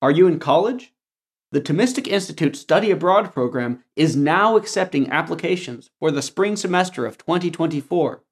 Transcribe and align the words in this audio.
Are 0.00 0.12
you 0.12 0.28
in 0.28 0.38
college? 0.38 0.92
The 1.50 1.60
Thomistic 1.60 2.06
Institute 2.06 2.54
Study 2.56 2.92
Abroad 2.92 3.32
program 3.32 3.82
is 3.96 4.14
now 4.14 4.56
accepting 4.56 5.10
applications 5.10 5.90
for 5.98 6.12
the 6.12 6.22
spring 6.22 6.54
semester 6.54 7.04
of 7.04 7.18
2024. 7.18 8.22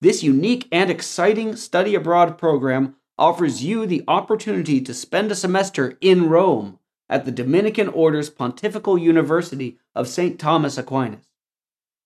This 0.00 0.22
unique 0.22 0.66
and 0.72 0.90
exciting 0.90 1.56
study 1.56 1.94
abroad 1.94 2.38
program 2.38 2.96
offers 3.18 3.62
you 3.62 3.84
the 3.84 4.02
opportunity 4.08 4.80
to 4.80 4.94
spend 4.94 5.30
a 5.30 5.34
semester 5.34 5.98
in 6.00 6.30
Rome 6.30 6.78
at 7.06 7.26
the 7.26 7.32
Dominican 7.32 7.88
Order's 7.88 8.30
Pontifical 8.30 8.96
University 8.96 9.78
of 9.94 10.08
St. 10.08 10.38
Thomas 10.38 10.78
Aquinas. 10.78 11.26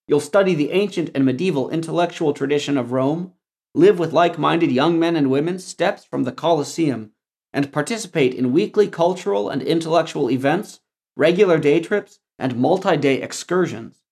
You'll 0.09 0.19
study 0.19 0.55
the 0.55 0.73
ancient 0.73 1.11
and 1.15 1.25
medieval 1.25 1.71
intellectual 1.71 2.33
tradition 2.33 2.77
of 2.77 2.91
Rome, 2.91 3.33
live 3.77 4.01
with 4.01 4.13
like 4.13 4.41
minded 4.41 4.73
young 4.73 4.99
men 4.99 5.15
and 5.15 5.31
women 5.31 5.61
steps 5.61 6.05
from 6.05 6.25
the 6.25 6.33
Colosseum, 6.33 7.13
and 7.55 7.73
participate 7.73 8.35
in 8.35 8.53
weekly 8.53 8.89
cultural 8.89 9.49
and 9.49 9.63
intellectual 9.63 10.31
events, 10.31 10.81
regular 11.17 11.57
day 11.57 11.81
trips, 11.81 12.19
and 12.39 12.57
multi 12.57 12.97
day 12.97 13.23
excursions. 13.23 14.03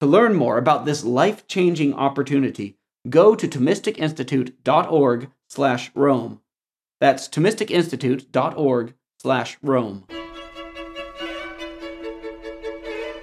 To 0.00 0.06
learn 0.06 0.34
more 0.34 0.58
about 0.58 0.86
this 0.86 1.04
life 1.04 1.46
changing 1.46 1.94
opportunity, 1.94 2.78
go 3.08 3.36
to 3.36 3.46
ThomisticInstitute.org 3.46 5.30
slash 5.48 5.92
Rome. 5.94 6.40
That's 6.98 7.28
ThomisticInstitute.org 7.28 8.94
slash 9.20 9.58
Rome. 9.62 10.06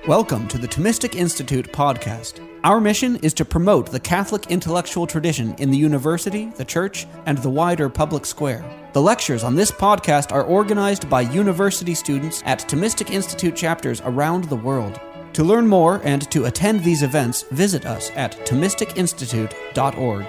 Welcome 0.09 0.47
to 0.47 0.57
the 0.57 0.67
Thomistic 0.67 1.13
Institute 1.13 1.71
podcast. 1.71 2.41
Our 2.63 2.81
mission 2.81 3.17
is 3.17 3.31
to 3.35 3.45
promote 3.45 3.91
the 3.91 3.99
Catholic 3.99 4.47
intellectual 4.47 5.05
tradition 5.05 5.53
in 5.59 5.69
the 5.69 5.77
university, 5.77 6.47
the 6.55 6.65
church, 6.65 7.05
and 7.27 7.37
the 7.37 7.49
wider 7.51 7.89
public 7.89 8.25
square. 8.25 8.65
The 8.93 9.03
lectures 9.03 9.43
on 9.43 9.53
this 9.53 9.69
podcast 9.69 10.31
are 10.31 10.41
organized 10.41 11.11
by 11.11 11.21
university 11.21 11.93
students 11.93 12.41
at 12.47 12.67
Thomistic 12.67 13.11
Institute 13.11 13.55
chapters 13.55 14.01
around 14.03 14.45
the 14.45 14.55
world. 14.55 14.99
To 15.33 15.43
learn 15.43 15.67
more 15.67 16.01
and 16.03 16.23
to 16.31 16.45
attend 16.45 16.83
these 16.83 17.03
events, 17.03 17.43
visit 17.51 17.85
us 17.85 18.09
at 18.15 18.31
ThomisticInstitute.org. 18.47 20.25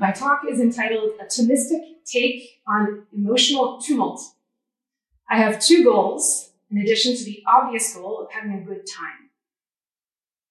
My 0.00 0.10
talk 0.10 0.40
is 0.50 0.58
entitled 0.58 1.12
A 1.20 1.26
Thomistic 1.26 2.02
Take 2.04 2.60
on 2.66 3.06
Emotional 3.16 3.80
Tumult. 3.80 4.20
I 5.30 5.38
have 5.38 5.64
two 5.64 5.84
goals 5.84 6.45
in 6.70 6.78
addition 6.78 7.16
to 7.16 7.24
the 7.24 7.42
obvious 7.46 7.94
goal 7.94 8.20
of 8.20 8.32
having 8.32 8.52
a 8.52 8.64
good 8.64 8.86
time. 8.86 9.30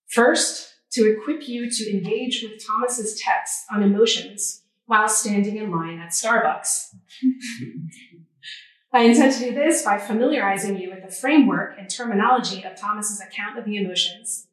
First, 0.08 0.76
to 0.92 1.12
equip 1.12 1.48
you 1.48 1.70
to 1.70 1.92
engage 1.92 2.42
with 2.42 2.66
Thomas's 2.66 3.20
text 3.20 3.66
on 3.72 3.84
emotions 3.84 4.64
while 4.86 5.10
standing 5.10 5.58
in 5.58 5.72
line 5.72 6.00
at 6.00 6.12
Starbucks. 6.12 6.96
I 8.94 9.02
intend 9.02 9.34
to 9.34 9.40
do 9.40 9.54
this 9.54 9.84
by 9.84 9.98
familiarizing 9.98 10.78
you 10.78 10.90
with 10.90 11.04
the 11.04 11.14
framework 11.14 11.78
and 11.78 11.90
terminology 11.90 12.64
of 12.64 12.80
Thomas's 12.80 13.20
account 13.20 13.60
of 13.60 13.66
the 13.66 13.76
emotions, 13.76 14.48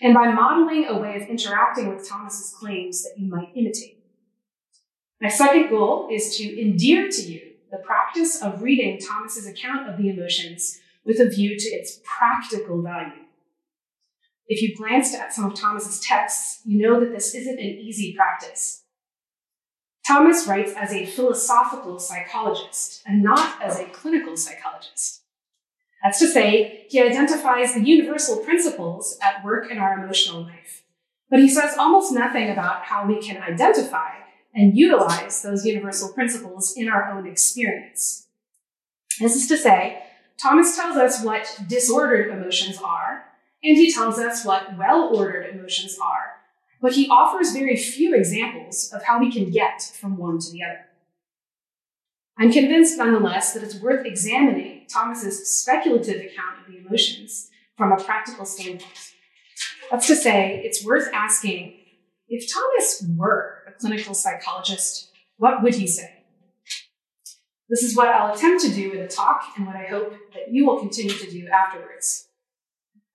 and 0.00 0.14
by 0.14 0.32
modeling 0.32 0.86
a 0.86 0.96
way 0.96 1.16
of 1.16 1.28
interacting 1.28 1.94
with 1.94 2.08
Thomas's 2.08 2.54
claims 2.58 3.02
that 3.02 3.18
you 3.18 3.28
might 3.28 3.50
imitate. 3.54 4.02
My 5.20 5.28
second 5.28 5.68
goal 5.68 6.08
is 6.10 6.38
to 6.38 6.60
endear 6.60 7.08
to 7.08 7.22
you 7.22 7.52
the 7.70 7.76
practice 7.78 8.42
of 8.42 8.62
reading 8.62 8.98
Thomas's 8.98 9.46
account 9.46 9.90
of 9.90 9.98
the 9.98 10.08
emotions 10.08 10.80
with 11.04 11.20
a 11.20 11.28
view 11.28 11.58
to 11.58 11.68
its 11.68 12.00
practical 12.04 12.82
value. 12.82 13.22
If 14.46 14.60
you 14.62 14.76
glanced 14.76 15.14
at 15.14 15.32
some 15.32 15.44
of 15.46 15.54
Thomas's 15.54 16.00
texts, 16.00 16.60
you 16.64 16.78
know 16.78 17.00
that 17.00 17.12
this 17.12 17.34
isn't 17.34 17.58
an 17.58 17.64
easy 17.64 18.14
practice. 18.14 18.82
Thomas 20.06 20.46
writes 20.46 20.72
as 20.76 20.92
a 20.92 21.06
philosophical 21.06 21.98
psychologist 21.98 23.02
and 23.06 23.22
not 23.22 23.62
as 23.62 23.78
a 23.78 23.86
clinical 23.86 24.36
psychologist. 24.36 25.22
That's 26.02 26.18
to 26.18 26.26
say, 26.26 26.86
he 26.88 27.00
identifies 27.00 27.74
the 27.74 27.86
universal 27.86 28.38
principles 28.38 29.16
at 29.22 29.44
work 29.44 29.70
in 29.70 29.78
our 29.78 30.02
emotional 30.02 30.42
life, 30.42 30.82
but 31.30 31.38
he 31.38 31.48
says 31.48 31.76
almost 31.78 32.12
nothing 32.12 32.50
about 32.50 32.82
how 32.82 33.06
we 33.06 33.22
can 33.22 33.40
identify 33.40 34.10
and 34.52 34.76
utilize 34.76 35.42
those 35.42 35.64
universal 35.64 36.12
principles 36.12 36.74
in 36.76 36.88
our 36.88 37.08
own 37.10 37.26
experience. 37.26 38.26
This 39.20 39.36
is 39.36 39.46
to 39.48 39.56
say, 39.56 40.02
Thomas 40.40 40.76
tells 40.76 40.96
us 40.96 41.24
what 41.24 41.60
disordered 41.68 42.30
emotions 42.30 42.78
are, 42.82 43.24
and 43.62 43.76
he 43.76 43.92
tells 43.92 44.18
us 44.18 44.44
what 44.44 44.76
well 44.76 45.14
ordered 45.14 45.54
emotions 45.54 45.96
are, 46.02 46.40
but 46.80 46.94
he 46.94 47.08
offers 47.08 47.52
very 47.52 47.76
few 47.76 48.14
examples 48.14 48.92
of 48.92 49.04
how 49.04 49.20
we 49.20 49.30
can 49.30 49.50
get 49.50 49.82
from 49.82 50.16
one 50.16 50.38
to 50.38 50.50
the 50.50 50.64
other. 50.64 50.86
I'm 52.38 52.50
convinced, 52.50 52.98
nonetheless, 52.98 53.52
that 53.52 53.62
it's 53.62 53.80
worth 53.80 54.06
examining 54.06 54.86
Thomas's 54.88 55.48
speculative 55.48 56.16
account 56.16 56.60
of 56.60 56.72
the 56.72 56.78
emotions 56.78 57.50
from 57.76 57.92
a 57.92 58.02
practical 58.02 58.44
standpoint. 58.44 59.12
That's 59.90 60.06
to 60.06 60.16
say, 60.16 60.60
it's 60.64 60.84
worth 60.84 61.08
asking 61.12 61.74
if 62.28 62.50
Thomas 62.52 63.04
were 63.16 63.58
a 63.68 63.72
clinical 63.72 64.14
psychologist, 64.14 65.10
what 65.36 65.62
would 65.62 65.74
he 65.74 65.86
say? 65.86 66.21
This 67.72 67.84
is 67.84 67.96
what 67.96 68.08
I'll 68.08 68.34
attempt 68.34 68.62
to 68.64 68.70
do 68.70 68.90
with 68.90 69.00
a 69.00 69.08
talk 69.08 69.44
and 69.56 69.66
what 69.66 69.76
I 69.76 69.84
hope 69.84 70.12
that 70.34 70.50
you 70.52 70.66
will 70.66 70.78
continue 70.78 71.14
to 71.14 71.30
do 71.30 71.48
afterwards. 71.48 72.28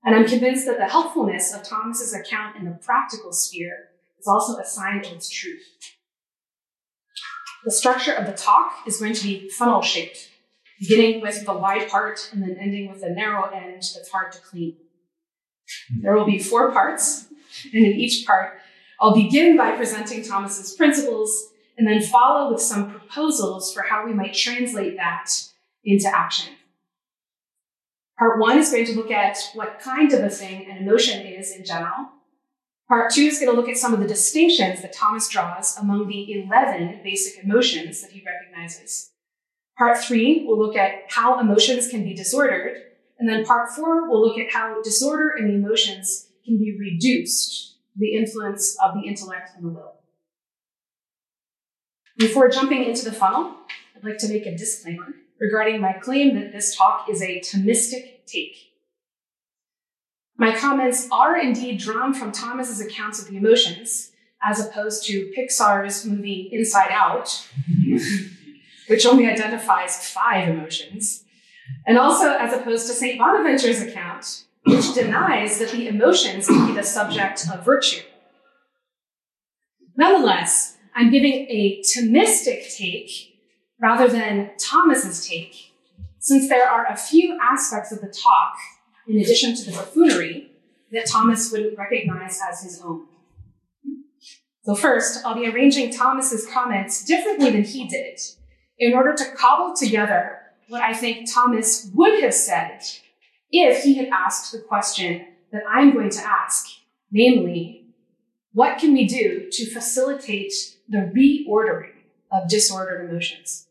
And 0.04 0.16
I'm 0.16 0.26
convinced 0.26 0.66
that 0.66 0.80
the 0.80 0.88
helpfulness 0.88 1.54
of 1.54 1.62
Thomas's 1.62 2.12
account 2.12 2.56
in 2.58 2.66
the 2.66 2.72
practical 2.72 3.34
sphere 3.34 3.90
is 4.20 4.28
also 4.28 4.58
a 4.58 4.66
sign 4.66 5.06
of 5.06 5.12
its 5.12 5.30
truth. 5.30 5.62
The 7.66 7.72
structure 7.72 8.14
of 8.14 8.26
the 8.26 8.34
talk 8.34 8.72
is 8.88 8.98
going 9.00 9.14
to 9.14 9.24
be 9.24 9.48
funnel 9.48 9.84
shaped, 9.84 10.28
beginning 10.80 11.22
with 11.22 11.46
the 11.46 11.54
wide 11.54 11.88
part 11.88 12.28
and 12.34 12.42
then 12.42 12.58
ending 12.60 12.90
with 12.90 13.02
the 13.02 13.12
narrow 13.12 13.52
end 13.52 13.84
that's 13.94 14.10
hard 14.10 14.32
to 14.32 14.40
clean. 14.40 14.76
There 16.02 16.16
will 16.16 16.26
be 16.26 16.40
four 16.40 16.72
parts, 16.72 17.28
and 17.76 17.86
in 17.86 17.92
each 17.92 18.26
part, 18.26 18.58
I'll 19.00 19.14
begin 19.14 19.56
by 19.56 19.76
presenting 19.76 20.24
Thomas's 20.24 20.74
principles 20.74 21.52
and 21.78 21.88
then 21.88 22.02
follow 22.02 22.52
with 22.52 22.62
some 22.62 22.97
proposals 23.08 23.74
for 23.74 23.84
how 23.84 24.06
we 24.06 24.14
might 24.14 24.34
translate 24.34 24.98
that 24.98 25.30
into 25.84 26.08
action. 26.14 26.54
Part 28.20 28.40
one 28.40 28.58
is 28.58 28.72
going 28.72 28.86
to 28.88 28.96
look 28.96 29.12
at 29.12 29.38
what 29.54 29.80
kind 29.80 30.12
of 30.12 30.24
a 30.24 30.30
thing 30.30 30.70
an 30.70 30.78
emotion 30.78 31.26
is 31.26 31.56
in 31.56 31.64
general. 31.64 32.10
Part 32.88 33.12
two 33.12 33.24
is 33.24 33.40
going 33.40 33.52
to 33.52 33.60
look 33.60 33.70
at 33.70 33.78
some 33.78 33.94
of 33.94 34.00
the 34.00 34.08
distinctions 34.08 34.82
that 34.82 34.94
Thomas 34.94 35.28
draws 35.28 35.78
among 35.78 36.08
the 36.08 36.42
11 36.42 37.02
basic 37.04 37.44
emotions 37.44 38.02
that 38.02 38.12
he 38.12 38.24
recognizes. 38.26 39.12
Part 39.78 39.98
three 39.98 40.46
will 40.48 40.58
look 40.58 40.76
at 40.76 41.04
how 41.10 41.40
emotions 41.40 41.90
can 41.90 42.04
be 42.04 42.16
disordered. 42.16 42.82
And 43.20 43.28
then 43.28 43.46
part 43.46 43.70
four 43.70 44.10
will 44.10 44.26
look 44.26 44.38
at 44.40 44.52
how 44.52 44.82
disorder 44.82 45.34
in 45.38 45.48
the 45.48 45.56
emotions 45.56 46.28
can 46.46 46.58
be 46.58 46.76
reduced, 46.80 47.76
the 47.96 48.16
influence 48.16 48.78
of 48.82 48.96
the 48.96 49.08
intellect 49.08 49.52
and 49.56 49.66
the 49.66 49.70
will. 49.70 49.94
Before 52.18 52.50
jumping 52.50 52.84
into 52.84 53.06
the 53.06 53.12
funnel, 53.12 53.56
I'd 53.96 54.04
like 54.04 54.18
to 54.20 54.28
make 54.28 54.48
a 54.48 54.58
disclaimer 54.58 55.14
regarding 55.40 55.80
my 55.80 55.94
claim 55.94 56.34
that 56.36 56.52
this 56.52 56.76
talk 56.76 57.08
is 57.10 57.22
a 57.22 57.40
Thomistic 57.42 58.26
take. 58.26 58.56
My 60.36 60.56
comments 60.56 61.08
are 61.12 61.38
indeed 61.38 61.80
drawn 61.80 62.16
from 62.16 62.32
Thomas's 62.32 62.82
accounts 62.82 63.22
of 63.22 63.28
the 63.28 63.38
emotions, 63.38 64.12
as 64.44 64.66
opposed 64.66 65.06
to 65.08 65.32
Pixar's 65.38 66.06
movie 66.06 66.50
Inside 66.52 66.90
Out, 66.92 67.48
which 68.88 69.06
only 69.06 69.28
identifies 69.28 70.10
five 70.10 70.50
emotions, 70.50 71.24
and 71.86 72.00
also 72.00 72.36
as 72.36 72.52
opposed 72.52 72.88
to 72.88 72.94
St. 72.94 73.20
Bonaventure's 73.20 73.82
account, 73.82 74.46
which 74.66 74.96
denies 74.96 75.60
that 75.60 75.70
the 75.70 75.88
emotions 75.88 76.48
can 76.48 76.66
be 76.68 76.74
the 76.74 76.84
subject 76.84 77.46
of 77.52 77.64
virtue. 77.64 78.02
Nonetheless, 79.96 80.77
I'm 80.98 81.12
giving 81.12 81.46
a 81.48 81.80
Thomistic 81.84 82.76
take 82.76 83.12
rather 83.80 84.08
than 84.08 84.50
Thomas's 84.60 85.28
take, 85.28 85.72
since 86.18 86.50
there 86.50 86.68
are 86.68 86.88
a 86.88 86.98
few 86.98 87.38
aspects 87.40 87.92
of 87.92 88.02
the 88.02 88.08
talk, 88.08 88.56
in 89.08 89.20
addition 89.20 89.56
to 89.56 89.66
the 89.66 89.78
buffoonery, 89.78 90.52
that 90.92 91.06
Thomas 91.06 91.52
wouldn't 91.52 91.78
recognize 91.78 92.40
as 92.50 92.64
his 92.64 92.82
own. 92.82 93.06
So 94.64 94.74
first, 94.74 95.24
I'll 95.24 95.36
be 95.36 95.48
arranging 95.48 95.94
Thomas's 95.94 96.48
comments 96.52 97.06
differently 97.06 97.52
than 97.52 97.64
he 97.64 97.88
did 97.88 98.20
in 98.80 98.96
order 98.96 99.14
to 99.14 99.32
cobble 99.36 99.76
together 99.76 100.40
what 100.68 100.82
I 100.82 100.94
think 100.94 101.32
Thomas 101.32 101.92
would 101.94 102.24
have 102.24 102.34
said 102.34 102.82
if 103.52 103.84
he 103.84 103.94
had 103.94 104.10
asked 104.10 104.52
the 104.52 104.60
question 104.60 105.28
that 105.52 105.62
I'm 105.70 105.94
going 105.94 106.10
to 106.10 106.28
ask, 106.28 106.66
namely, 107.12 107.77
what 108.58 108.80
can 108.80 108.92
we 108.92 109.06
do 109.06 109.48
to 109.52 109.70
facilitate 109.72 110.52
the 110.90 111.12
reordering 111.16 111.94
of 112.32 112.50
disordered 112.50 113.08
emotions? 113.08 113.68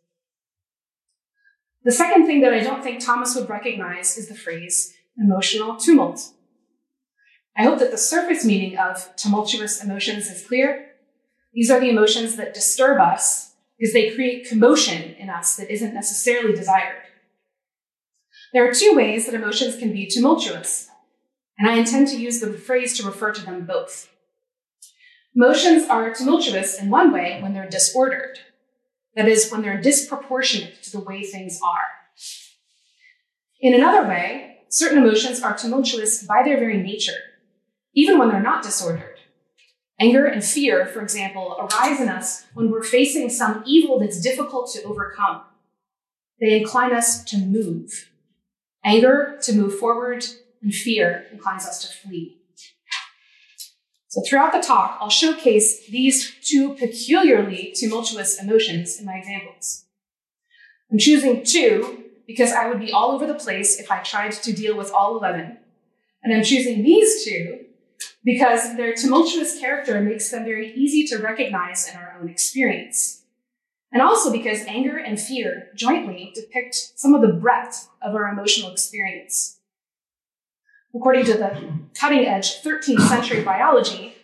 The 1.82 1.90
second 1.90 2.24
thing 2.24 2.40
that 2.42 2.54
I 2.54 2.60
don't 2.60 2.84
think 2.84 3.04
Thomas 3.04 3.34
would 3.34 3.48
recognize 3.48 4.16
is 4.16 4.28
the 4.28 4.36
phrase 4.36 4.94
emotional 5.18 5.74
tumult. 5.74 6.30
I 7.56 7.64
hope 7.64 7.80
that 7.80 7.90
the 7.90 7.98
surface 7.98 8.44
meaning 8.44 8.78
of 8.78 9.10
tumultuous 9.16 9.82
emotions 9.82 10.30
is 10.30 10.46
clear. 10.46 10.92
These 11.52 11.68
are 11.68 11.80
the 11.80 11.90
emotions 11.90 12.36
that 12.36 12.54
disturb 12.54 13.00
us 13.00 13.54
because 13.76 13.92
they 13.92 14.14
create 14.14 14.48
commotion 14.48 15.16
in 15.18 15.28
us 15.30 15.56
that 15.56 15.68
isn't 15.68 15.94
necessarily 15.94 16.54
desired. 16.54 17.02
There 18.52 18.64
are 18.64 18.72
two 18.72 18.94
ways 18.94 19.26
that 19.26 19.34
emotions 19.34 19.76
can 19.76 19.92
be 19.92 20.06
tumultuous, 20.06 20.88
and 21.58 21.68
I 21.68 21.74
intend 21.74 22.06
to 22.08 22.20
use 22.20 22.38
the 22.38 22.52
phrase 22.52 22.96
to 22.98 23.04
refer 23.04 23.32
to 23.32 23.44
them 23.44 23.66
both. 23.66 24.12
Emotions 25.36 25.86
are 25.90 26.14
tumultuous 26.14 26.80
in 26.80 26.88
one 26.88 27.12
way 27.12 27.38
when 27.42 27.52
they're 27.52 27.68
disordered, 27.68 28.38
that 29.16 29.28
is, 29.28 29.50
when 29.50 29.60
they're 29.60 29.78
disproportionate 29.78 30.82
to 30.82 30.90
the 30.90 31.00
way 31.00 31.22
things 31.22 31.60
are. 31.62 31.88
In 33.60 33.74
another 33.74 34.08
way, 34.08 34.60
certain 34.70 34.96
emotions 34.96 35.42
are 35.42 35.54
tumultuous 35.54 36.22
by 36.22 36.42
their 36.42 36.58
very 36.58 36.82
nature, 36.82 37.18
even 37.94 38.18
when 38.18 38.30
they're 38.30 38.40
not 38.40 38.62
disordered. 38.62 39.18
Anger 40.00 40.24
and 40.24 40.42
fear, 40.42 40.86
for 40.86 41.02
example, 41.02 41.54
arise 41.58 42.00
in 42.00 42.08
us 42.08 42.46
when 42.54 42.70
we're 42.70 42.82
facing 42.82 43.28
some 43.28 43.62
evil 43.66 44.00
that's 44.00 44.22
difficult 44.22 44.72
to 44.72 44.82
overcome. 44.84 45.42
They 46.40 46.58
incline 46.58 46.94
us 46.94 47.22
to 47.24 47.36
move. 47.36 48.10
Anger 48.82 49.38
to 49.42 49.52
move 49.52 49.78
forward, 49.78 50.24
and 50.62 50.72
fear 50.72 51.26
inclines 51.30 51.66
us 51.66 51.86
to 51.86 51.92
flee. 51.92 52.38
So 54.16 54.22
throughout 54.26 54.52
the 54.52 54.66
talk, 54.66 54.96
I'll 54.98 55.10
showcase 55.10 55.86
these 55.88 56.32
two 56.42 56.72
peculiarly 56.72 57.74
tumultuous 57.76 58.40
emotions 58.40 58.98
in 58.98 59.04
my 59.04 59.12
examples. 59.12 59.84
I'm 60.90 60.96
choosing 60.96 61.44
two 61.44 62.04
because 62.26 62.50
I 62.50 62.66
would 62.66 62.80
be 62.80 62.90
all 62.90 63.10
over 63.10 63.26
the 63.26 63.34
place 63.34 63.78
if 63.78 63.90
I 63.90 63.98
tried 63.98 64.32
to 64.32 64.54
deal 64.54 64.74
with 64.74 64.90
all 64.90 65.18
11. 65.18 65.58
And 66.22 66.34
I'm 66.34 66.42
choosing 66.42 66.82
these 66.82 67.26
two 67.26 67.66
because 68.24 68.74
their 68.78 68.94
tumultuous 68.94 69.60
character 69.60 70.00
makes 70.00 70.30
them 70.30 70.44
very 70.44 70.72
easy 70.72 71.06
to 71.08 71.22
recognize 71.22 71.86
in 71.86 71.98
our 71.98 72.16
own 72.18 72.30
experience. 72.30 73.22
And 73.92 74.00
also 74.00 74.32
because 74.32 74.60
anger 74.60 74.96
and 74.96 75.20
fear 75.20 75.68
jointly 75.76 76.32
depict 76.34 76.74
some 76.74 77.14
of 77.14 77.20
the 77.20 77.34
breadth 77.34 77.90
of 78.00 78.14
our 78.14 78.30
emotional 78.30 78.72
experience. 78.72 79.55
According 80.96 81.26
to 81.26 81.34
the 81.34 81.62
cutting 81.94 82.26
edge 82.26 82.62
13th 82.62 83.08
century 83.08 83.42
biology, 83.42 84.14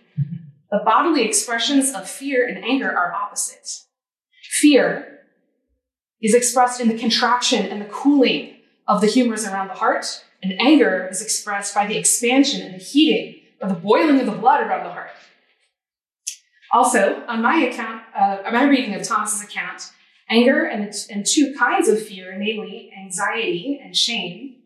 the 0.70 0.80
bodily 0.84 1.22
expressions 1.22 1.92
of 1.92 2.08
fear 2.08 2.46
and 2.48 2.64
anger 2.64 2.90
are 2.90 3.12
opposite. 3.12 3.68
Fear 4.44 5.20
is 6.22 6.34
expressed 6.34 6.80
in 6.80 6.88
the 6.88 6.98
contraction 6.98 7.66
and 7.66 7.80
the 7.80 7.86
cooling 7.86 8.56
of 8.88 9.00
the 9.00 9.06
humors 9.06 9.44
around 9.44 9.68
the 9.68 9.74
heart, 9.74 10.24
and 10.42 10.58
anger 10.60 11.08
is 11.10 11.20
expressed 11.20 11.74
by 11.74 11.86
the 11.86 11.98
expansion 11.98 12.62
and 12.62 12.74
the 12.74 12.82
heating 12.82 13.42
or 13.60 13.68
the 13.68 13.74
boiling 13.74 14.18
of 14.20 14.26
the 14.26 14.32
blood 14.32 14.66
around 14.66 14.84
the 14.84 14.92
heart. 14.92 15.10
Also, 16.72 17.22
on 17.26 17.42
my 17.42 17.56
account, 17.56 18.02
uh, 18.18 18.38
on 18.46 18.54
my 18.54 18.64
reading 18.64 18.94
of 18.94 19.02
Thomas's 19.02 19.44
account, 19.44 19.90
anger 20.30 20.64
and, 20.64 20.90
and 21.10 21.26
two 21.26 21.54
kinds 21.58 21.88
of 21.88 22.02
fear, 22.02 22.34
namely 22.38 22.90
anxiety 22.98 23.78
and 23.84 23.94
shame, 23.94 24.61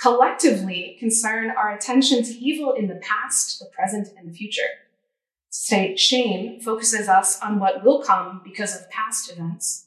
collectively 0.00 0.96
concern 0.98 1.50
our 1.50 1.74
attention 1.74 2.22
to 2.22 2.32
evil 2.32 2.72
in 2.72 2.86
the 2.86 3.00
past, 3.02 3.58
the 3.58 3.66
present, 3.66 4.08
and 4.16 4.28
the 4.28 4.32
future. 4.32 4.68
Say 5.50 5.96
shame 5.96 6.60
focuses 6.60 7.08
us 7.08 7.40
on 7.40 7.58
what 7.58 7.84
will 7.84 8.02
come 8.02 8.40
because 8.44 8.76
of 8.76 8.88
past 8.90 9.30
events. 9.30 9.86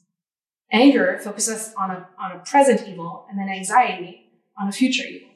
Anger 0.70 1.18
focuses 1.22 1.74
on 1.78 1.90
a, 1.90 2.08
on 2.18 2.32
a 2.32 2.38
present 2.40 2.88
evil, 2.88 3.26
and 3.28 3.38
then 3.38 3.48
anxiety 3.48 4.30
on 4.58 4.68
a 4.68 4.72
future 4.72 5.04
evil. 5.04 5.28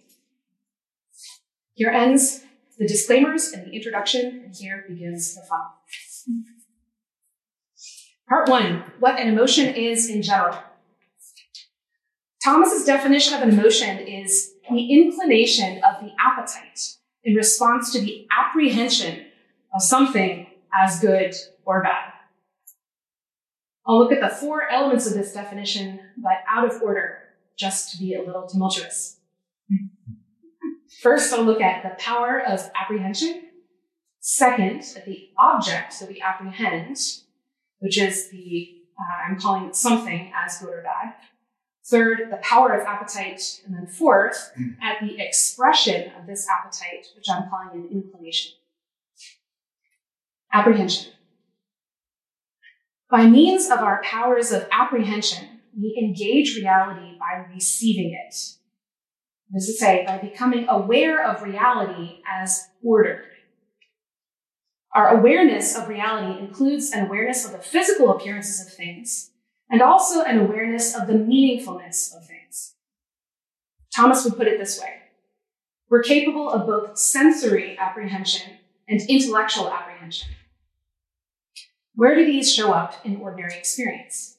Here 1.74 1.90
ends 1.90 2.42
the 2.78 2.86
disclaimers 2.86 3.48
and 3.52 3.66
the 3.66 3.74
introduction, 3.74 4.42
and 4.44 4.54
here 4.54 4.84
begins 4.88 5.34
the 5.34 5.42
fun. 5.42 5.60
Part 8.28 8.48
one, 8.48 8.84
what 8.98 9.20
an 9.20 9.28
emotion 9.28 9.74
is 9.74 10.10
in 10.10 10.22
general. 10.22 10.58
Thomas's 12.42 12.84
definition 12.84 13.34
of 13.34 13.42
an 13.42 13.50
emotion 13.50 13.98
is 13.98 14.54
the 14.74 14.92
inclination 14.92 15.80
of 15.84 16.02
the 16.02 16.12
appetite 16.18 16.96
in 17.24 17.34
response 17.34 17.92
to 17.92 18.00
the 18.00 18.26
apprehension 18.36 19.26
of 19.74 19.82
something 19.82 20.46
as 20.74 21.00
good 21.00 21.34
or 21.64 21.82
bad. 21.82 22.12
I'll 23.86 23.98
look 23.98 24.12
at 24.12 24.20
the 24.20 24.34
four 24.34 24.68
elements 24.68 25.06
of 25.06 25.14
this 25.14 25.32
definition, 25.32 26.00
but 26.16 26.38
out 26.48 26.64
of 26.64 26.82
order, 26.82 27.18
just 27.56 27.92
to 27.92 27.98
be 27.98 28.14
a 28.14 28.22
little 28.22 28.46
tumultuous. 28.46 29.18
First, 31.00 31.32
I'll 31.32 31.44
look 31.44 31.60
at 31.60 31.82
the 31.82 32.02
power 32.02 32.40
of 32.40 32.68
apprehension. 32.74 33.42
Second, 34.20 34.82
at 34.96 35.04
the 35.04 35.28
object 35.38 36.00
that 36.00 36.08
we 36.08 36.20
apprehend, 36.20 36.96
which 37.78 37.98
is 37.98 38.28
the, 38.30 38.72
uh, 38.98 39.30
I'm 39.30 39.38
calling 39.38 39.66
it 39.66 39.76
something 39.76 40.32
as 40.34 40.58
good 40.58 40.70
or 40.70 40.82
bad. 40.82 41.14
Third, 41.88 42.30
the 42.30 42.38
power 42.38 42.72
of 42.72 42.86
appetite. 42.86 43.62
And 43.64 43.74
then 43.74 43.86
fourth, 43.86 44.52
hmm. 44.56 44.70
at 44.82 45.00
the 45.00 45.22
expression 45.22 46.10
of 46.18 46.26
this 46.26 46.46
appetite, 46.48 47.06
which 47.14 47.26
I'm 47.30 47.48
calling 47.48 47.68
an 47.72 47.88
inclination. 47.92 48.52
Apprehension. 50.52 51.12
By 53.08 53.26
means 53.26 53.70
of 53.70 53.78
our 53.78 54.02
powers 54.02 54.50
of 54.50 54.66
apprehension, 54.72 55.60
we 55.80 55.96
engage 56.02 56.56
reality 56.56 57.16
by 57.18 57.44
receiving 57.52 58.12
it. 58.12 58.34
This 59.50 59.68
is 59.68 59.76
to 59.76 59.84
say, 59.84 60.04
by 60.04 60.18
becoming 60.18 60.66
aware 60.68 61.24
of 61.24 61.42
reality 61.42 62.20
as 62.28 62.68
ordered. 62.82 63.26
Our 64.92 65.18
awareness 65.18 65.76
of 65.76 65.88
reality 65.88 66.40
includes 66.40 66.90
an 66.90 67.06
awareness 67.06 67.44
of 67.44 67.52
the 67.52 67.58
physical 67.58 68.10
appearances 68.10 68.66
of 68.66 68.72
things 68.72 69.30
and 69.70 69.82
also 69.82 70.22
an 70.22 70.38
awareness 70.38 70.94
of 70.94 71.06
the 71.06 71.14
meaningfulness 71.14 72.14
of 72.16 72.26
things. 72.26 72.74
Thomas 73.94 74.24
would 74.24 74.36
put 74.36 74.46
it 74.46 74.58
this 74.58 74.80
way 74.80 74.94
We're 75.88 76.02
capable 76.02 76.50
of 76.50 76.66
both 76.66 76.98
sensory 76.98 77.76
apprehension 77.78 78.58
and 78.88 79.00
intellectual 79.08 79.70
apprehension. 79.70 80.28
Where 81.94 82.14
do 82.14 82.26
these 82.26 82.52
show 82.52 82.72
up 82.72 82.94
in 83.04 83.16
ordinary 83.16 83.54
experience? 83.56 84.36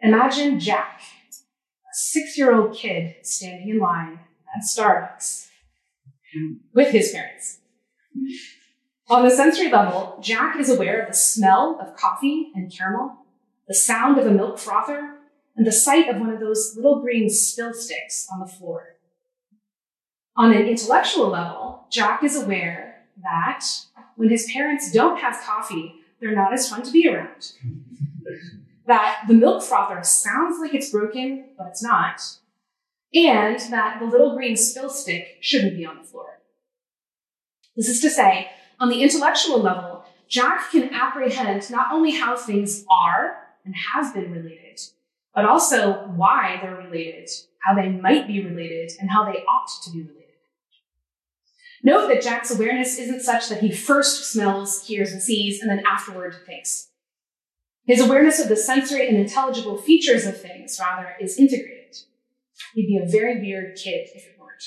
Imagine 0.00 0.60
Jack, 0.60 1.00
a 1.30 1.94
six 1.94 2.38
year 2.38 2.54
old 2.54 2.76
kid 2.76 3.16
standing 3.22 3.68
in 3.68 3.78
line 3.78 4.20
at 4.54 4.62
Starbucks 4.62 5.48
with 6.74 6.90
his 6.90 7.12
parents. 7.12 7.58
On 9.08 9.24
the 9.24 9.30
sensory 9.30 9.70
level, 9.70 10.18
Jack 10.20 10.58
is 10.58 10.70
aware 10.70 11.02
of 11.02 11.08
the 11.08 11.14
smell 11.14 11.78
of 11.80 11.96
coffee 11.96 12.52
and 12.54 12.72
caramel, 12.72 13.25
the 13.66 13.74
sound 13.74 14.18
of 14.18 14.26
a 14.26 14.30
milk 14.30 14.58
frother, 14.58 15.16
and 15.56 15.66
the 15.66 15.72
sight 15.72 16.08
of 16.08 16.20
one 16.20 16.30
of 16.30 16.40
those 16.40 16.74
little 16.76 17.00
green 17.00 17.28
spill 17.30 17.72
sticks 17.72 18.26
on 18.32 18.40
the 18.40 18.46
floor. 18.46 18.96
On 20.36 20.52
an 20.52 20.66
intellectual 20.66 21.28
level, 21.28 21.86
Jack 21.90 22.22
is 22.22 22.36
aware 22.36 23.06
that 23.22 23.64
when 24.16 24.28
his 24.28 24.50
parents 24.52 24.92
don't 24.92 25.20
have 25.20 25.42
coffee, 25.42 25.94
they're 26.20 26.34
not 26.34 26.52
as 26.52 26.68
fun 26.68 26.82
to 26.82 26.92
be 26.92 27.08
around. 27.08 27.52
that 28.86 29.22
the 29.26 29.34
milk 29.34 29.62
frother 29.62 30.02
sounds 30.02 30.60
like 30.60 30.74
it's 30.74 30.90
broken, 30.90 31.46
but 31.56 31.68
it's 31.68 31.82
not. 31.82 32.20
And 33.14 33.58
that 33.70 33.98
the 33.98 34.06
little 34.06 34.36
green 34.36 34.56
spill 34.56 34.90
stick 34.90 35.38
shouldn't 35.40 35.76
be 35.76 35.86
on 35.86 35.98
the 35.98 36.04
floor. 36.04 36.40
This 37.76 37.88
is 37.88 38.00
to 38.00 38.10
say, 38.10 38.50
on 38.78 38.90
the 38.90 39.02
intellectual 39.02 39.60
level, 39.60 40.04
Jack 40.28 40.70
can 40.70 40.92
apprehend 40.92 41.70
not 41.70 41.92
only 41.92 42.12
how 42.12 42.36
things 42.36 42.84
are 42.90 43.45
and 43.66 43.74
have 43.92 44.14
been 44.14 44.32
related, 44.32 44.80
but 45.34 45.44
also 45.44 46.06
why 46.14 46.58
they're 46.62 46.76
related, 46.76 47.28
how 47.62 47.74
they 47.74 47.90
might 47.90 48.26
be 48.26 48.42
related, 48.42 48.92
and 48.98 49.10
how 49.10 49.24
they 49.24 49.44
ought 49.44 49.68
to 49.84 49.90
be 49.90 50.00
related. 50.00 50.22
Note 51.82 52.08
that 52.08 52.22
Jack's 52.22 52.50
awareness 52.50 52.98
isn't 52.98 53.20
such 53.20 53.48
that 53.48 53.60
he 53.60 53.70
first 53.70 54.32
smells, 54.32 54.86
hears, 54.86 55.12
and 55.12 55.22
sees, 55.22 55.60
and 55.60 55.70
then 55.70 55.84
afterward 55.86 56.34
thinks. 56.46 56.88
His 57.86 58.00
awareness 58.00 58.40
of 58.40 58.48
the 58.48 58.56
sensory 58.56 59.06
and 59.06 59.16
intelligible 59.16 59.78
features 59.78 60.26
of 60.26 60.40
things, 60.40 60.80
rather, 60.80 61.14
is 61.20 61.38
integrated. 61.38 61.98
He'd 62.74 62.86
be 62.86 62.96
a 62.96 63.08
very 63.08 63.40
weird 63.40 63.76
kid 63.76 64.08
if 64.14 64.26
it 64.26 64.36
weren't. 64.40 64.64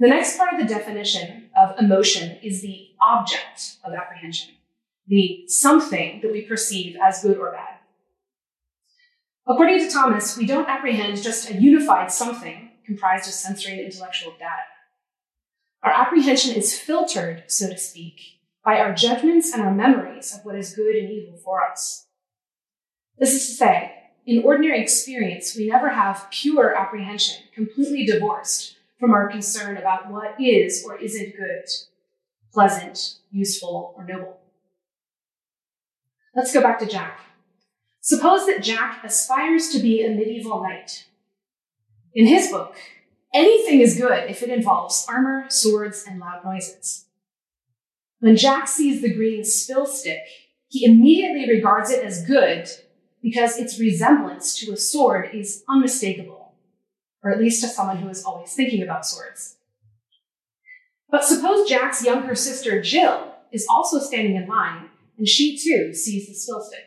The 0.00 0.08
next 0.08 0.36
part 0.36 0.52
of 0.54 0.60
the 0.60 0.66
definition 0.66 1.50
of 1.56 1.78
emotion 1.78 2.38
is 2.42 2.60
the 2.60 2.88
object 3.00 3.76
of 3.84 3.94
apprehension, 3.94 4.55
the 5.06 5.44
something 5.48 6.20
that 6.22 6.32
we 6.32 6.42
perceive 6.42 6.96
as 7.02 7.22
good 7.22 7.38
or 7.38 7.52
bad. 7.52 7.78
According 9.46 9.78
to 9.80 9.90
Thomas, 9.90 10.36
we 10.36 10.46
don't 10.46 10.68
apprehend 10.68 11.22
just 11.22 11.48
a 11.48 11.54
unified 11.54 12.10
something, 12.10 12.70
comprised 12.84 13.28
of 13.28 13.34
sensory 13.34 13.74
and 13.74 13.80
intellectual 13.80 14.32
data. 14.32 14.64
Our 15.82 15.92
apprehension 15.92 16.56
is 16.56 16.78
filtered, 16.78 17.44
so 17.46 17.68
to 17.68 17.78
speak, 17.78 18.20
by 18.64 18.80
our 18.80 18.92
judgments 18.92 19.52
and 19.52 19.62
our 19.62 19.72
memories 19.72 20.34
of 20.34 20.44
what 20.44 20.56
is 20.56 20.74
good 20.74 20.96
and 20.96 21.10
evil 21.10 21.38
for 21.38 21.62
us. 21.62 22.06
This 23.18 23.34
is 23.34 23.46
to 23.46 23.54
say, 23.54 23.92
in 24.26 24.42
ordinary 24.42 24.82
experience, 24.82 25.56
we 25.56 25.68
never 25.68 25.90
have 25.90 26.26
pure 26.32 26.74
apprehension, 26.76 27.44
completely 27.54 28.04
divorced 28.04 28.74
from 28.98 29.12
our 29.12 29.28
concern 29.28 29.76
about 29.76 30.10
what 30.10 30.40
is 30.40 30.84
or 30.84 30.96
isn't 30.96 31.36
good, 31.36 31.68
pleasant, 32.52 33.18
useful, 33.30 33.94
or 33.96 34.04
noble. 34.04 34.40
Let's 36.36 36.52
go 36.52 36.60
back 36.60 36.78
to 36.80 36.86
Jack. 36.86 37.18
Suppose 38.02 38.44
that 38.44 38.62
Jack 38.62 39.02
aspires 39.02 39.70
to 39.70 39.78
be 39.78 40.04
a 40.04 40.10
medieval 40.10 40.62
knight. 40.62 41.06
In 42.14 42.26
his 42.26 42.50
book, 42.50 42.76
anything 43.32 43.80
is 43.80 43.98
good 43.98 44.28
if 44.30 44.42
it 44.42 44.50
involves 44.50 45.06
armor, 45.08 45.46
swords, 45.48 46.04
and 46.06 46.20
loud 46.20 46.44
noises. 46.44 47.06
When 48.20 48.36
Jack 48.36 48.68
sees 48.68 49.00
the 49.00 49.14
green 49.14 49.44
spill 49.44 49.86
stick, 49.86 50.20
he 50.68 50.84
immediately 50.84 51.48
regards 51.48 51.90
it 51.90 52.04
as 52.04 52.26
good 52.26 52.68
because 53.22 53.56
its 53.56 53.80
resemblance 53.80 54.58
to 54.58 54.72
a 54.72 54.76
sword 54.76 55.30
is 55.32 55.64
unmistakable, 55.70 56.52
or 57.24 57.30
at 57.30 57.40
least 57.40 57.62
to 57.62 57.68
someone 57.68 57.96
who 57.96 58.10
is 58.10 58.24
always 58.24 58.52
thinking 58.52 58.82
about 58.82 59.06
swords. 59.06 59.56
But 61.08 61.24
suppose 61.24 61.66
Jack's 61.66 62.04
younger 62.04 62.34
sister, 62.34 62.82
Jill, 62.82 63.32
is 63.52 63.66
also 63.70 63.98
standing 63.98 64.36
in 64.36 64.46
line, 64.46 64.90
and 65.18 65.26
she 65.26 65.58
too 65.58 65.94
sees 65.94 66.28
the 66.28 66.34
spill 66.34 66.60
stick. 66.60 66.80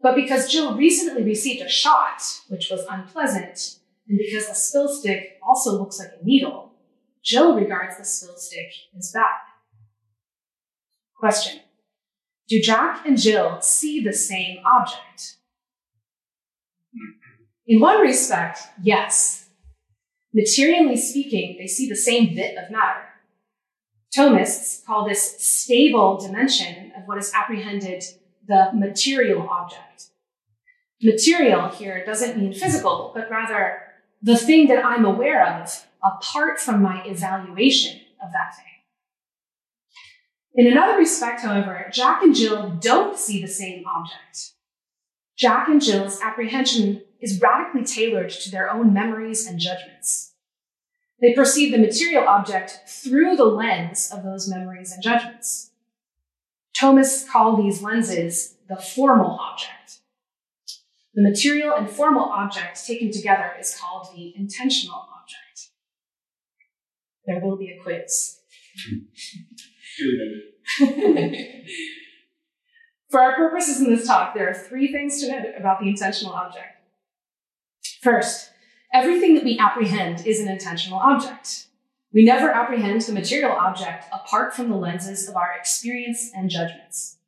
But 0.00 0.16
because 0.16 0.52
Jill 0.52 0.76
recently 0.76 1.22
received 1.22 1.62
a 1.62 1.68
shot, 1.68 2.22
which 2.48 2.68
was 2.70 2.84
unpleasant, 2.90 3.78
and 4.06 4.18
because 4.18 4.48
the 4.48 4.54
spill 4.54 4.88
stick 4.88 5.38
also 5.42 5.78
looks 5.78 5.98
like 5.98 6.10
a 6.20 6.24
needle, 6.24 6.72
Jill 7.22 7.56
regards 7.56 7.96
the 7.96 8.04
spill 8.04 8.36
stick 8.36 8.68
as 8.96 9.10
bad. 9.12 9.24
Question 11.18 11.60
Do 12.48 12.60
Jack 12.60 13.06
and 13.06 13.18
Jill 13.18 13.62
see 13.62 14.02
the 14.02 14.12
same 14.12 14.58
object? 14.66 15.38
In 17.66 17.80
one 17.80 18.00
respect, 18.00 18.58
yes. 18.82 19.48
Materially 20.34 20.98
speaking, 20.98 21.56
they 21.58 21.66
see 21.66 21.88
the 21.88 21.96
same 21.96 22.34
bit 22.34 22.58
of 22.58 22.70
matter. 22.70 23.04
Thomists 24.16 24.84
call 24.84 25.08
this 25.08 25.40
stable 25.44 26.18
dimension 26.18 26.92
of 26.96 27.06
what 27.06 27.18
is 27.18 27.32
apprehended 27.34 28.04
the 28.46 28.70
material 28.72 29.48
object. 29.48 30.10
Material 31.02 31.68
here 31.68 32.04
doesn't 32.04 32.38
mean 32.38 32.52
physical, 32.52 33.12
but 33.14 33.30
rather 33.30 33.80
the 34.22 34.36
thing 34.36 34.68
that 34.68 34.84
I'm 34.84 35.04
aware 35.04 35.60
of 35.60 35.86
apart 36.02 36.60
from 36.60 36.82
my 36.82 37.04
evaluation 37.04 38.00
of 38.22 38.30
that 38.32 38.54
thing. 38.56 38.64
In 40.54 40.70
another 40.70 40.96
respect, 40.96 41.40
however, 41.40 41.90
Jack 41.92 42.22
and 42.22 42.34
Jill 42.34 42.70
don't 42.80 43.18
see 43.18 43.42
the 43.42 43.48
same 43.48 43.84
object. 43.86 44.52
Jack 45.36 45.68
and 45.68 45.82
Jill's 45.82 46.20
apprehension 46.22 47.02
is 47.20 47.40
radically 47.40 47.84
tailored 47.84 48.30
to 48.30 48.50
their 48.50 48.70
own 48.70 48.92
memories 48.92 49.46
and 49.46 49.58
judgments. 49.58 50.33
They 51.24 51.32
perceive 51.32 51.72
the 51.72 51.78
material 51.78 52.28
object 52.28 52.80
through 52.86 53.36
the 53.36 53.46
lens 53.46 54.10
of 54.12 54.24
those 54.24 54.46
memories 54.46 54.92
and 54.92 55.02
judgments. 55.02 55.70
Thomas 56.78 57.26
call 57.26 57.56
these 57.56 57.80
lenses 57.80 58.56
the 58.68 58.76
formal 58.76 59.38
object. 59.40 60.00
The 61.14 61.22
material 61.22 61.76
and 61.76 61.88
formal 61.88 62.24
object 62.24 62.86
taken 62.86 63.10
together 63.10 63.52
is 63.58 63.74
called 63.74 64.08
the 64.14 64.34
intentional 64.36 65.08
object. 65.18 65.70
There 67.24 67.40
will 67.40 67.56
be 67.56 67.70
a 67.70 67.82
quiz. 67.82 68.40
For 73.10 73.22
our 73.22 73.34
purposes 73.34 73.80
in 73.80 73.94
this 73.94 74.06
talk, 74.06 74.34
there 74.34 74.50
are 74.50 74.54
three 74.54 74.92
things 74.92 75.22
to 75.22 75.30
note 75.30 75.54
about 75.56 75.80
the 75.80 75.88
intentional 75.88 76.34
object. 76.34 76.82
First, 78.02 78.50
everything 78.94 79.34
that 79.34 79.44
we 79.44 79.58
apprehend 79.58 80.24
is 80.24 80.40
an 80.40 80.48
intentional 80.48 81.00
object. 81.00 81.66
We 82.12 82.24
never 82.24 82.48
apprehend 82.48 83.00
the 83.02 83.12
material 83.12 83.50
object 83.50 84.04
apart 84.12 84.54
from 84.54 84.70
the 84.70 84.76
lenses 84.76 85.28
of 85.28 85.34
our 85.34 85.52
experience 85.58 86.30
and 86.34 86.48
judgments. 86.48 87.18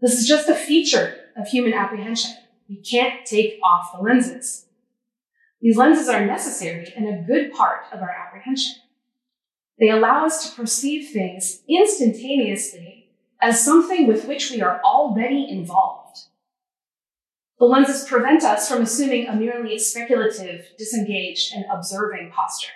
This 0.00 0.12
is 0.14 0.26
just 0.26 0.48
a 0.48 0.54
feature 0.54 1.16
of 1.36 1.48
human 1.48 1.74
apprehension. 1.74 2.30
We 2.68 2.76
can't 2.76 3.26
take 3.26 3.58
off 3.62 3.92
the 3.92 4.02
lenses. 4.02 4.66
These 5.60 5.76
lenses 5.76 6.08
are 6.08 6.24
necessary 6.24 6.92
and 6.96 7.08
a 7.08 7.24
good 7.26 7.52
part 7.52 7.82
of 7.92 8.00
our 8.00 8.10
apprehension. 8.10 8.74
They 9.80 9.90
allow 9.90 10.24
us 10.24 10.48
to 10.48 10.56
perceive 10.56 11.10
things 11.10 11.62
instantaneously 11.68 13.10
as 13.40 13.64
something 13.64 14.06
with 14.06 14.26
which 14.26 14.52
we 14.52 14.62
are 14.62 14.80
already 14.84 15.48
involved. 15.50 16.18
The 17.62 17.68
lenses 17.68 18.08
prevent 18.08 18.42
us 18.42 18.68
from 18.68 18.82
assuming 18.82 19.28
a 19.28 19.36
merely 19.36 19.78
speculative, 19.78 20.66
disengaged, 20.76 21.54
and 21.54 21.64
observing 21.72 22.32
posture. 22.34 22.72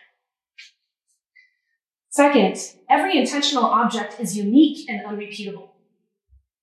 Second, 2.09 2.57
every 2.89 3.19
intentional 3.19 3.65
object 3.65 4.21
is 4.21 4.37
unique 4.37 4.89
and 4.89 5.05
unrepeatable. 5.05 5.75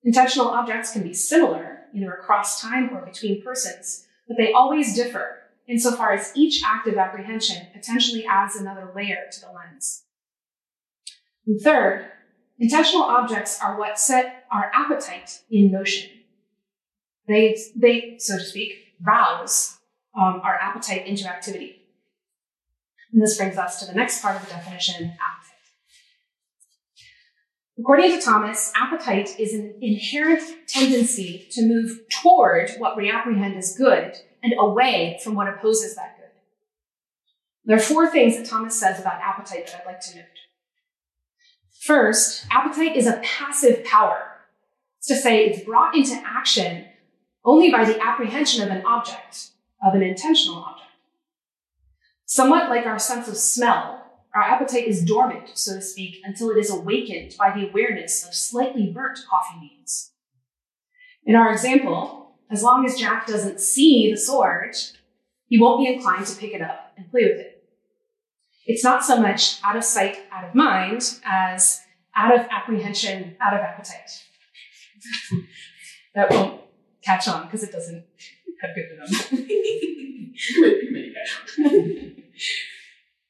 Intentional 0.05 0.47
objects 0.47 0.93
can 0.93 1.03
be 1.03 1.13
similar, 1.13 1.79
either 1.93 2.13
across 2.13 2.61
time 2.61 2.91
or 2.93 3.05
between 3.05 3.43
persons, 3.43 4.07
but 4.25 4.37
they 4.37 4.53
always 4.53 4.95
differ 4.95 5.39
insofar 5.67 6.13
as 6.13 6.31
each 6.33 6.63
act 6.65 6.87
of 6.87 6.95
apprehension 6.95 7.67
potentially 7.73 8.25
adds 8.25 8.55
another 8.55 8.89
layer 8.95 9.25
to 9.33 9.41
the 9.41 9.51
lens. 9.51 10.05
And 11.45 11.59
third, 11.59 12.09
intentional 12.57 13.03
objects 13.03 13.59
are 13.61 13.77
what 13.77 13.99
set 13.99 14.45
our 14.49 14.71
appetite 14.73 15.41
in 15.51 15.73
motion. 15.73 16.22
They, 17.27 17.57
they 17.75 18.17
so 18.19 18.37
to 18.37 18.43
speak, 18.43 18.95
rouse 19.01 19.77
um, 20.15 20.41
our 20.43 20.55
appetite 20.55 21.07
into 21.07 21.27
activity. 21.27 21.81
And 23.11 23.21
this 23.21 23.37
brings 23.37 23.57
us 23.57 23.79
to 23.79 23.85
the 23.85 23.93
next 23.93 24.21
part 24.21 24.35
of 24.35 24.41
the 24.43 24.49
definition, 24.49 24.95
appetite. 24.95 25.53
According 27.79 28.11
to 28.11 28.21
Thomas, 28.21 28.71
appetite 28.75 29.39
is 29.39 29.53
an 29.53 29.75
inherent 29.81 30.43
tendency 30.67 31.47
to 31.51 31.65
move 31.65 32.01
toward 32.09 32.71
what 32.77 32.95
we 32.95 33.09
apprehend 33.09 33.55
as 33.55 33.75
good 33.75 34.15
and 34.43 34.53
away 34.59 35.19
from 35.23 35.35
what 35.35 35.47
opposes 35.47 35.95
that 35.95 36.17
good. 36.17 36.29
There 37.65 37.77
are 37.77 37.79
four 37.79 38.07
things 38.07 38.37
that 38.37 38.45
Thomas 38.45 38.79
says 38.79 38.99
about 38.99 39.21
appetite 39.21 39.67
that 39.67 39.81
I'd 39.81 39.85
like 39.85 40.01
to 40.01 40.17
note. 40.17 40.25
First, 41.81 42.45
appetite 42.51 42.95
is 42.95 43.07
a 43.07 43.21
passive 43.23 43.83
power. 43.83 44.21
It's 44.99 45.07
to 45.07 45.15
say 45.15 45.45
it's 45.45 45.63
brought 45.63 45.95
into 45.95 46.21
action 46.25 46.85
only 47.45 47.71
by 47.71 47.85
the 47.85 48.01
apprehension 48.01 48.63
of 48.63 48.69
an 48.69 48.85
object, 48.85 49.51
of 49.85 49.93
an 49.93 50.01
intentional 50.01 50.57
object. 50.57 50.89
Somewhat 52.25 52.69
like 52.69 52.85
our 52.85 52.99
sense 52.99 53.27
of 53.27 53.37
smell, 53.37 54.03
our 54.33 54.41
appetite 54.41 54.87
is 54.87 55.03
dormant, 55.03 55.49
so 55.53 55.75
to 55.75 55.81
speak, 55.81 56.19
until 56.23 56.49
it 56.49 56.57
is 56.57 56.71
awakened 56.71 57.35
by 57.37 57.51
the 57.53 57.69
awareness 57.69 58.25
of 58.25 58.33
slightly 58.33 58.91
burnt 58.91 59.19
coffee 59.29 59.59
beans. 59.59 60.11
In 61.25 61.35
our 61.35 61.51
example, 61.51 62.37
as 62.49 62.63
long 62.63 62.85
as 62.85 62.99
Jack 62.99 63.27
doesn't 63.27 63.59
see 63.59 64.09
the 64.11 64.17
sword, 64.17 64.75
he 65.47 65.59
won't 65.59 65.85
be 65.85 65.93
inclined 65.93 66.25
to 66.25 66.35
pick 66.35 66.53
it 66.53 66.61
up 66.61 66.93
and 66.97 67.09
play 67.11 67.23
with 67.25 67.39
it. 67.39 67.63
It's 68.65 68.83
not 68.83 69.03
so 69.03 69.21
much 69.21 69.59
out 69.63 69.75
of 69.75 69.83
sight, 69.83 70.17
out 70.31 70.45
of 70.45 70.55
mind, 70.55 71.19
as 71.25 71.81
out 72.15 72.33
of 72.33 72.47
apprehension, 72.49 73.35
out 73.41 73.53
of 73.53 73.59
appetite. 73.59 74.23
that 76.15 76.31
won't 76.31 76.62
catch 77.03 77.27
on 77.27 77.45
because 77.45 77.63
it 77.63 77.71
doesn't 77.71 78.03
have 78.61 78.71
good 78.75 78.85
venom. 78.89 79.07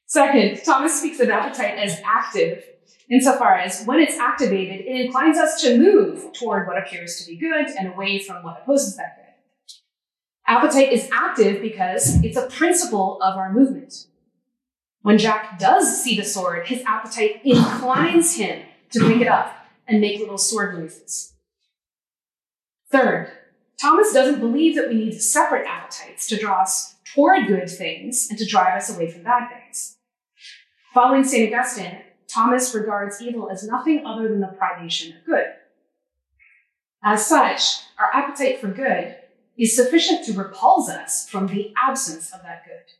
Second, 0.06 0.60
Thomas 0.64 0.98
speaks 0.98 1.18
of 1.20 1.28
appetite 1.28 1.76
as 1.78 2.00
active, 2.04 2.64
insofar 3.10 3.58
as 3.58 3.84
when 3.84 3.98
it's 4.00 4.16
activated, 4.16 4.86
it 4.86 5.06
inclines 5.06 5.36
us 5.36 5.60
to 5.62 5.76
move 5.76 6.32
toward 6.32 6.68
what 6.68 6.78
appears 6.78 7.16
to 7.16 7.26
be 7.26 7.36
good 7.36 7.66
and 7.78 7.88
away 7.92 8.20
from 8.20 8.42
what 8.44 8.62
opposes 8.62 8.96
that 8.96 9.16
good. 9.16 9.24
Appetite 10.46 10.92
is 10.92 11.08
active 11.12 11.60
because 11.60 12.22
it's 12.22 12.36
a 12.36 12.46
principle 12.46 13.18
of 13.22 13.36
our 13.36 13.52
movement. 13.52 14.06
When 15.02 15.18
Jack 15.18 15.58
does 15.58 16.02
see 16.02 16.16
the 16.16 16.24
sword, 16.24 16.66
his 16.66 16.82
appetite 16.86 17.40
inclines 17.44 18.36
him 18.36 18.62
to 18.90 19.00
pick 19.00 19.20
it 19.20 19.28
up 19.28 19.66
and 19.86 20.00
make 20.00 20.20
little 20.20 20.38
sword 20.38 20.78
noises. 20.78 21.34
Third, 22.90 23.32
Thomas 23.80 24.12
doesn't 24.12 24.40
believe 24.40 24.76
that 24.76 24.88
we 24.88 24.94
need 24.94 25.20
separate 25.20 25.66
appetites 25.66 26.26
to 26.28 26.38
draw 26.38 26.62
us 26.62 26.94
toward 27.14 27.46
good 27.46 27.68
things 27.68 28.28
and 28.30 28.38
to 28.38 28.46
drive 28.46 28.76
us 28.76 28.94
away 28.94 29.10
from 29.10 29.22
bad 29.22 29.48
things. 29.50 29.96
Following 30.92 31.24
St. 31.24 31.52
Augustine, 31.52 31.98
Thomas 32.28 32.74
regards 32.74 33.20
evil 33.20 33.50
as 33.50 33.66
nothing 33.66 34.04
other 34.06 34.28
than 34.28 34.40
the 34.40 34.48
privation 34.48 35.16
of 35.16 35.24
good. 35.24 35.46
As 37.02 37.26
such, 37.26 37.80
our 37.98 38.10
appetite 38.12 38.60
for 38.60 38.68
good 38.68 39.16
is 39.58 39.76
sufficient 39.76 40.24
to 40.24 40.32
repulse 40.32 40.88
us 40.88 41.28
from 41.28 41.48
the 41.48 41.72
absence 41.76 42.32
of 42.32 42.42
that 42.42 42.64
good. 42.64 42.92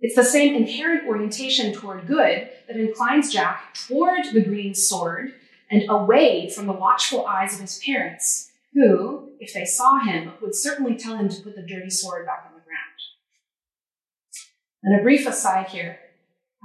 It's 0.00 0.16
the 0.16 0.24
same 0.24 0.54
inherent 0.54 1.06
orientation 1.06 1.72
toward 1.74 2.06
good 2.06 2.48
that 2.66 2.76
inclines 2.76 3.32
Jack 3.32 3.74
toward 3.74 4.24
the 4.32 4.42
green 4.42 4.74
sword 4.74 5.34
and 5.70 5.84
away 5.88 6.48
from 6.48 6.66
the 6.66 6.72
watchful 6.72 7.26
eyes 7.26 7.54
of 7.54 7.60
his 7.60 7.78
parents, 7.84 8.50
who, 8.72 9.29
if 9.40 9.52
they 9.54 9.64
saw 9.64 9.98
him, 9.98 10.32
would 10.40 10.54
certainly 10.54 10.96
tell 10.96 11.16
him 11.16 11.28
to 11.28 11.42
put 11.42 11.56
the 11.56 11.62
dirty 11.62 11.90
sword 11.90 12.26
back 12.26 12.44
on 12.46 12.54
the 12.54 12.60
ground. 12.60 13.00
And 14.82 15.00
a 15.00 15.02
brief 15.02 15.26
aside 15.26 15.68
here 15.68 15.98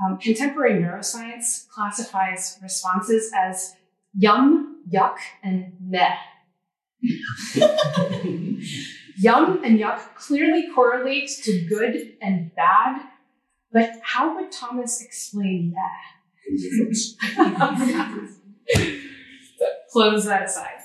um, 0.04 0.18
contemporary 0.18 0.82
neuroscience 0.82 1.68
classifies 1.70 2.60
responses 2.62 3.32
as 3.36 3.76
yum, 4.14 4.84
yuck, 4.92 5.18
and 5.42 5.74
meh. 5.82 6.16
yum 9.18 9.64
and 9.64 9.80
yuck 9.80 10.16
clearly 10.16 10.68
correlate 10.74 11.30
to 11.44 11.66
good 11.70 12.18
and 12.22 12.54
bad, 12.56 13.04
but 13.72 13.92
how 14.04 14.36
would 14.36 14.52
Thomas 14.52 15.02
explain 15.02 15.74
meh? 15.74 15.82
Close 19.92 20.26
that 20.26 20.44
aside. 20.44 20.82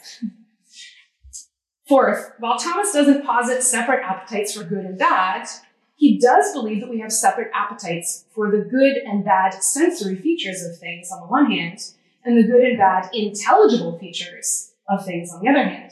Fourth, 1.90 2.35
while 2.38 2.56
Thomas 2.56 2.92
doesn't 2.92 3.26
posit 3.26 3.64
separate 3.64 4.04
appetites 4.04 4.54
for 4.54 4.62
good 4.62 4.85
and 4.85 4.97
bad, 4.97 5.49
he 5.97 6.20
does 6.20 6.52
believe 6.52 6.80
that 6.80 6.88
we 6.88 7.00
have 7.00 7.11
separate 7.11 7.50
appetites 7.52 8.26
for 8.32 8.49
the 8.49 8.59
good 8.59 8.99
and 8.99 9.25
bad 9.25 9.54
sensory 9.61 10.14
features 10.14 10.62
of 10.62 10.78
things 10.78 11.11
on 11.11 11.20
the 11.20 11.26
one 11.26 11.50
hand, 11.50 11.80
and 12.25 12.38
the 12.38 12.47
good 12.47 12.62
and 12.62 12.78
bad 12.78 13.11
intelligible 13.12 13.99
features 13.99 14.70
of 14.88 15.04
things 15.04 15.32
on 15.32 15.42
the 15.42 15.50
other 15.50 15.64
hand. 15.64 15.90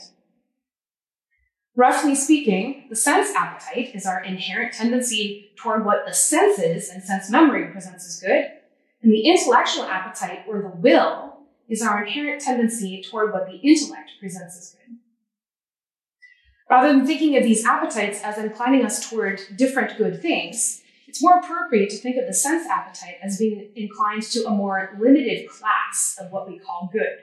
Roughly 1.75 2.15
speaking, 2.15 2.85
the 2.89 2.95
sense 2.95 3.35
appetite 3.35 3.93
is 3.93 4.05
our 4.05 4.23
inherent 4.23 4.71
tendency 4.71 5.51
toward 5.57 5.85
what 5.85 6.05
the 6.07 6.13
senses 6.13 6.87
and 6.87 7.03
sense 7.03 7.29
memory 7.29 7.73
presents 7.73 8.07
as 8.07 8.21
good, 8.21 8.45
and 9.01 9.11
the 9.11 9.29
intellectual 9.29 9.83
appetite, 9.83 10.45
or 10.47 10.61
the 10.61 10.79
will, 10.79 11.39
is 11.67 11.81
our 11.81 12.05
inherent 12.05 12.41
tendency 12.41 13.03
toward 13.03 13.33
what 13.33 13.47
the 13.47 13.57
intellect 13.57 14.11
presents 14.21 14.57
as 14.57 14.77
good. 14.77 14.98
Rather 16.69 16.93
than 16.93 17.05
thinking 17.05 17.35
of 17.35 17.43
these 17.43 17.65
appetites 17.65 18.21
as 18.23 18.37
inclining 18.37 18.85
us 18.85 19.09
toward 19.09 19.41
different 19.55 19.97
good 19.97 20.21
things, 20.21 20.81
it's 21.07 21.23
more 21.23 21.39
appropriate 21.39 21.89
to 21.89 21.97
think 21.97 22.17
of 22.17 22.27
the 22.27 22.33
sense 22.33 22.67
appetite 22.69 23.15
as 23.23 23.39
being 23.39 23.71
inclined 23.75 24.21
to 24.21 24.45
a 24.45 24.51
more 24.51 24.95
limited 24.99 25.49
class 25.49 26.15
of 26.21 26.31
what 26.31 26.47
we 26.47 26.59
call 26.59 26.87
good. 26.93 27.17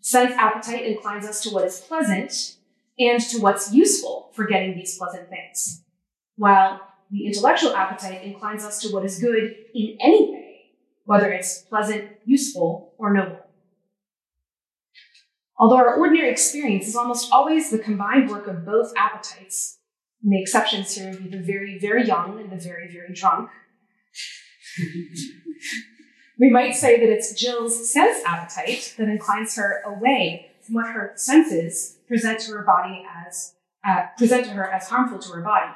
Sense 0.00 0.32
appetite 0.32 0.84
inclines 0.84 1.24
us 1.24 1.40
to 1.42 1.50
what 1.50 1.64
is 1.64 1.80
pleasant 1.80 2.56
and 2.98 3.20
to 3.20 3.38
what's 3.38 3.72
useful 3.72 4.30
for 4.34 4.44
getting 4.44 4.74
these 4.74 4.98
pleasant 4.98 5.28
things, 5.28 5.82
while 6.36 6.80
the 7.10 7.26
intellectual 7.26 7.74
appetite 7.76 8.24
inclines 8.24 8.64
us 8.64 8.80
to 8.80 8.88
what 8.88 9.04
is 9.04 9.20
good 9.20 9.54
in 9.74 9.96
any 10.00 10.32
way, 10.32 10.60
whether 11.04 11.30
it's 11.30 11.60
pleasant, 11.62 12.10
useful, 12.24 12.94
or 12.98 13.12
noble. 13.12 13.43
Although 15.64 15.76
our 15.76 15.94
ordinary 15.94 16.28
experience 16.30 16.86
is 16.86 16.94
almost 16.94 17.32
always 17.32 17.70
the 17.70 17.78
combined 17.78 18.28
work 18.28 18.46
of 18.46 18.66
both 18.66 18.92
appetites, 18.98 19.78
and 20.22 20.30
the 20.30 20.38
exceptions 20.38 20.94
here 20.94 21.08
would 21.08 21.24
be 21.24 21.30
the 21.30 21.42
very, 21.42 21.78
very 21.78 22.06
young 22.06 22.38
and 22.38 22.52
the 22.52 22.62
very, 22.62 22.92
very 22.92 23.14
drunk, 23.14 23.48
we 26.38 26.50
might 26.50 26.72
say 26.74 27.00
that 27.00 27.08
it's 27.08 27.32
Jill's 27.32 27.90
sense 27.90 28.22
appetite 28.26 28.94
that 28.98 29.08
inclines 29.08 29.56
her 29.56 29.80
away 29.86 30.50
from 30.60 30.74
what 30.74 30.88
her 30.88 31.14
senses 31.16 31.96
present 32.08 32.40
to 32.40 32.52
her 32.52 32.62
body 32.62 33.02
as 33.26 33.54
uh, 33.88 34.08
present 34.18 34.44
to 34.44 34.50
her 34.50 34.70
as 34.70 34.90
harmful 34.90 35.18
to 35.18 35.30
her 35.30 35.40
body. 35.40 35.72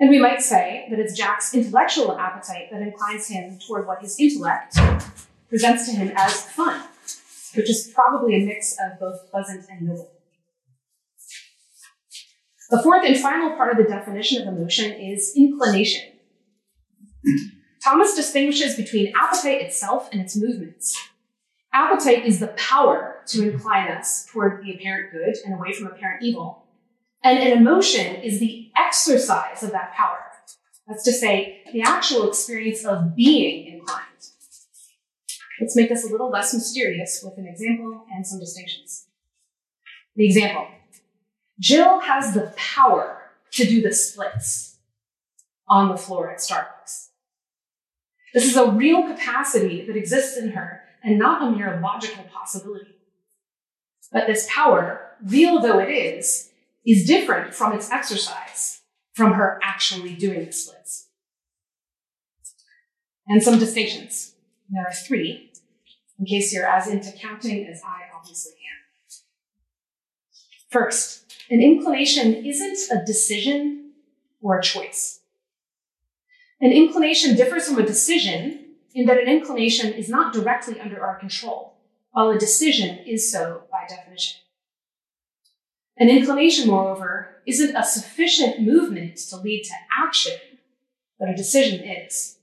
And 0.00 0.08
we 0.08 0.18
might 0.18 0.40
say 0.40 0.86
that 0.88 0.98
it's 0.98 1.12
Jack's 1.12 1.52
intellectual 1.54 2.18
appetite 2.18 2.70
that 2.72 2.80
inclines 2.80 3.28
him 3.28 3.58
toward 3.58 3.86
what 3.86 4.00
his 4.00 4.18
intellect 4.18 4.78
presents 5.50 5.84
to 5.84 5.92
him 5.92 6.14
as 6.16 6.40
fun 6.40 6.82
which 7.56 7.70
is 7.70 7.92
probably 7.94 8.36
a 8.36 8.44
mix 8.44 8.72
of 8.72 8.98
both 9.00 9.30
pleasant 9.30 9.64
and 9.70 9.88
noble. 9.88 10.12
The 12.70 12.82
fourth 12.82 13.04
and 13.06 13.16
final 13.16 13.56
part 13.56 13.72
of 13.72 13.78
the 13.78 13.90
definition 13.90 14.42
of 14.42 14.54
emotion 14.54 14.92
is 14.92 15.32
inclination. 15.36 16.12
Thomas 17.82 18.14
distinguishes 18.14 18.74
between 18.74 19.12
appetite 19.20 19.62
itself 19.62 20.08
and 20.10 20.20
its 20.20 20.36
movements. 20.36 20.98
Appetite 21.72 22.26
is 22.26 22.40
the 22.40 22.48
power 22.48 23.22
to 23.26 23.50
incline 23.50 23.92
us 23.92 24.26
toward 24.26 24.64
the 24.64 24.74
apparent 24.74 25.12
good 25.12 25.36
and 25.44 25.54
away 25.54 25.72
from 25.72 25.86
apparent 25.86 26.24
evil. 26.24 26.66
And 27.22 27.38
an 27.38 27.58
emotion 27.58 28.16
is 28.16 28.40
the 28.40 28.70
exercise 28.76 29.62
of 29.62 29.70
that 29.72 29.92
power. 29.94 30.18
That's 30.86 31.02
to 31.04 31.12
say, 31.12 31.62
the 31.72 31.82
actual 31.82 32.28
experience 32.28 32.84
of 32.84 33.16
being 33.16 33.74
inclined. 33.74 34.06
Let's 35.60 35.76
make 35.76 35.88
this 35.88 36.04
a 36.04 36.12
little 36.12 36.30
less 36.30 36.52
mysterious 36.52 37.22
with 37.24 37.38
an 37.38 37.46
example 37.46 38.04
and 38.12 38.26
some 38.26 38.40
distinctions. 38.40 39.06
The 40.14 40.26
example 40.26 40.66
Jill 41.58 42.00
has 42.00 42.34
the 42.34 42.52
power 42.56 43.30
to 43.52 43.64
do 43.64 43.80
the 43.80 43.92
splits 43.92 44.78
on 45.68 45.88
the 45.88 45.96
floor 45.96 46.30
at 46.30 46.38
Starbucks. 46.38 47.08
This 48.34 48.44
is 48.44 48.56
a 48.56 48.70
real 48.70 49.06
capacity 49.06 49.86
that 49.86 49.96
exists 49.96 50.36
in 50.36 50.50
her 50.50 50.82
and 51.02 51.18
not 51.18 51.42
a 51.42 51.56
mere 51.56 51.80
logical 51.82 52.24
possibility. 52.24 52.96
But 54.12 54.26
this 54.26 54.46
power, 54.50 55.12
real 55.24 55.60
though 55.60 55.78
it 55.78 55.88
is, 55.88 56.50
is 56.86 57.06
different 57.06 57.54
from 57.54 57.72
its 57.72 57.90
exercise, 57.90 58.82
from 59.14 59.32
her 59.32 59.58
actually 59.62 60.14
doing 60.14 60.44
the 60.44 60.52
splits. 60.52 61.08
And 63.26 63.42
some 63.42 63.58
distinctions. 63.58 64.34
There 64.70 64.84
are 64.86 64.92
three, 64.92 65.45
in 66.18 66.26
case 66.26 66.52
you're 66.52 66.66
as 66.66 66.88
into 66.88 67.12
counting 67.12 67.66
as 67.66 67.82
I 67.84 68.02
obviously 68.16 68.52
am. 68.52 68.76
First, 70.70 71.32
an 71.50 71.62
inclination 71.62 72.44
isn't 72.44 72.78
a 72.90 73.04
decision 73.04 73.92
or 74.40 74.58
a 74.58 74.62
choice. 74.62 75.20
An 76.60 76.72
inclination 76.72 77.36
differs 77.36 77.68
from 77.68 77.78
a 77.78 77.86
decision 77.86 78.66
in 78.94 79.06
that 79.06 79.18
an 79.18 79.28
inclination 79.28 79.92
is 79.92 80.08
not 80.08 80.32
directly 80.32 80.80
under 80.80 81.04
our 81.04 81.18
control, 81.18 81.74
while 82.12 82.30
a 82.30 82.38
decision 82.38 82.98
is 83.06 83.30
so 83.30 83.62
by 83.70 83.84
definition. 83.88 84.40
An 85.98 86.08
inclination, 86.08 86.68
moreover, 86.68 87.42
isn't 87.46 87.76
a 87.76 87.84
sufficient 87.84 88.60
movement 88.60 89.16
to 89.16 89.36
lead 89.36 89.64
to 89.64 89.74
action, 90.04 90.34
but 91.18 91.28
a 91.28 91.36
decision 91.36 91.80
is. 91.80 92.38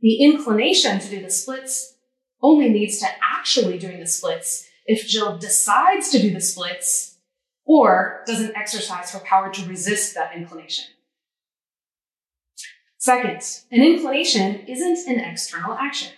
The 0.00 0.22
inclination 0.22 1.00
to 1.00 1.08
do 1.08 1.22
the 1.22 1.30
splits 1.30 1.94
only 2.42 2.70
leads 2.70 2.98
to 2.98 3.06
actually 3.22 3.78
doing 3.78 4.00
the 4.00 4.06
splits 4.06 4.68
if 4.86 5.06
Jill 5.06 5.38
decides 5.38 6.10
to 6.10 6.20
do 6.20 6.32
the 6.32 6.40
splits 6.40 7.18
or 7.64 8.22
doesn't 8.26 8.56
exercise 8.56 9.12
her 9.12 9.20
power 9.20 9.50
to 9.52 9.68
resist 9.68 10.14
that 10.14 10.34
inclination. 10.34 10.86
Second, 12.96 13.42
an 13.70 13.82
inclination 13.82 14.60
isn't 14.66 15.08
an 15.08 15.20
external 15.20 15.74
action. 15.74 16.12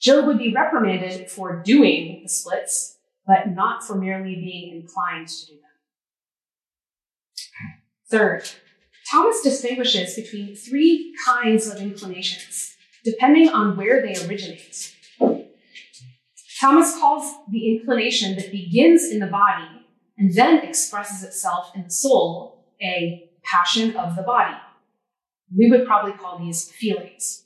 Jill 0.00 0.26
would 0.26 0.38
be 0.38 0.52
reprimanded 0.52 1.30
for 1.30 1.62
doing 1.62 2.20
the 2.22 2.28
splits, 2.28 2.98
but 3.26 3.50
not 3.50 3.84
for 3.84 3.94
merely 3.94 4.34
being 4.34 4.74
inclined 4.74 5.28
to 5.28 5.46
do 5.46 5.52
them. 5.52 5.62
Third, 8.10 8.50
Thomas 9.10 9.42
distinguishes 9.42 10.16
between 10.16 10.56
three 10.56 11.14
kinds 11.24 11.68
of 11.68 11.80
inclinations, 11.80 12.71
depending 13.04 13.48
on 13.48 13.76
where 13.76 14.02
they 14.02 14.14
originate. 14.26 14.94
Thomas 16.60 16.96
calls 16.98 17.34
the 17.50 17.76
inclination 17.76 18.36
that 18.36 18.52
begins 18.52 19.10
in 19.10 19.18
the 19.18 19.26
body 19.26 19.84
and 20.16 20.32
then 20.34 20.58
expresses 20.58 21.24
itself 21.24 21.72
in 21.74 21.82
the 21.84 21.90
soul 21.90 22.64
a 22.80 23.28
passion 23.42 23.96
of 23.96 24.14
the 24.14 24.22
body. 24.22 24.54
We 25.56 25.70
would 25.70 25.86
probably 25.86 26.12
call 26.12 26.38
these 26.38 26.70
feelings. 26.70 27.44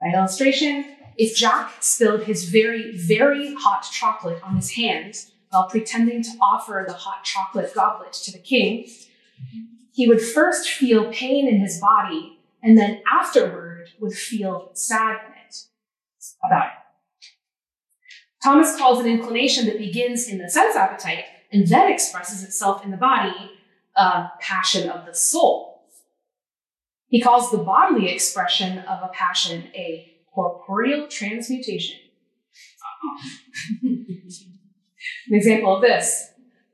By 0.00 0.16
illustration, 0.16 0.84
if 1.16 1.36
Jack 1.36 1.72
spilled 1.80 2.22
his 2.22 2.48
very, 2.48 2.96
very 2.96 3.54
hot 3.54 3.82
chocolate 3.90 4.40
on 4.44 4.54
his 4.54 4.70
hand 4.72 5.16
while 5.50 5.68
pretending 5.68 6.22
to 6.22 6.30
offer 6.40 6.84
the 6.86 6.94
hot 6.94 7.24
chocolate 7.24 7.74
goblet 7.74 8.12
to 8.12 8.30
the 8.30 8.38
king, 8.38 8.86
he 9.92 10.06
would 10.06 10.22
first 10.22 10.68
feel 10.68 11.12
pain 11.12 11.48
in 11.48 11.58
his 11.58 11.80
body 11.80 12.38
and 12.62 12.78
then 12.78 13.02
afterward 13.12 13.67
would 14.00 14.12
feel 14.12 14.70
sad 14.74 15.16
in 15.26 15.32
it 15.46 15.56
about 16.44 16.66
it. 16.66 16.72
Thomas 18.42 18.76
calls 18.76 19.00
an 19.00 19.06
inclination 19.06 19.66
that 19.66 19.78
begins 19.78 20.28
in 20.28 20.38
the 20.38 20.48
sense 20.48 20.76
appetite 20.76 21.24
and 21.52 21.66
then 21.66 21.90
expresses 21.90 22.44
itself 22.44 22.84
in 22.84 22.90
the 22.90 22.96
body 22.96 23.52
a 23.96 24.28
passion 24.40 24.88
of 24.88 25.06
the 25.06 25.14
soul. 25.14 25.82
He 27.08 27.20
calls 27.20 27.50
the 27.50 27.58
bodily 27.58 28.10
expression 28.10 28.78
of 28.80 29.02
a 29.02 29.08
passion 29.08 29.64
a 29.74 30.14
corporeal 30.32 31.08
transmutation. 31.08 31.98
An 33.82 35.34
example 35.34 35.76
of 35.76 35.82
this 35.82 36.30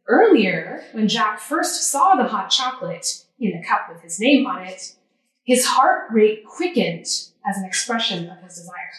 Earlier, 0.07 0.85
when 0.93 1.09
Jack 1.09 1.41
first 1.41 1.91
saw 1.91 2.15
the 2.15 2.29
hot 2.29 2.51
chocolate 2.51 3.25
in 3.39 3.55
a 3.55 3.67
cup 3.67 3.89
with 3.89 4.03
his 4.03 4.21
name 4.21 4.47
on 4.47 4.67
it, 4.67 4.97
his 5.45 5.67
heart 5.67 6.09
rate 6.11 6.45
quickened 6.47 7.07
as 7.47 7.57
an 7.57 7.65
expression 7.65 8.31
of 8.31 8.43
his 8.43 8.57
desire. 8.57 8.93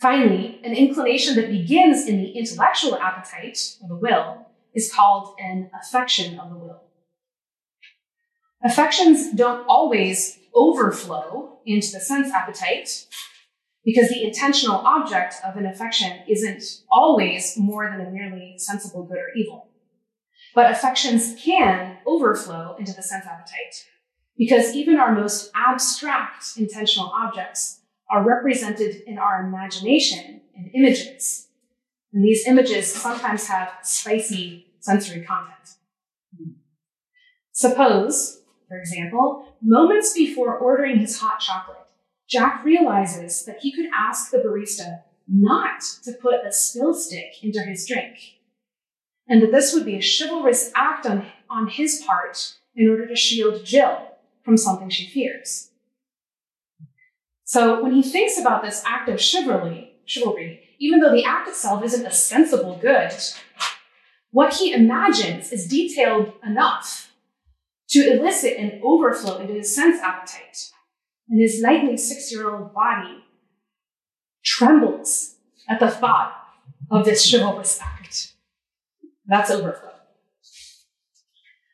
Finally, 0.00 0.60
an 0.64 0.74
inclination 0.74 1.34
that 1.34 1.50
begins 1.50 2.06
in 2.06 2.18
the 2.18 2.30
intellectual 2.32 2.96
appetite, 2.96 3.76
or 3.82 3.88
the 3.88 3.96
will, 3.96 4.46
is 4.74 4.92
called 4.92 5.34
an 5.40 5.70
affection 5.80 6.38
of 6.38 6.50
the 6.50 6.56
will. 6.56 6.82
Affections 8.62 9.32
don't 9.32 9.66
always 9.66 10.38
overflow 10.54 11.58
into 11.66 11.90
the 11.90 12.00
sense 12.00 12.32
appetite. 12.32 13.06
because 13.84 14.08
the 14.08 14.24
intentional 14.24 14.76
object 14.76 15.34
of 15.44 15.56
an 15.56 15.66
affection 15.66 16.20
isn't 16.26 16.62
always 16.90 17.54
more 17.58 17.90
than 17.90 18.06
a 18.06 18.10
merely 18.10 18.54
sensible 18.56 19.04
good 19.04 19.18
or 19.18 19.28
evil. 19.36 19.68
But 20.54 20.70
affections 20.70 21.34
can 21.38 21.98
overflow 22.06 22.76
into 22.78 22.94
the 22.94 23.02
sense 23.02 23.26
appetite 23.26 23.84
because 24.36 24.74
even 24.74 24.98
our 24.98 25.14
most 25.14 25.50
abstract 25.54 26.56
intentional 26.56 27.10
objects 27.14 27.80
are 28.10 28.26
represented 28.26 29.02
in 29.06 29.18
our 29.18 29.46
imagination 29.46 30.40
in 30.54 30.70
images. 30.74 31.48
And 32.12 32.24
these 32.24 32.46
images 32.46 32.92
sometimes 32.92 33.48
have 33.48 33.70
spicy 33.82 34.66
sensory 34.80 35.22
content. 35.22 35.76
Suppose, 37.52 38.42
for 38.68 38.78
example, 38.78 39.56
moments 39.62 40.12
before 40.12 40.56
ordering 40.56 40.98
his 40.98 41.18
hot 41.18 41.40
chocolate, 41.40 41.78
Jack 42.28 42.64
realizes 42.64 43.44
that 43.44 43.60
he 43.60 43.72
could 43.72 43.86
ask 43.94 44.30
the 44.30 44.38
barista 44.38 45.02
not 45.28 45.80
to 46.04 46.12
put 46.12 46.44
a 46.46 46.52
spill 46.52 46.94
stick 46.94 47.42
into 47.42 47.60
his 47.60 47.86
drink, 47.86 48.16
and 49.28 49.42
that 49.42 49.52
this 49.52 49.72
would 49.72 49.84
be 49.86 49.96
a 49.96 50.02
chivalrous 50.02 50.70
act 50.74 51.06
on, 51.06 51.26
on 51.48 51.68
his 51.68 52.02
part 52.06 52.54
in 52.74 52.88
order 52.88 53.06
to 53.06 53.16
shield 53.16 53.64
Jill 53.64 54.13
from 54.44 54.56
something 54.56 54.90
she 54.90 55.06
fears. 55.06 55.70
So 57.44 57.82
when 57.82 57.92
he 57.92 58.02
thinks 58.02 58.38
about 58.38 58.62
this 58.62 58.82
act 58.86 59.08
of 59.08 59.20
chivalry, 59.20 59.92
chivalry, 60.04 60.60
even 60.78 61.00
though 61.00 61.12
the 61.12 61.24
act 61.24 61.48
itself 61.48 61.84
isn't 61.84 62.06
a 62.06 62.10
sensible 62.10 62.78
good, 62.80 63.12
what 64.30 64.54
he 64.54 64.72
imagines 64.72 65.52
is 65.52 65.68
detailed 65.68 66.32
enough 66.44 67.12
to 67.90 68.00
elicit 68.00 68.58
an 68.58 68.80
overflow 68.82 69.38
into 69.38 69.54
his 69.54 69.74
sense 69.74 70.00
appetite. 70.00 70.70
And 71.28 71.40
his 71.40 71.62
knightly 71.62 71.96
six 71.96 72.32
year 72.32 72.50
old 72.50 72.74
body 72.74 73.24
trembles 74.44 75.36
at 75.68 75.80
the 75.80 75.90
thought 75.90 76.34
of 76.90 77.04
this 77.04 77.30
chivalrous 77.30 77.80
act. 77.80 78.32
That's 79.26 79.50
overflow. 79.50 79.92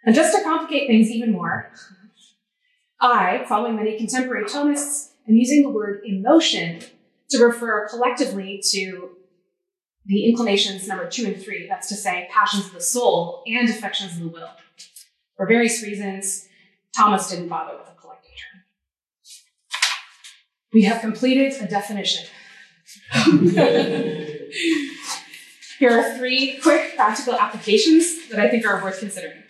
And 0.04 0.14
just 0.14 0.36
to 0.36 0.42
complicate 0.42 0.88
things 0.88 1.10
even 1.10 1.32
more, 1.32 1.72
I, 3.00 3.44
following 3.48 3.76
many 3.76 3.96
contemporary 3.96 4.44
Thomists, 4.44 5.10
am 5.28 5.36
using 5.36 5.62
the 5.62 5.70
word 5.70 6.02
emotion 6.04 6.82
to 7.30 7.44
refer 7.44 7.88
collectively 7.88 8.62
to 8.72 9.16
the 10.06 10.28
inclinations 10.28 10.86
number 10.88 11.08
two 11.08 11.26
and 11.26 11.40
three, 11.40 11.66
that's 11.68 11.88
to 11.88 11.94
say, 11.94 12.28
passions 12.32 12.66
of 12.66 12.72
the 12.72 12.80
soul 12.80 13.42
and 13.46 13.68
affections 13.68 14.12
of 14.12 14.20
the 14.20 14.28
will. 14.28 14.50
For 15.36 15.46
various 15.46 15.82
reasons, 15.82 16.48
Thomas 16.96 17.30
didn't 17.30 17.48
bother 17.48 17.78
with 17.78 17.88
a 17.88 17.94
collective 18.00 18.32
term. 18.32 18.62
We 20.72 20.82
have 20.84 21.00
completed 21.00 21.54
a 21.60 21.66
definition. 21.66 22.26
Here 25.78 25.90
are 25.90 26.18
three 26.18 26.58
quick 26.62 26.96
practical 26.96 27.34
applications 27.34 28.28
that 28.28 28.38
I 28.38 28.50
think 28.50 28.66
are 28.66 28.82
worth 28.82 29.00
considering. 29.00 29.42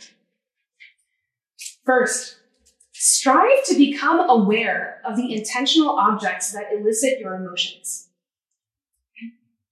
First, 1.84 2.36
strive 3.02 3.64
to 3.64 3.74
become 3.78 4.28
aware 4.28 5.00
of 5.06 5.16
the 5.16 5.34
intentional 5.34 5.98
objects 5.98 6.52
that 6.52 6.70
elicit 6.70 7.18
your 7.18 7.34
emotions. 7.34 8.10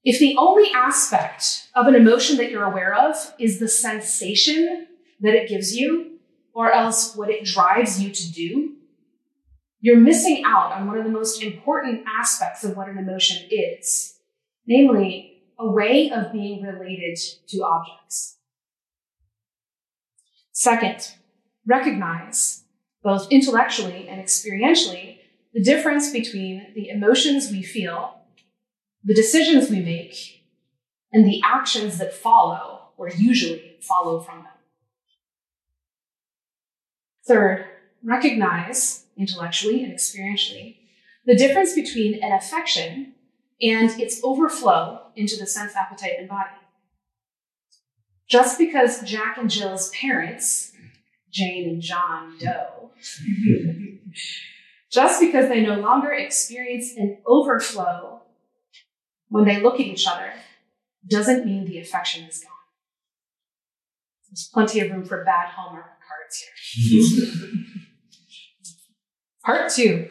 If 0.03 0.19
the 0.19 0.35
only 0.38 0.71
aspect 0.75 1.69
of 1.75 1.87
an 1.87 1.95
emotion 1.95 2.38
that 2.38 2.51
you're 2.51 2.64
aware 2.64 2.95
of 2.95 3.17
is 3.38 3.59
the 3.59 3.69
sensation 3.69 4.87
that 5.21 5.35
it 5.35 5.47
gives 5.47 5.77
you, 5.77 6.21
or 6.55 6.73
else 6.73 7.14
what 7.14 7.29
it 7.29 7.45
drives 7.45 8.03
you 8.03 8.11
to 8.11 8.33
do, 8.33 8.77
you're 9.81 10.01
missing 10.01 10.43
out 10.47 10.73
on 10.73 10.87
one 10.87 10.97
of 10.97 11.05
the 11.05 11.11
most 11.11 11.43
important 11.43 12.05
aspects 12.19 12.64
of 12.64 12.79
what 12.79 12.88
an 12.88 12.97
emotion 12.97 13.47
is, 13.51 14.19
namely, 14.67 15.43
a 15.59 15.71
way 15.71 16.11
of 16.11 16.33
being 16.33 16.62
related 16.62 17.19
to 17.49 17.59
objects. 17.59 18.38
Second, 20.53 21.12
recognize, 21.67 22.64
both 23.09 23.27
intellectually 23.31 24.07
and 24.07 24.21
experientially, 24.21 25.16
the 25.55 25.62
difference 25.62 26.12
between 26.12 26.66
the 26.75 26.90
emotions 26.90 27.51
we 27.51 27.62
feel 27.62 28.21
the 29.03 29.14
decisions 29.14 29.71
we 29.71 29.81
make, 29.81 30.42
and 31.11 31.25
the 31.25 31.40
actions 31.42 31.97
that 31.97 32.12
follow, 32.12 32.88
or 32.99 33.09
usually 33.09 33.77
follow 33.81 34.21
from 34.21 34.42
them. 34.42 34.53
Third, 37.27 37.64
recognize 38.05 39.07
intellectually 39.16 39.83
and 39.83 39.94
experientially 39.94 40.77
the 41.25 41.37
difference 41.37 41.73
between 41.75 42.23
an 42.23 42.33
affection 42.33 43.14
and 43.62 43.88
its 43.99 44.21
overflow 44.23 45.01
into 45.16 45.38
the 45.38 45.47
sense, 45.47 45.75
appetite, 45.75 46.16
and 46.18 46.29
body. 46.29 46.51
Just 48.29 48.59
because 48.59 49.01
Jack 49.03 49.38
and 49.38 49.49
Jill's 49.49 49.88
parents, 49.90 50.73
Jane 51.33 51.71
and 51.71 51.81
John 51.81 52.37
Doe, 52.38 52.88
just 54.90 55.20
because 55.20 55.48
they 55.48 55.61
no 55.61 55.74
longer 55.80 56.12
experience 56.12 56.94
an 56.96 57.18
overflow 57.26 58.22
when 59.28 59.44
they 59.44 59.61
look 59.61 59.74
at 59.74 59.87
each 59.87 60.06
other 60.06 60.32
doesn't 61.06 61.44
mean 61.44 61.64
the 61.64 61.78
affection 61.78 62.24
is 62.24 62.40
gone. 62.40 62.52
There's 64.30 64.50
plenty 64.52 64.80
of 64.80 64.90
room 64.90 65.04
for 65.04 65.24
bad 65.24 65.48
Hallmark 65.50 65.98
cards 66.06 66.44
here. 66.44 67.54
Part 69.44 69.70
two 69.72 70.08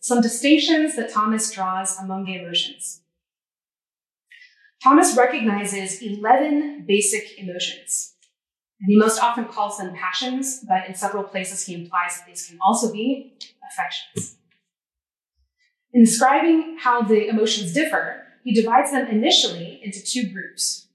some 0.00 0.22
distinctions 0.22 0.96
that 0.96 1.12
Thomas 1.12 1.50
draws 1.52 1.98
among 1.98 2.24
the 2.24 2.34
emotions. 2.34 3.02
Thomas 4.82 5.14
recognizes 5.16 6.00
11 6.00 6.86
basic 6.88 7.38
emotions. 7.38 8.14
And 8.80 8.88
he 8.88 8.96
most 8.96 9.22
often 9.22 9.44
calls 9.44 9.78
them 9.78 9.94
passions, 9.94 10.64
but 10.66 10.88
in 10.88 10.94
several 10.94 11.22
places 11.22 11.66
he 11.66 11.74
implies 11.74 12.16
that 12.16 12.26
these 12.26 12.46
can 12.46 12.58
also 12.62 12.92
be 12.92 13.34
affections. 13.70 14.36
In 15.92 16.04
describing 16.04 16.78
how 16.80 17.02
the 17.02 17.28
emotions 17.28 17.72
differ, 17.72 18.24
he 18.44 18.54
divides 18.54 18.90
them 18.92 19.06
initially 19.08 19.80
into 19.82 20.02
two 20.02 20.32
groups. 20.32 20.88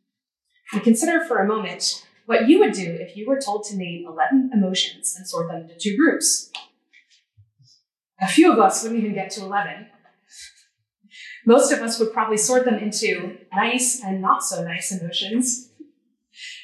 Consider 0.84 1.24
for 1.26 1.38
a 1.38 1.48
moment 1.48 2.06
what 2.26 2.48
you 2.50 2.60
would 2.60 2.74
do 2.74 2.98
if 3.00 3.16
you 3.16 3.28
were 3.28 3.40
told 3.40 3.66
to 3.66 3.78
name 3.78 4.06
11 4.08 4.52
emotions 4.54 5.14
and 5.16 5.28
sort 5.28 5.48
them 5.48 5.62
into 5.62 5.76
two 5.80 5.96
groups. 5.96 6.52
A 8.20 8.28
few 8.28 8.52
of 8.52 8.58
us 8.60 8.82
wouldn't 8.82 9.02
even 9.02 9.14
get 9.14 9.30
to 9.32 9.42
11. 9.42 9.88
Most 11.46 11.72
of 11.72 11.82
us 11.82 12.00
would 12.00 12.12
probably 12.12 12.38
sort 12.38 12.66
them 12.66 12.76
into 12.76 13.38
nice 13.54 14.02
and 14.04 14.22
not 14.22 14.44
so 14.44 14.64
nice 14.64 14.92
emotions. 14.92 15.65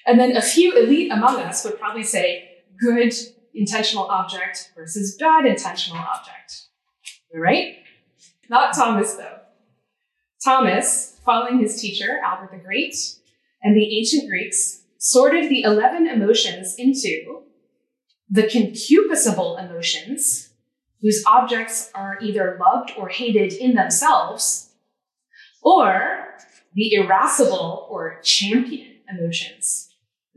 And 0.06 0.20
then 0.20 0.36
a 0.36 0.42
few 0.42 0.78
elite 0.78 1.12
among 1.12 1.40
us 1.40 1.64
would 1.64 1.80
probably 1.80 2.04
say 2.04 2.50
good 2.80 3.14
intentional 3.54 4.06
object 4.06 4.72
versus 4.76 5.16
bad 5.20 5.46
intentional 5.46 6.00
object. 6.02 6.68
Right? 7.34 7.78
Not 8.50 8.74
Thomas, 8.74 9.14
though. 9.14 9.38
Thomas, 10.44 11.20
following 11.24 11.60
his 11.60 11.80
teacher, 11.80 12.20
Albert 12.26 12.52
the 12.52 12.58
Great, 12.58 12.96
and 13.62 13.76
the 13.76 13.98
ancient 13.98 14.28
Greeks, 14.28 14.82
sorted 14.98 15.50
the 15.50 15.62
11 15.62 16.08
emotions 16.08 16.76
into 16.78 17.44
the 18.30 18.44
concupiscible 18.44 19.64
emotions, 19.64 20.50
whose 21.02 21.24
objects 21.28 21.92
are 21.94 22.18
either 22.22 22.58
loved 22.60 22.92
or 22.98 23.10
hated 23.10 23.54
in 23.54 23.76
themselves, 23.76 24.72
or 25.62 26.36
the 26.74 26.94
irascible 26.94 27.88
or 27.90 28.20
champion 28.24 28.98
emotions, 29.10 29.91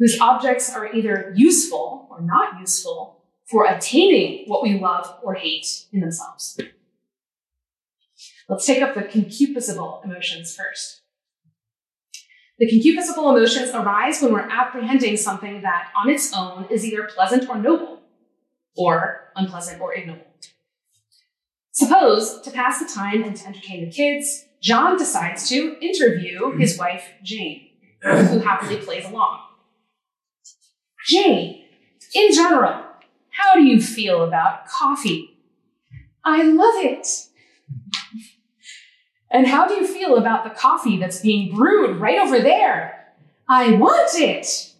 whose 0.04 0.20
objects 0.20 0.70
are 0.70 0.92
either 0.92 1.32
useful 1.34 2.06
or 2.10 2.20
not 2.20 2.60
useful 2.60 3.22
for 3.46 3.64
attaining 3.64 4.44
what 4.46 4.62
we 4.62 4.78
love 4.78 5.18
or 5.22 5.32
hate 5.32 5.86
in 5.94 6.00
themselves. 6.00 6.60
Let's 8.46 8.66
take 8.66 8.82
up 8.82 8.94
the 8.94 9.00
concupiscible 9.00 10.04
emotions 10.04 10.54
first. 10.54 11.00
The 12.58 12.66
concupiscible 12.66 13.34
emotions 13.34 13.70
arise 13.70 14.20
when 14.20 14.34
we're 14.34 14.40
apprehending 14.40 15.16
something 15.16 15.62
that 15.62 15.88
on 15.96 16.10
its 16.10 16.34
own 16.36 16.66
is 16.70 16.84
either 16.84 17.04
pleasant 17.04 17.48
or 17.48 17.56
noble, 17.56 18.00
or 18.76 19.32
unpleasant 19.36 19.80
or 19.80 19.94
ignoble. 19.94 20.26
Suppose, 21.72 22.42
to 22.42 22.50
pass 22.50 22.78
the 22.78 22.94
time 22.94 23.24
and 23.24 23.34
to 23.34 23.46
entertain 23.46 23.86
the 23.86 23.90
kids, 23.90 24.44
John 24.60 24.98
decides 24.98 25.48
to 25.48 25.78
interview 25.80 26.52
his 26.58 26.78
wife, 26.78 27.08
Jane, 27.22 27.70
who 28.02 28.40
happily 28.40 28.76
plays 28.76 29.06
along. 29.06 29.40
Jane, 31.06 31.64
in 32.14 32.32
general, 32.32 32.84
how 33.30 33.54
do 33.54 33.62
you 33.62 33.80
feel 33.80 34.22
about 34.24 34.66
coffee? 34.66 35.38
I 36.24 36.42
love 36.42 36.74
it. 36.76 37.06
And 39.30 39.46
how 39.46 39.66
do 39.66 39.74
you 39.74 39.86
feel 39.86 40.16
about 40.16 40.44
the 40.44 40.50
coffee 40.50 40.96
that's 40.98 41.20
being 41.20 41.54
brewed 41.54 41.96
right 41.96 42.18
over 42.18 42.38
there? 42.38 43.14
I 43.48 43.72
want 43.72 44.12
it. 44.14 44.72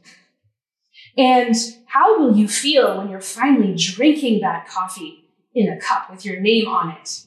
And 1.18 1.54
how 1.86 2.18
will 2.18 2.36
you 2.36 2.48
feel 2.48 2.98
when 2.98 3.08
you're 3.08 3.20
finally 3.20 3.74
drinking 3.74 4.40
that 4.40 4.68
coffee 4.68 5.24
in 5.54 5.68
a 5.68 5.78
cup 5.78 6.10
with 6.10 6.24
your 6.24 6.40
name 6.40 6.68
on 6.68 6.92
it? 6.92 7.24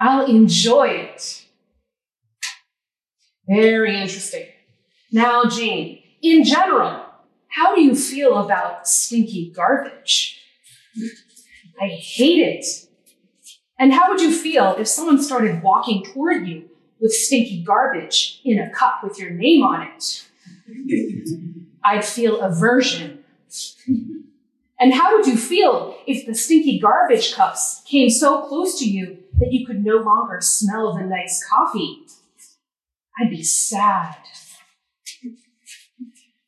I'll 0.00 0.26
enjoy 0.26 0.88
it. 0.88 1.44
Very 3.48 4.00
interesting. 4.00 4.46
Now, 5.12 5.44
Jane, 5.44 6.02
in 6.22 6.44
general, 6.44 7.03
how 7.54 7.74
do 7.74 7.82
you 7.82 7.94
feel 7.94 8.38
about 8.38 8.88
stinky 8.88 9.52
garbage? 9.54 10.40
I 11.80 11.86
hate 11.86 12.40
it. 12.40 12.66
And 13.78 13.92
how 13.92 14.10
would 14.10 14.20
you 14.20 14.32
feel 14.32 14.74
if 14.76 14.88
someone 14.88 15.22
started 15.22 15.62
walking 15.62 16.04
toward 16.04 16.48
you 16.48 16.68
with 17.00 17.12
stinky 17.12 17.62
garbage 17.62 18.40
in 18.44 18.58
a 18.58 18.70
cup 18.70 19.04
with 19.04 19.20
your 19.20 19.30
name 19.30 19.62
on 19.62 19.82
it? 19.82 20.26
I'd 21.84 22.04
feel 22.04 22.40
aversion. 22.40 23.22
And 24.80 24.92
how 24.92 25.16
would 25.16 25.26
you 25.26 25.36
feel 25.36 25.96
if 26.08 26.26
the 26.26 26.34
stinky 26.34 26.80
garbage 26.80 27.34
cups 27.34 27.82
came 27.86 28.10
so 28.10 28.42
close 28.42 28.78
to 28.80 28.84
you 28.84 29.18
that 29.38 29.52
you 29.52 29.64
could 29.64 29.84
no 29.84 29.98
longer 29.98 30.40
smell 30.40 30.94
the 30.94 31.04
nice 31.04 31.44
coffee? 31.48 32.04
I'd 33.20 33.30
be 33.30 33.44
sad. 33.44 34.16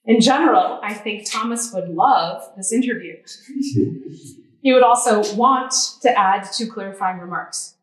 In 0.06 0.20
general, 0.20 0.78
I 0.82 0.94
think 0.94 1.28
Thomas 1.28 1.72
would 1.74 1.88
love 1.88 2.42
this 2.56 2.72
interview. 2.72 3.16
he 4.62 4.72
would 4.72 4.84
also 4.84 5.34
want 5.34 5.74
to 6.02 6.18
add 6.18 6.48
two 6.52 6.70
clarifying 6.70 7.18
remarks. 7.18 7.74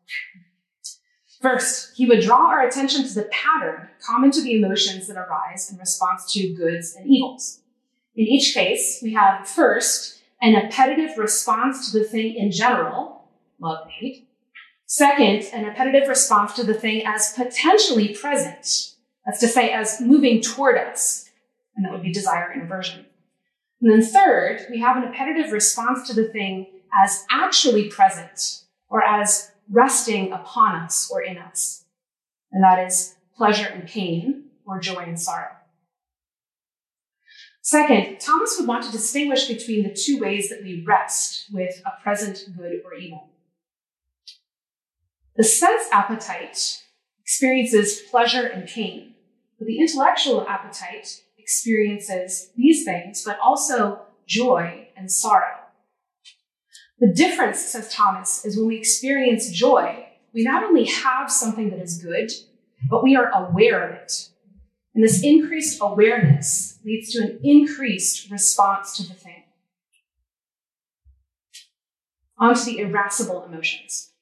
First, 1.42 1.92
he 1.94 2.06
would 2.06 2.20
draw 2.20 2.48
our 2.48 2.66
attention 2.66 3.06
to 3.06 3.14
the 3.14 3.28
pattern 3.30 3.90
common 4.00 4.30
to 4.30 4.42
the 4.42 4.54
emotions 4.54 5.06
that 5.08 5.18
arise 5.18 5.70
in 5.70 5.76
response 5.76 6.32
to 6.32 6.54
goods 6.54 6.94
and 6.94 7.06
evils. 7.06 7.60
In 8.16 8.26
each 8.26 8.54
case, 8.54 9.00
we 9.02 9.12
have 9.12 9.46
first 9.46 10.22
an 10.40 10.54
appetitive 10.56 11.18
response 11.18 11.90
to 11.90 11.98
the 11.98 12.04
thing 12.04 12.34
in 12.36 12.50
general, 12.50 13.28
love 13.60 13.86
hate. 13.90 14.28
Second, 14.86 15.44
an 15.52 15.64
appetitive 15.64 16.08
response 16.08 16.54
to 16.54 16.64
the 16.64 16.74
thing 16.74 17.02
as 17.04 17.32
potentially 17.32 18.14
present, 18.14 18.94
that's 19.26 19.40
to 19.40 19.48
say, 19.48 19.70
as 19.70 20.00
moving 20.00 20.40
toward 20.40 20.78
us, 20.78 21.23
and 21.76 21.84
that 21.84 21.92
would 21.92 22.02
be 22.02 22.12
desire 22.12 22.50
and 22.50 22.62
aversion. 22.62 23.06
And 23.80 23.90
then 23.90 24.02
third, 24.02 24.66
we 24.70 24.80
have 24.80 24.96
an 24.96 25.04
appetitive 25.04 25.52
response 25.52 26.06
to 26.08 26.14
the 26.14 26.28
thing 26.28 26.66
as 27.04 27.24
actually 27.30 27.88
present, 27.88 28.62
or 28.88 29.02
as 29.02 29.50
resting 29.70 30.32
upon 30.32 30.76
us 30.76 31.10
or 31.10 31.22
in 31.22 31.38
us. 31.38 31.84
And 32.52 32.62
that 32.62 32.86
is 32.86 33.16
pleasure 33.36 33.66
and 33.66 33.88
pain, 33.88 34.44
or 34.66 34.78
joy 34.78 35.00
and 35.00 35.20
sorrow. 35.20 35.50
Second, 37.62 38.20
Thomas 38.20 38.56
would 38.58 38.68
want 38.68 38.84
to 38.84 38.92
distinguish 38.92 39.48
between 39.48 39.82
the 39.82 39.94
two 39.94 40.20
ways 40.20 40.50
that 40.50 40.62
we 40.62 40.84
rest 40.86 41.46
with 41.52 41.82
a 41.86 42.02
present 42.02 42.44
good 42.56 42.82
or 42.84 42.94
evil. 42.94 43.30
The 45.36 45.44
sense 45.44 45.88
appetite 45.90 46.82
experiences 47.20 48.02
pleasure 48.10 48.46
and 48.46 48.68
pain, 48.68 49.14
but 49.58 49.66
the 49.66 49.80
intellectual 49.80 50.46
appetite 50.46 51.22
experiences 51.44 52.50
these 52.56 52.84
things, 52.84 53.22
but 53.22 53.38
also 53.38 54.00
joy 54.26 54.88
and 54.96 55.12
sorrow. 55.12 55.58
The 56.98 57.12
difference, 57.12 57.58
says 57.60 57.92
Thomas, 57.92 58.46
is 58.46 58.56
when 58.56 58.66
we 58.68 58.78
experience 58.78 59.50
joy, 59.50 60.06
we 60.32 60.42
not 60.42 60.64
only 60.64 60.86
have 60.86 61.30
something 61.30 61.68
that 61.68 61.80
is 61.80 62.02
good, 62.02 62.32
but 62.88 63.02
we 63.02 63.14
are 63.14 63.30
aware 63.30 63.86
of 63.86 63.94
it. 63.94 64.30
And 64.94 65.04
this 65.04 65.22
increased 65.22 65.78
awareness 65.82 66.78
leads 66.82 67.12
to 67.12 67.22
an 67.22 67.40
increased 67.42 68.30
response 68.30 68.96
to 68.96 69.02
the 69.06 69.14
thing. 69.14 69.42
On 72.38 72.54
to 72.54 72.64
the 72.64 72.78
irascible 72.78 73.44
emotions. 73.44 74.12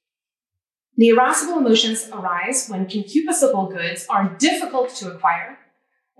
The 0.96 1.08
irascible 1.08 1.58
emotions 1.58 2.08
arise 2.12 2.68
when 2.68 2.86
concupiscible 2.86 3.70
goods 3.70 4.06
are 4.10 4.36
difficult 4.38 4.90
to 4.96 5.12
acquire 5.12 5.58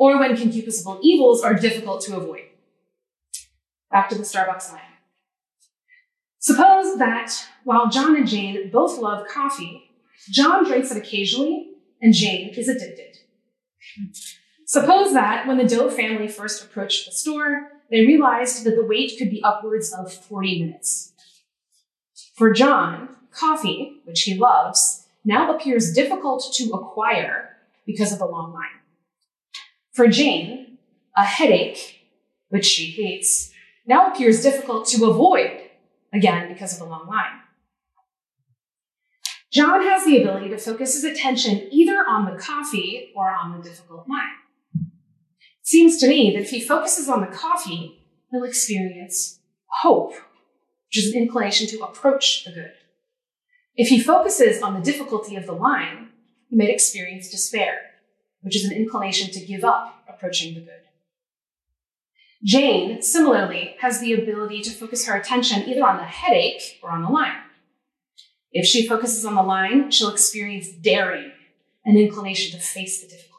or 0.02 0.18
when 0.18 0.36
concupiscible 0.36 0.98
evils 1.00 1.44
are 1.44 1.54
difficult 1.54 2.00
to 2.00 2.16
avoid. 2.16 2.42
Back 3.88 4.08
to 4.08 4.16
the 4.16 4.24
Starbucks 4.24 4.72
line. 4.72 4.80
Suppose 6.40 6.98
that 6.98 7.30
while 7.62 7.88
John 7.88 8.16
and 8.16 8.26
Jane 8.26 8.68
both 8.72 8.98
love 8.98 9.28
coffee, 9.28 9.92
John 10.28 10.66
drinks 10.66 10.90
it 10.90 10.96
occasionally 10.96 11.68
and 12.00 12.12
Jane 12.12 12.48
is 12.48 12.68
addicted. 12.68 13.18
Suppose 14.66 15.12
that 15.12 15.46
when 15.46 15.58
the 15.58 15.68
Doe 15.68 15.88
family 15.88 16.26
first 16.26 16.64
approached 16.64 17.06
the 17.06 17.12
store, 17.12 17.68
they 17.88 18.04
realized 18.04 18.64
that 18.64 18.74
the 18.74 18.84
wait 18.84 19.12
could 19.16 19.30
be 19.30 19.40
upwards 19.44 19.92
of 19.92 20.12
40 20.12 20.64
minutes. 20.64 21.12
For 22.34 22.52
John, 22.52 23.10
coffee, 23.30 24.00
which 24.04 24.22
he 24.22 24.34
loves, 24.36 25.06
now 25.24 25.54
appears 25.54 25.92
difficult 25.92 26.52
to 26.54 26.72
acquire 26.72 27.50
because 27.86 28.12
of 28.12 28.18
the 28.18 28.26
long 28.26 28.52
line. 28.52 28.81
For 29.92 30.08
Jane, 30.08 30.78
a 31.16 31.24
headache, 31.24 32.00
which 32.48 32.64
she 32.64 32.90
hates, 32.90 33.50
now 33.86 34.10
appears 34.10 34.42
difficult 34.42 34.86
to 34.88 35.04
avoid, 35.04 35.60
again 36.12 36.52
because 36.52 36.72
of 36.72 36.78
the 36.78 36.86
long 36.86 37.08
line. 37.08 37.40
John 39.52 39.82
has 39.82 40.06
the 40.06 40.22
ability 40.22 40.48
to 40.48 40.56
focus 40.56 40.94
his 40.94 41.04
attention 41.04 41.68
either 41.70 41.98
on 42.08 42.24
the 42.24 42.40
coffee 42.40 43.12
or 43.14 43.30
on 43.30 43.56
the 43.56 43.62
difficult 43.62 44.08
line. 44.08 44.32
It 44.74 45.66
seems 45.66 45.98
to 45.98 46.08
me 46.08 46.32
that 46.32 46.42
if 46.42 46.50
he 46.50 46.60
focuses 46.60 47.08
on 47.08 47.20
the 47.20 47.26
coffee, 47.26 48.06
he'll 48.30 48.44
experience 48.44 49.40
hope, 49.82 50.12
which 50.86 51.04
is 51.04 51.14
an 51.14 51.20
inclination 51.20 51.66
to 51.68 51.84
approach 51.84 52.44
the 52.44 52.52
good. 52.52 52.72
If 53.76 53.88
he 53.88 54.00
focuses 54.00 54.62
on 54.62 54.72
the 54.72 54.80
difficulty 54.80 55.36
of 55.36 55.44
the 55.44 55.52
line, 55.52 56.08
he 56.48 56.56
might 56.56 56.70
experience 56.70 57.30
despair, 57.30 57.91
which 58.42 58.56
is 58.56 58.64
an 58.64 58.72
inclination 58.72 59.30
to 59.32 59.46
give 59.46 59.64
up 59.64 60.04
approaching 60.08 60.54
the 60.54 60.60
good. 60.60 60.82
Jane, 62.44 63.00
similarly, 63.02 63.76
has 63.80 64.00
the 64.00 64.12
ability 64.12 64.62
to 64.62 64.70
focus 64.70 65.06
her 65.06 65.16
attention 65.16 65.68
either 65.68 65.86
on 65.86 65.96
the 65.96 66.04
headache 66.04 66.80
or 66.82 66.90
on 66.90 67.02
the 67.02 67.08
line. 67.08 67.38
If 68.50 68.66
she 68.66 68.86
focuses 68.86 69.24
on 69.24 69.36
the 69.36 69.42
line, 69.42 69.90
she'll 69.90 70.10
experience 70.10 70.68
daring, 70.70 71.32
an 71.84 71.96
inclination 71.96 72.58
to 72.58 72.64
face 72.64 73.00
the 73.00 73.08
difficulty. 73.08 73.30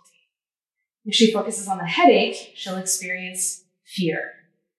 If 1.05 1.15
she 1.15 1.33
focuses 1.33 1.67
on 1.67 1.77
the 1.77 1.85
headache, 1.85 2.53
she'll 2.55 2.77
experience 2.77 3.65
fear, 3.85 4.19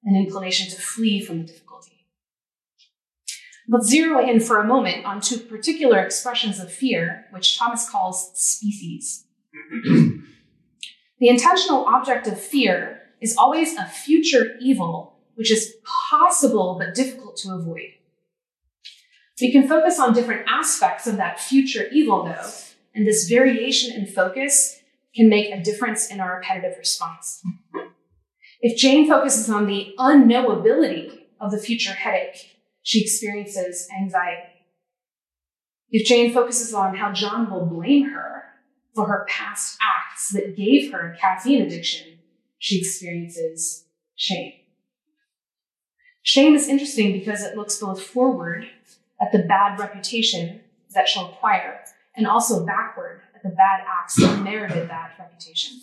an 0.05 0.17
inclination 0.17 0.71
to 0.71 0.81
flee 0.81 1.21
from 1.21 1.41
the 1.41 1.45
difficulty. 1.45 2.07
Let's 3.69 3.89
zero 3.89 4.27
in 4.27 4.41
for 4.41 4.59
a 4.59 4.67
moment 4.67 5.07
on 5.07 5.21
two 5.21 5.39
particular 5.39 5.99
expressions 5.99 6.59
of 6.61 6.73
fear, 6.73 7.27
which 7.31 7.59
Thomas 7.59 7.89
calls 7.89 8.33
species. 8.35 9.24
the 11.19 11.29
intentional 11.29 11.85
object 11.87 12.27
of 12.27 12.41
fear 12.41 13.03
is 13.21 13.37
always 13.37 13.77
a 13.77 13.87
future 13.87 14.57
evil, 14.61 15.19
which 15.35 15.51
is 15.51 15.75
possible 16.11 16.77
but 16.79 16.95
difficult 16.95 17.37
to 17.39 17.53
avoid. 17.55 17.91
We 19.41 19.51
can 19.51 19.67
focus 19.67 19.99
on 19.99 20.15
different 20.15 20.47
aspects 20.49 21.07
of 21.07 21.17
that 21.17 21.41
future 21.41 21.89
evil, 21.93 22.25
though, 22.25 22.51
and 22.95 23.07
this 23.07 23.29
variation 23.29 23.95
in 23.95 24.07
focus 24.07 24.81
can 25.15 25.29
make 25.29 25.53
a 25.53 25.63
difference 25.63 26.11
in 26.11 26.21
our 26.21 26.41
appetitive 26.41 26.79
response. 26.79 27.43
If 28.61 28.79
Jane 28.79 29.09
focuses 29.09 29.51
on 29.51 29.67
the 29.67 29.95
unknowability 29.99 31.25
of 31.41 31.51
the 31.51 31.59
future 31.59 31.93
headache, 31.93 32.57
she 32.83 33.03
experiences 33.03 33.89
anxiety. 33.99 34.67
If 35.91 36.07
Jane 36.07 36.33
focuses 36.33 36.73
on 36.75 36.97
how 36.97 37.13
John 37.13 37.51
will 37.51 37.67
blame 37.67 38.11
her 38.11 38.34
for 38.95 39.07
her 39.07 39.27
past 39.29 39.79
acts 39.83 40.31
that 40.31 40.57
gave 40.57 40.93
her 40.93 41.13
a 41.13 41.17
caffeine 41.17 41.63
addiction, 41.63 42.19
she 42.59 42.79
experiences 42.79 43.85
shame. 44.15 44.53
Shame 46.23 46.55
is 46.55 46.69
interesting 46.69 47.13
because 47.13 47.43
it 47.43 47.57
looks 47.57 47.79
both 47.79 48.03
forward 48.03 48.67
at 49.21 49.33
the 49.33 49.41
bad 49.41 49.79
reputation 49.79 50.61
that 50.95 51.09
she'll 51.09 51.29
acquire 51.29 51.81
and 52.17 52.27
also 52.27 52.65
backward 52.65 53.21
at 53.35 53.43
the 53.43 53.51
bad 53.51 53.85
acts 53.87 54.17
that 54.17 54.43
merited 54.43 54.89
that 54.89 55.13
reputation. 55.19 55.81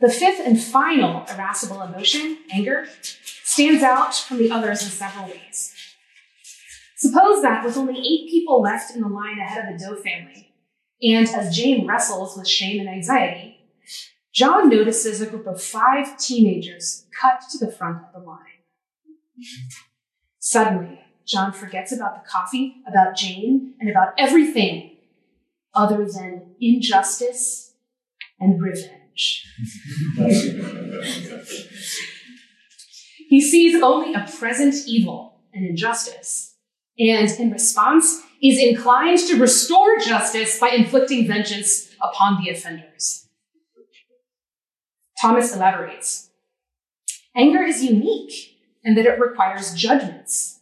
The 0.00 0.08
fifth 0.08 0.40
and 0.46 0.62
final 0.62 1.26
irascible 1.26 1.82
emotion, 1.82 2.38
anger, 2.52 2.86
stands 3.02 3.82
out 3.82 4.14
from 4.14 4.38
the 4.38 4.50
others 4.50 4.82
in 4.82 4.88
several 4.88 5.26
ways. 5.26 5.74
Suppose 6.96 7.42
that 7.42 7.64
with 7.64 7.76
only 7.76 7.98
eight 7.98 8.30
people 8.30 8.62
left 8.62 8.94
in 8.94 9.00
the 9.00 9.08
line 9.08 9.38
ahead 9.38 9.72
of 9.72 9.78
the 9.78 9.84
Doe 9.84 9.96
family, 9.96 10.49
and 11.02 11.28
as 11.28 11.56
Jane 11.56 11.86
wrestles 11.86 12.36
with 12.36 12.48
shame 12.48 12.80
and 12.80 12.88
anxiety, 12.88 13.58
John 14.32 14.68
notices 14.68 15.20
a 15.20 15.26
group 15.26 15.46
of 15.46 15.62
five 15.62 16.16
teenagers 16.18 17.06
cut 17.20 17.42
to 17.50 17.58
the 17.64 17.72
front 17.72 17.98
of 17.98 18.12
the 18.12 18.26
line. 18.26 18.38
Suddenly, 20.38 21.00
John 21.26 21.52
forgets 21.52 21.92
about 21.92 22.22
the 22.22 22.28
coffee, 22.28 22.76
about 22.86 23.16
Jane, 23.16 23.74
and 23.80 23.90
about 23.90 24.14
everything 24.18 24.96
other 25.74 26.06
than 26.06 26.54
injustice 26.60 27.74
and 28.38 28.60
revenge. 28.60 29.46
he 33.28 33.40
sees 33.40 33.80
only 33.82 34.14
a 34.14 34.26
present 34.38 34.74
evil 34.86 35.40
and 35.52 35.64
injustice 35.66 36.54
and 36.98 37.30
in 37.38 37.50
response 37.50 38.22
is 38.42 38.62
inclined 38.62 39.18
to 39.18 39.36
restore 39.36 39.98
justice 39.98 40.58
by 40.58 40.70
inflicting 40.70 41.26
vengeance 41.26 41.90
upon 42.00 42.42
the 42.42 42.50
offenders. 42.50 43.28
Thomas 45.20 45.54
elaborates 45.54 46.30
anger 47.36 47.62
is 47.62 47.82
unique 47.82 48.56
in 48.82 48.94
that 48.94 49.06
it 49.06 49.20
requires 49.20 49.74
judgments. 49.74 50.60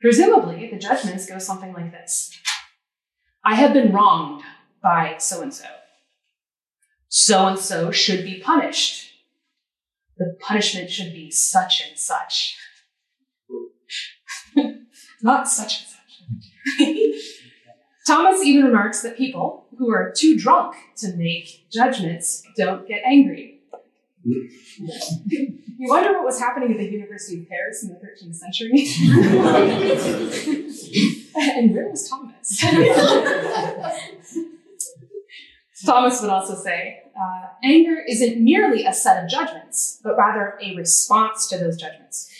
Presumably, 0.00 0.68
the 0.70 0.78
judgments 0.78 1.26
go 1.26 1.38
something 1.38 1.72
like 1.72 1.92
this 1.92 2.36
I 3.44 3.54
have 3.54 3.72
been 3.72 3.92
wronged 3.92 4.42
by 4.82 5.16
so 5.18 5.42
and 5.42 5.52
so. 5.52 5.66
So 7.08 7.46
and 7.46 7.58
so 7.58 7.90
should 7.90 8.24
be 8.24 8.40
punished. 8.40 9.10
The 10.16 10.36
punishment 10.40 10.90
should 10.90 11.12
be 11.12 11.30
such 11.30 11.82
and 11.88 11.98
such. 11.98 12.56
Not 15.22 15.48
such 15.48 15.80
and 15.80 15.88
such. 15.88 15.93
Thomas 18.06 18.42
even 18.42 18.64
remarks 18.64 19.02
that 19.02 19.16
people 19.16 19.66
who 19.78 19.90
are 19.90 20.12
too 20.14 20.38
drunk 20.38 20.76
to 20.96 21.14
make 21.14 21.70
judgments 21.70 22.42
don't 22.56 22.86
get 22.86 23.02
angry. 23.04 23.60
you 24.24 24.48
wonder 25.80 26.12
what 26.14 26.24
was 26.24 26.38
happening 26.38 26.72
at 26.72 26.78
the 26.78 26.90
University 26.90 27.40
of 27.40 27.48
Paris 27.48 27.82
in 27.82 27.90
the 27.90 27.96
13th 27.96 28.36
century? 28.36 28.70
and 31.58 31.74
where 31.74 31.88
was 31.88 32.08
Thomas? 32.08 32.58
Thomas 35.84 36.22
would 36.22 36.30
also 36.30 36.54
say 36.54 37.02
uh, 37.20 37.48
anger 37.62 37.96
isn't 38.08 38.42
merely 38.42 38.86
a 38.86 38.92
set 38.92 39.22
of 39.22 39.30
judgments, 39.30 40.00
but 40.02 40.16
rather 40.16 40.58
a 40.62 40.74
response 40.74 41.46
to 41.48 41.58
those 41.58 41.76
judgments. 41.76 42.30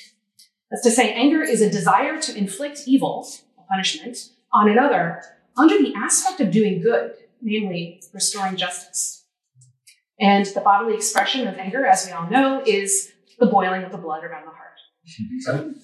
That's 0.70 0.82
to 0.84 0.90
say, 0.90 1.12
anger 1.12 1.42
is 1.42 1.60
a 1.60 1.70
desire 1.70 2.20
to 2.20 2.37
inflict 2.37 2.82
evil, 2.87 3.28
punishment, 3.68 4.31
on 4.53 4.68
another 4.68 5.22
under 5.57 5.79
the 5.79 5.94
aspect 5.96 6.40
of 6.40 6.50
doing 6.50 6.81
good, 6.81 7.14
namely 7.40 8.03
restoring 8.12 8.57
justice. 8.57 9.24
And 10.20 10.46
the 10.46 10.61
bodily 10.61 10.94
expression 10.94 11.46
of 11.48 11.57
anger, 11.57 11.87
as 11.87 12.07
we 12.07 12.12
all 12.12 12.31
know, 12.31 12.62
is 12.64 13.12
the 13.38 13.46
boiling 13.46 13.83
of 13.83 13.92
the 13.92 13.98
blood 13.98 14.24
around 14.24 14.46
the 14.46 14.50
heart. 14.50 15.74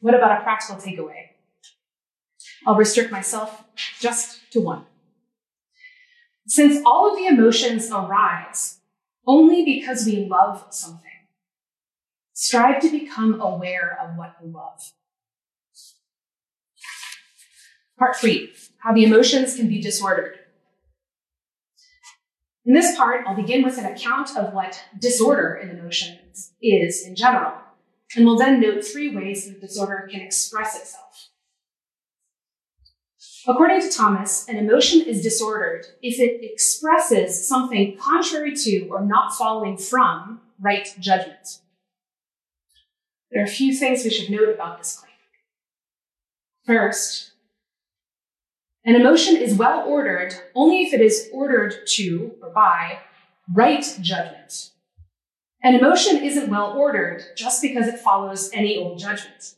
what 0.00 0.14
about 0.14 0.40
a 0.40 0.42
practical 0.42 0.76
takeaway? 0.76 1.30
I'll 2.66 2.76
restrict 2.76 3.10
myself 3.10 3.64
just 4.00 4.40
to 4.52 4.60
one. 4.60 4.84
Since 6.46 6.82
all 6.84 7.10
of 7.10 7.16
the 7.16 7.26
emotions 7.26 7.90
arise 7.90 8.80
only 9.26 9.64
because 9.64 10.04
we 10.04 10.26
love 10.26 10.66
something, 10.70 11.10
strive 12.34 12.82
to 12.82 12.90
become 12.90 13.40
aware 13.40 13.96
of 14.02 14.16
what 14.16 14.34
you 14.42 14.50
love. 14.50 14.80
Part 18.00 18.16
three, 18.16 18.54
how 18.78 18.94
the 18.94 19.04
emotions 19.04 19.56
can 19.56 19.68
be 19.68 19.78
disordered. 19.78 20.38
In 22.64 22.72
this 22.72 22.96
part, 22.96 23.26
I'll 23.26 23.36
begin 23.36 23.62
with 23.62 23.76
an 23.76 23.84
account 23.84 24.34
of 24.38 24.54
what 24.54 24.82
disorder 24.98 25.54
in 25.54 25.68
emotions 25.68 26.52
is 26.62 27.06
in 27.06 27.14
general, 27.14 27.52
and 28.16 28.24
we'll 28.24 28.38
then 28.38 28.58
note 28.58 28.86
three 28.86 29.14
ways 29.14 29.46
that 29.46 29.60
disorder 29.60 30.08
can 30.10 30.22
express 30.22 30.80
itself. 30.80 31.28
According 33.46 33.82
to 33.82 33.90
Thomas, 33.90 34.48
an 34.48 34.56
emotion 34.56 35.02
is 35.02 35.22
disordered 35.22 35.84
if 36.00 36.18
it 36.18 36.42
expresses 36.42 37.46
something 37.46 37.98
contrary 37.98 38.56
to 38.56 38.88
or 38.88 39.04
not 39.04 39.34
following 39.36 39.76
from 39.76 40.40
right 40.58 40.88
judgment. 40.98 41.58
There 43.30 43.42
are 43.42 43.46
a 43.46 43.48
few 43.48 43.74
things 43.74 44.04
we 44.04 44.10
should 44.10 44.30
note 44.30 44.48
about 44.48 44.78
this 44.78 44.96
claim. 44.96 45.12
First, 46.64 47.29
an 48.84 48.94
emotion 48.94 49.36
is 49.36 49.54
well 49.54 49.86
ordered 49.86 50.34
only 50.54 50.82
if 50.82 50.94
it 50.94 51.00
is 51.00 51.28
ordered 51.32 51.86
to 51.86 52.36
or 52.42 52.50
by 52.50 53.00
right 53.54 53.84
judgment. 54.00 54.70
An 55.62 55.74
emotion 55.74 56.16
isn't 56.16 56.48
well 56.48 56.72
ordered 56.72 57.22
just 57.36 57.60
because 57.60 57.86
it 57.86 58.00
follows 58.00 58.50
any 58.54 58.78
old 58.78 58.98
judgment. 58.98 59.54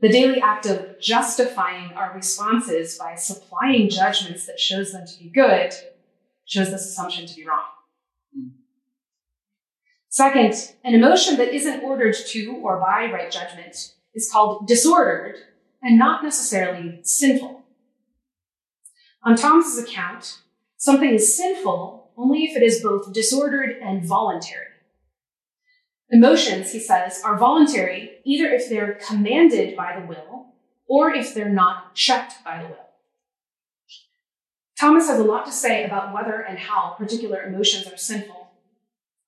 The 0.00 0.08
daily 0.08 0.40
act 0.40 0.66
of 0.66 1.00
justifying 1.00 1.92
our 1.92 2.12
responses 2.14 2.98
by 2.98 3.14
supplying 3.14 3.88
judgments 3.88 4.46
that 4.46 4.58
shows 4.58 4.92
them 4.92 5.06
to 5.06 5.18
be 5.18 5.28
good 5.28 5.72
shows 6.44 6.70
this 6.70 6.86
assumption 6.86 7.26
to 7.26 7.36
be 7.36 7.46
wrong. 7.46 7.64
Second, 10.08 10.54
an 10.84 10.94
emotion 10.94 11.36
that 11.36 11.54
isn't 11.54 11.82
ordered 11.82 12.14
to 12.14 12.60
or 12.62 12.80
by 12.80 13.10
right 13.12 13.30
judgment 13.30 13.94
is 14.14 14.30
called 14.32 14.66
disordered 14.66 15.36
and 15.82 15.98
not 15.98 16.24
necessarily 16.24 17.00
sinful. 17.02 17.57
On 19.28 19.36
Thomas's 19.36 19.84
account, 19.84 20.38
something 20.78 21.10
is 21.10 21.36
sinful 21.36 22.12
only 22.16 22.44
if 22.44 22.56
it 22.56 22.62
is 22.62 22.82
both 22.82 23.12
disordered 23.12 23.76
and 23.82 24.02
voluntary. 24.02 24.68
Emotions, 26.08 26.72
he 26.72 26.80
says, 26.80 27.20
are 27.22 27.36
voluntary 27.36 28.20
either 28.24 28.48
if 28.48 28.70
they're 28.70 28.98
commanded 29.06 29.76
by 29.76 30.00
the 30.00 30.06
will 30.06 30.54
or 30.88 31.14
if 31.14 31.34
they're 31.34 31.50
not 31.50 31.94
checked 31.94 32.42
by 32.42 32.62
the 32.62 32.68
will. 32.68 32.88
Thomas 34.80 35.08
has 35.08 35.20
a 35.20 35.24
lot 35.24 35.44
to 35.44 35.52
say 35.52 35.84
about 35.84 36.14
whether 36.14 36.40
and 36.40 36.58
how 36.58 36.94
particular 36.96 37.42
emotions 37.42 37.86
are 37.86 37.98
sinful, 37.98 38.48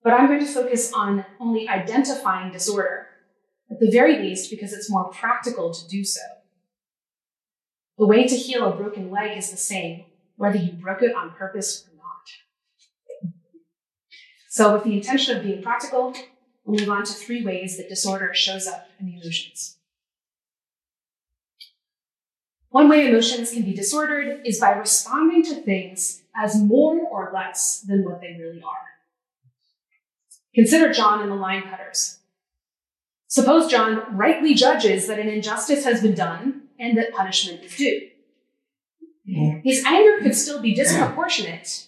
but 0.03 0.15
I'm 0.15 0.29
going 0.29 0.41
to 0.41 0.47
focus 0.47 0.95
on 0.95 1.27
only 1.39 1.69
identifying 1.69 2.53
disorder, 2.53 3.09
at 3.71 3.79
the 3.81 3.91
very 3.91 4.17
least 4.19 4.51
because 4.51 4.73
it's 4.73 4.89
more 4.89 5.11
practical 5.11 5.75
to 5.75 5.89
do 5.89 6.05
so. 6.05 6.23
The 8.01 8.07
way 8.07 8.27
to 8.27 8.35
heal 8.35 8.67
a 8.67 8.75
broken 8.75 9.11
leg 9.11 9.37
is 9.37 9.51
the 9.51 9.59
same, 9.59 10.05
whether 10.37 10.57
you 10.57 10.73
broke 10.73 11.03
it 11.03 11.15
on 11.15 11.33
purpose 11.33 11.87
or 11.87 11.97
not. 11.99 13.31
So, 14.49 14.73
with 14.73 14.85
the 14.85 14.97
intention 14.97 15.37
of 15.37 15.43
being 15.43 15.63
practical, 15.63 16.15
we'll 16.65 16.81
move 16.81 16.89
on 16.89 17.05
to 17.05 17.13
three 17.13 17.45
ways 17.45 17.77
that 17.77 17.91
disorder 17.91 18.33
shows 18.33 18.67
up 18.67 18.89
in 18.99 19.05
the 19.05 19.21
emotions. 19.21 19.77
One 22.71 22.89
way 22.89 23.07
emotions 23.07 23.53
can 23.53 23.65
be 23.65 23.75
disordered 23.75 24.47
is 24.47 24.59
by 24.59 24.71
responding 24.71 25.43
to 25.45 25.57
things 25.57 26.23
as 26.35 26.57
more 26.57 27.01
or 27.01 27.31
less 27.35 27.83
than 27.83 28.03
what 28.07 28.23
they 28.23 28.35
really 28.41 28.63
are. 28.63 28.97
Consider 30.55 30.91
John 30.91 31.21
and 31.21 31.31
the 31.31 31.35
line 31.35 31.65
cutters. 31.65 32.21
Suppose 33.29 33.71
John 33.71 34.17
rightly 34.17 34.55
judges 34.55 35.07
that 35.07 35.19
an 35.19 35.29
injustice 35.29 35.85
has 35.85 36.01
been 36.01 36.15
done 36.15 36.60
and 36.81 36.97
that 36.99 37.13
punishment 37.13 37.63
is 37.63 37.77
due. 37.77 38.09
His 39.63 39.85
anger 39.85 40.23
could 40.23 40.35
still 40.35 40.61
be 40.61 40.75
disproportionate 40.75 41.87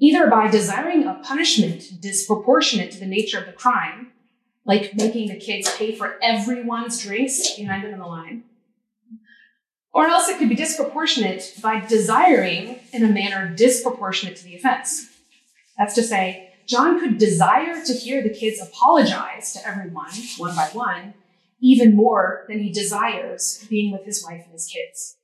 either 0.00 0.28
by 0.28 0.48
desiring 0.48 1.04
a 1.04 1.20
punishment 1.24 2.00
disproportionate 2.00 2.90
to 2.92 3.00
the 3.00 3.06
nature 3.06 3.38
of 3.38 3.46
the 3.46 3.52
crime, 3.52 4.12
like 4.64 4.94
making 4.94 5.28
the 5.28 5.36
kids 5.36 5.70
pay 5.76 5.94
for 5.94 6.16
everyone's 6.22 7.02
drinks 7.02 7.54
behind 7.56 7.84
them 7.84 7.92
in 7.92 7.98
the 7.98 8.06
line, 8.06 8.44
or 9.92 10.06
else 10.06 10.28
it 10.28 10.38
could 10.38 10.48
be 10.48 10.54
disproportionate 10.54 11.54
by 11.62 11.80
desiring 11.80 12.78
in 12.92 13.04
a 13.04 13.08
manner 13.08 13.52
disproportionate 13.54 14.36
to 14.36 14.44
the 14.44 14.56
offense. 14.56 15.08
That's 15.76 15.94
to 15.94 16.02
say, 16.02 16.50
John 16.66 17.00
could 17.00 17.18
desire 17.18 17.82
to 17.84 17.92
hear 17.92 18.22
the 18.22 18.28
kids 18.28 18.60
apologize 18.60 19.52
to 19.54 19.66
everyone, 19.66 20.10
one 20.36 20.54
by 20.54 20.68
one, 20.72 21.14
even 21.60 21.96
more 21.96 22.44
than 22.48 22.60
he 22.60 22.72
desires 22.72 23.66
being 23.68 23.92
with 23.92 24.04
his 24.04 24.24
wife 24.24 24.42
and 24.44 24.52
his 24.52 24.66
kids. 24.66 25.16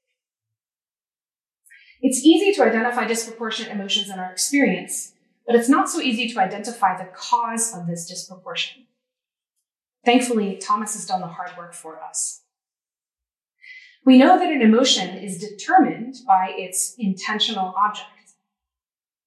It's 2.00 2.24
easy 2.24 2.52
to 2.52 2.64
identify 2.64 3.06
disproportionate 3.06 3.72
emotions 3.72 4.10
in 4.10 4.18
our 4.18 4.30
experience, 4.30 5.12
but 5.46 5.56
it's 5.56 5.68
not 5.68 5.88
so 5.88 6.00
easy 6.00 6.28
to 6.28 6.40
identify 6.40 6.96
the 6.96 7.10
cause 7.14 7.74
of 7.74 7.86
this 7.86 8.06
disproportion. 8.06 8.84
Thankfully, 10.04 10.58
Thomas 10.62 10.94
has 10.94 11.06
done 11.06 11.20
the 11.20 11.28
hard 11.28 11.56
work 11.56 11.72
for 11.72 12.00
us. 12.02 12.42
We 14.04 14.18
know 14.18 14.38
that 14.38 14.52
an 14.52 14.60
emotion 14.60 15.16
is 15.16 15.38
determined 15.38 16.16
by 16.26 16.52
its 16.54 16.94
intentional 16.98 17.72
object. 17.76 18.10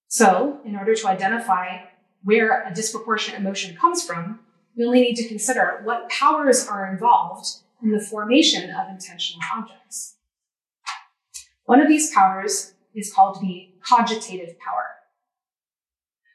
So, 0.07 0.59
in 0.63 0.75
order 0.75 0.93
to 0.93 1.07
identify 1.07 1.79
where 2.23 2.63
a 2.63 2.73
disproportionate 2.73 3.39
emotion 3.39 3.75
comes 3.75 4.05
from, 4.05 4.39
we 4.77 4.85
only 4.85 5.01
need 5.01 5.15
to 5.15 5.27
consider 5.27 5.81
what 5.83 6.09
powers 6.09 6.67
are 6.67 6.91
involved 6.91 7.47
in 7.81 7.91
the 7.91 7.99
formation 7.99 8.69
of 8.69 8.89
intentional 8.89 9.41
objects. 9.55 10.15
One 11.65 11.81
of 11.81 11.87
these 11.87 12.13
powers 12.13 12.73
is 12.95 13.11
called 13.13 13.41
the 13.41 13.69
cogitative 13.83 14.59
power. 14.59 14.85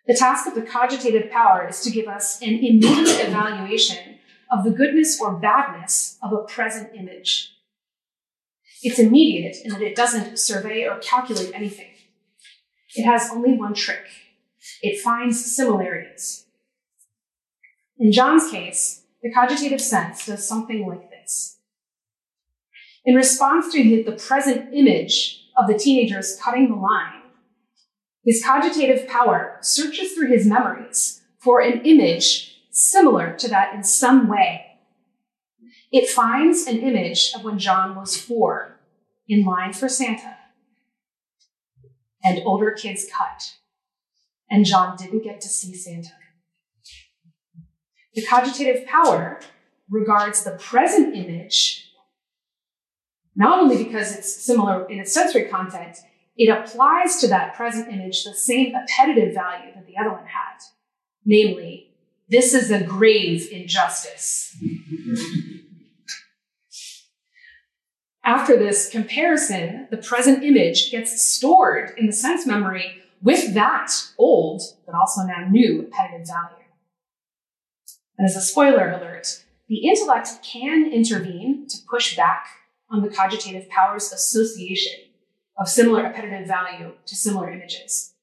The 0.07 0.15
task 0.15 0.47
of 0.49 0.55
the 0.55 0.63
cogitative 0.63 1.31
power 1.31 1.67
is 1.69 1.81
to 1.83 1.91
give 1.91 2.09
us 2.09 2.43
an 2.43 2.49
immediate 2.49 3.29
evaluation 3.29 4.19
of 4.51 4.65
the 4.65 4.71
goodness 4.71 5.21
or 5.21 5.39
badness 5.39 6.19
of 6.23 6.33
a 6.33 6.43
present 6.43 6.91
image. 6.97 7.55
It's 8.83 8.99
immediate 8.99 9.57
in 9.65 9.73
that 9.73 9.81
it 9.81 9.95
doesn't 9.95 10.39
survey 10.39 10.87
or 10.89 10.99
calculate 10.99 11.53
anything. 11.55 11.87
It 12.97 13.05
has 13.05 13.31
only 13.33 13.57
one 13.57 13.75
trick. 13.75 14.05
It 14.83 15.01
finds 15.01 15.55
similarities. 15.55 16.42
In 18.03 18.11
John's 18.11 18.51
case, 18.51 19.05
the 19.23 19.31
cogitative 19.33 19.81
sense 19.81 20.27
does 20.27 20.47
something 20.47 20.89
like 20.89 21.09
this. 21.09 21.61
In 23.05 23.15
response 23.15 23.73
to 23.73 24.03
the 24.03 24.11
present 24.11 24.75
image 24.75 25.45
of 25.57 25.69
the 25.69 25.79
teenagers 25.79 26.37
cutting 26.43 26.69
the 26.69 26.75
line, 26.75 27.23
his 28.25 28.43
cogitative 28.45 29.07
power 29.07 29.57
searches 29.61 30.15
through 30.15 30.33
his 30.33 30.49
memories 30.49 31.23
for 31.39 31.61
an 31.61 31.81
image 31.83 32.65
similar 32.73 33.37
to 33.37 33.47
that 33.47 33.73
in 33.73 33.85
some 33.85 34.27
way. 34.27 34.67
It 35.93 36.09
finds 36.11 36.67
an 36.67 36.81
image 36.81 37.33
of 37.37 37.45
when 37.45 37.61
John 37.61 37.95
was 37.95 38.17
four, 38.17 38.81
in 39.29 39.45
line 39.45 39.73
for 39.73 39.89
Santa, 39.89 40.39
and 42.25 42.43
older 42.45 42.73
kids 42.73 43.07
cut, 43.17 43.55
and 44.51 44.67
John 44.67 44.97
didn't 44.97 45.23
get 45.23 45.41
to 45.43 45.49
see 45.49 45.77
Santa. 45.77 46.15
The 48.15 48.25
cogitative 48.27 48.87
power 48.87 49.41
regards 49.89 50.45
the 50.45 50.53
present 50.53 51.15
image 51.17 51.93
not 53.35 53.61
only 53.61 53.83
because 53.83 54.15
it's 54.15 54.35
similar 54.45 54.89
in 54.91 54.99
its 54.99 55.13
sensory 55.13 55.45
content, 55.45 55.99
it 56.37 56.49
applies 56.49 57.21
to 57.21 57.29
that 57.29 57.55
present 57.55 57.93
image 57.93 58.25
the 58.25 58.35
same 58.35 58.75
appetitive 58.75 59.35
value 59.35 59.73
that 59.75 59.87
the 59.87 59.97
other 59.99 60.11
one 60.11 60.27
had. 60.27 60.59
Namely, 61.25 61.93
this 62.29 62.55
is 62.55 62.71
a 62.71 62.83
grave 62.83 63.49
injustice. 63.51 64.57
After 68.25 68.57
this 68.57 68.89
comparison, 68.89 69.89
the 69.91 69.97
present 69.97 70.45
image 70.45 70.91
gets 70.91 71.21
stored 71.23 71.93
in 71.97 72.07
the 72.07 72.13
sense 72.13 72.47
memory 72.47 73.03
with 73.21 73.55
that 73.55 73.91
old, 74.19 74.63
but 74.87 74.95
also 74.95 75.23
now 75.23 75.49
new 75.51 75.89
appetitive 75.89 76.27
value. 76.27 76.62
And 78.19 78.27
as 78.27 78.37
a 78.37 78.41
spoiler 78.41 78.91
alert, 78.91 79.45
the 79.69 79.87
intellect 79.89 80.29
can 80.43 80.93
intervene 80.93 81.67
to 81.69 81.79
push 81.91 82.17
back 82.17 82.47
on 82.91 83.03
the 83.03 83.09
cogitative 83.09 83.69
power's 83.71 84.13
association 84.13 85.01
of 85.59 85.69
similar 85.69 86.05
appetitive 86.05 86.47
value 86.47 86.93
to 87.07 87.17
similar 87.17 87.51
images. 87.51 88.15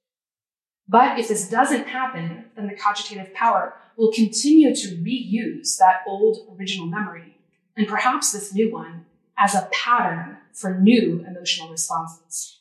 But 0.87 1.19
if 1.19 1.27
this 1.27 1.49
doesn't 1.49 1.87
happen, 1.87 2.45
then 2.55 2.67
the 2.67 2.75
cogitative 2.75 3.33
power 3.33 3.75
will 3.97 4.11
continue 4.11 4.75
to 4.75 4.95
reuse 4.97 5.77
that 5.77 6.01
old 6.07 6.55
original 6.57 6.87
memory, 6.87 7.37
and 7.75 7.87
perhaps 7.87 8.31
this 8.31 8.53
new 8.53 8.71
one, 8.71 9.05
as 9.37 9.55
a 9.55 9.69
pattern 9.71 10.37
for 10.53 10.79
new 10.79 11.25
emotional 11.27 11.69
responses. 11.69 12.59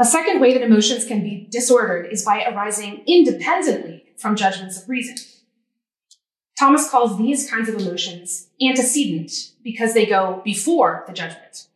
A 0.00 0.04
second 0.04 0.40
way 0.40 0.52
that 0.52 0.62
emotions 0.62 1.04
can 1.04 1.22
be 1.22 1.48
disordered 1.50 2.12
is 2.12 2.24
by 2.24 2.44
arising 2.44 3.02
independently 3.06 4.04
from 4.18 4.36
judgments 4.36 4.82
of 4.82 4.88
reason. 4.88 5.16
Thomas 6.58 6.90
calls 6.90 7.16
these 7.16 7.48
kinds 7.48 7.68
of 7.68 7.76
emotions 7.76 8.48
antecedent 8.60 9.52
because 9.62 9.94
they 9.94 10.06
go 10.06 10.42
before 10.44 11.04
the 11.06 11.12
judgment. 11.12 11.68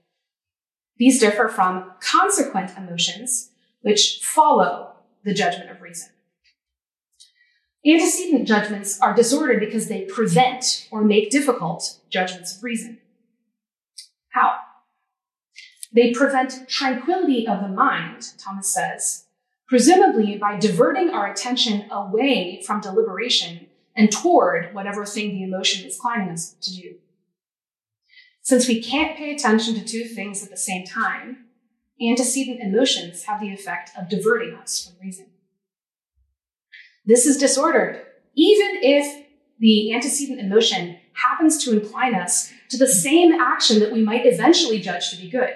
These 0.97 1.21
differ 1.21 1.49
from 1.49 1.93
consequent 2.01 2.77
emotions, 2.77 3.51
which 3.83 4.21
follow 4.23 4.95
the 5.25 5.35
judgment 5.35 5.71
of 5.71 5.81
reason. 5.81 6.11
Antecedent 7.87 8.47
judgments 8.47 9.01
are 9.01 9.15
disordered 9.15 9.61
because 9.61 9.89
they 9.89 10.03
prevent 10.03 10.89
or 10.91 11.03
make 11.03 11.31
difficult 11.31 11.99
judgments 12.11 12.57
of 12.57 12.63
reason. 12.63 12.99
How? 14.31 14.57
They 15.93 16.13
prevent 16.13 16.69
tranquility 16.69 17.47
of 17.47 17.61
the 17.61 17.69
mind, 17.69 18.33
Thomas 18.39 18.73
says, 18.73 19.25
presumably 19.73 20.37
by 20.37 20.59
diverting 20.59 21.09
our 21.09 21.33
attention 21.33 21.87
away 21.91 22.63
from 22.67 22.79
deliberation 22.79 23.67
and 23.97 24.13
toward 24.13 24.75
whatever 24.75 25.07
thing 25.07 25.31
the 25.31 25.43
emotion 25.43 25.87
is 25.89 25.95
inclining 25.95 26.29
us 26.29 26.53
to 26.61 26.75
do. 26.75 26.97
Since 28.43 28.69
we 28.69 28.83
can't 28.83 29.17
pay 29.17 29.35
attention 29.35 29.75
to 29.77 29.83
two 29.83 30.05
things 30.05 30.45
at 30.45 30.51
the 30.51 30.59
same 30.59 30.85
time, 30.85 31.47
antecedent 31.99 32.61
emotions 32.61 33.25
have 33.25 33.41
the 33.41 33.51
effect 33.51 33.93
of 33.99 34.11
diverting 34.11 34.55
us 34.57 34.85
from 34.85 35.03
reason. 35.03 35.29
This 37.07 37.25
is 37.25 37.39
disordered, 37.39 38.03
even 38.37 38.77
if 38.83 39.25
the 39.59 39.95
antecedent 39.95 40.39
emotion 40.39 40.99
happens 41.15 41.65
to 41.65 41.73
incline 41.73 42.15
us 42.15 42.53
to 42.69 42.77
the 42.77 42.87
same 42.87 43.33
action 43.41 43.81
that 43.81 43.91
we 43.91 44.05
might 44.05 44.27
eventually 44.27 44.81
judge 44.81 45.09
to 45.13 45.17
be 45.17 45.31
good. 45.31 45.55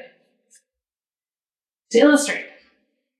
To 1.91 1.99
illustrate, 1.99 2.45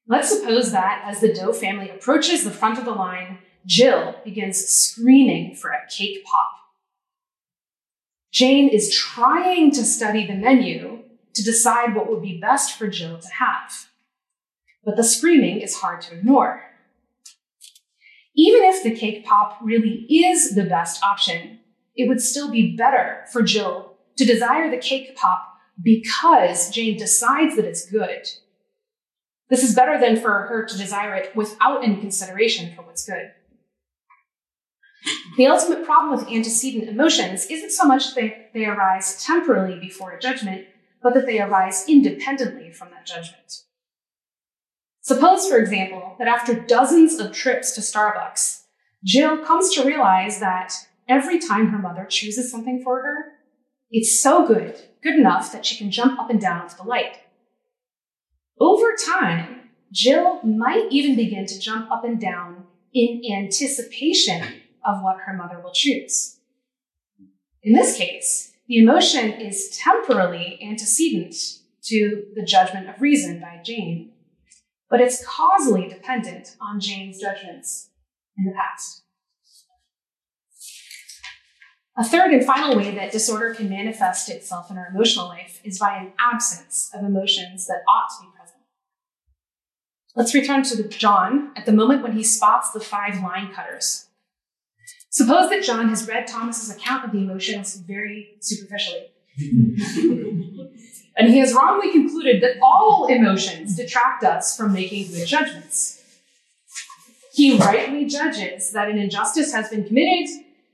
let's 0.09 0.31
suppose 0.31 0.73
that 0.73 1.03
as 1.05 1.21
the 1.21 1.33
Doe 1.33 1.53
family 1.53 1.91
approaches 1.91 2.45
the 2.45 2.51
front 2.51 2.79
of 2.79 2.85
the 2.85 2.93
line, 2.93 3.39
Jill 3.65 4.17
begins 4.25 4.65
screaming 4.65 5.55
for 5.55 5.71
a 5.71 5.87
cake 5.91 6.25
pop. 6.25 6.53
Jane 8.33 8.69
is 8.69 8.95
trying 8.95 9.71
to 9.73 9.85
study 9.85 10.27
the 10.27 10.35
menu 10.35 11.03
to 11.35 11.43
decide 11.43 11.95
what 11.95 12.09
would 12.09 12.23
be 12.23 12.41
best 12.41 12.79
for 12.79 12.87
Jill 12.87 13.19
to 13.19 13.29
have. 13.29 13.89
But 14.85 14.97
the 14.97 15.05
screaming 15.05 15.61
is 15.61 15.77
hard 15.77 16.01
to 16.03 16.15
ignore. 16.15 16.63
Even 18.37 18.63
if 18.65 18.83
the 18.83 18.95
cake 18.95 19.25
pop 19.25 19.59
really 19.63 20.07
is 20.09 20.55
the 20.55 20.65
best 20.65 21.03
option, 21.03 21.61
it 21.97 22.09
would 22.09 22.21
still 22.21 22.51
be 22.51 22.77
better 22.77 23.25
for 23.33 23.43
Jill 23.43 23.97
to 24.17 24.25
desire 24.25 24.71
the 24.71 24.77
cake 24.77 25.17
pop 25.17 25.55
because 25.83 26.71
Jane 26.71 26.99
decides 26.99 27.57
that 27.57 27.65
it's 27.65 27.91
good. 27.91 28.29
This 29.49 29.63
is 29.63 29.75
better 29.75 29.99
than 30.01 30.17
for 30.17 30.47
her 30.49 30.65
to 30.65 30.79
desire 30.79 31.15
it 31.15 31.35
without 31.37 31.85
any 31.85 31.97
consideration 31.97 32.75
for 32.75 32.83
what's 32.83 33.07
good. 33.07 33.33
The 35.37 35.47
ultimate 35.47 35.85
problem 35.85 36.17
with 36.17 36.29
antecedent 36.29 36.89
emotions 36.89 37.47
isn't 37.47 37.71
so 37.71 37.85
much 37.85 38.15
that 38.15 38.53
they 38.53 38.65
arise 38.65 39.23
temporally 39.23 39.79
before 39.79 40.13
a 40.13 40.21
judgment, 40.21 40.67
but 41.03 41.15
that 41.15 41.27
they 41.27 41.41
arise 41.41 41.89
independently 41.89 42.73
from 42.73 42.91
that 42.91 43.07
judgment. 43.07 43.63
Suppose, 45.03 45.47
for 45.49 45.59
example, 45.59 46.17
that 46.19 46.27
after 46.27 46.55
dozens 46.55 47.21
of 47.21 47.31
trips 47.31 47.73
to 47.73 47.81
Starbucks, 47.81 48.63
Jill 49.05 49.39
comes 49.45 49.73
to 49.75 49.85
realize 49.85 50.41
that 50.41 50.73
every 51.09 51.39
time 51.39 51.69
her 51.69 51.79
mother 51.79 52.05
chooses 52.05 52.51
something 52.51 52.83
for 52.83 53.03
her, 53.03 53.33
it's 53.93 54.21
so 54.21 54.45
good, 54.45 54.75
good 55.05 55.15
enough 55.15 55.53
that 55.53 55.65
she 55.65 55.77
can 55.77 55.93
jump 55.93 56.19
up 56.19 56.29
and 56.29 56.41
down 56.41 56.69
to 56.69 56.77
the 56.77 56.83
light. 56.83 57.19
Over 58.59 58.95
time, 59.05 59.71
Jill 59.93 60.43
might 60.43 60.87
even 60.91 61.15
begin 61.15 61.47
to 61.47 61.59
jump 61.59 61.91
up 61.91 62.05
and 62.05 62.21
down 62.21 62.65
in 62.95 63.21
anticipation 63.31 64.43
of 64.85 65.03
what 65.03 65.21
her 65.27 65.35
mother 65.35 65.61
will 65.61 65.73
choose. 65.73 66.39
In 67.63 67.75
this 67.75 67.97
case, 67.97 68.53
the 68.67 68.79
emotion 68.79 69.33
is 69.33 69.77
temporally 69.77 70.59
antecedent 70.63 71.35
to 71.85 72.25
the 72.35 72.45
judgment 72.45 72.89
of 72.89 73.01
reason 73.01 73.41
by 73.41 73.61
Jane, 73.63 74.13
but 74.89 75.01
it's 75.01 75.25
causally 75.27 75.89
dependent 75.89 76.57
on 76.61 76.81
Jane's 76.81 77.21
judgments 77.21 77.91
in 78.39 78.45
the 78.45 78.53
past. 78.53 79.03
A 81.99 82.05
third 82.05 82.33
and 82.33 82.45
final 82.45 82.77
way 82.77 82.95
that 82.95 83.13
disorder 83.13 83.55
can 83.55 83.69
manifest 83.69 84.29
itself 84.29 84.71
in 84.71 84.77
our 84.77 84.89
emotional 84.89 85.27
life 85.27 85.61
is 85.65 85.79
by 85.79 85.97
an 85.97 86.13
absence 86.19 86.91
of 86.95 87.05
emotions 87.05 87.67
that 87.67 87.83
ought 87.89 88.09
to 88.19 88.27
be. 88.27 88.36
Let's 90.17 90.35
return 90.35 90.63
to 90.65 90.89
John 90.89 91.53
at 91.57 91.67
the 91.67 91.73
moment 91.73 92.03
when 92.03 92.13
he 92.13 92.25
spots 92.25 92.73
the 92.73 92.81
five 92.81 93.23
line 93.23 93.53
cutters 93.53 94.07
Suppose 95.17 95.49
that 95.49 95.65
John 95.65 95.89
has 95.89 96.07
read 96.07 96.27
Thomas's 96.27 96.77
account 96.77 97.07
of 97.07 97.11
the 97.11 97.21
emotions 97.21 97.75
very 97.77 98.35
superficially. 98.41 99.07
and 101.17 101.31
he 101.31 101.39
has 101.39 101.55
wrongly 101.55 101.91
concluded 101.91 102.43
that 102.43 102.59
all 102.63 103.07
emotions 103.07 103.77
detract 103.77 104.25
us 104.25 104.55
from 104.55 104.75
making 104.75 105.11
good 105.11 105.27
judgments. 105.27 106.03
He 107.33 107.57
rightly 107.57 108.05
judges 108.05 108.73
that 108.73 108.91
an 108.91 108.99
injustice 108.99 109.55
has 109.55 109.71
been 109.71 109.85
committed, 109.85 110.29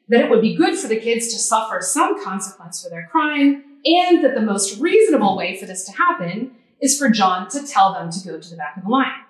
that 0.08 0.24
it 0.24 0.28
would 0.28 0.40
be 0.40 0.56
good 0.56 0.76
for 0.76 0.88
the 0.88 0.98
kids 0.98 1.28
to 1.28 1.38
suffer 1.38 1.80
some 1.80 2.20
consequence 2.24 2.82
for 2.82 2.90
their 2.90 3.06
crime, 3.12 3.62
and 3.84 4.24
that 4.24 4.34
the 4.34 4.42
most 4.42 4.80
reasonable 4.80 5.36
way 5.36 5.56
for 5.56 5.66
this 5.66 5.84
to 5.84 5.92
happen 5.92 6.50
is 6.80 6.98
for 6.98 7.10
John 7.10 7.48
to 7.50 7.64
tell 7.64 7.92
them 7.92 8.10
to 8.10 8.28
go 8.28 8.40
to 8.40 8.50
the 8.50 8.56
back 8.56 8.76
of 8.76 8.82
the 8.82 8.90
line. 8.90 9.21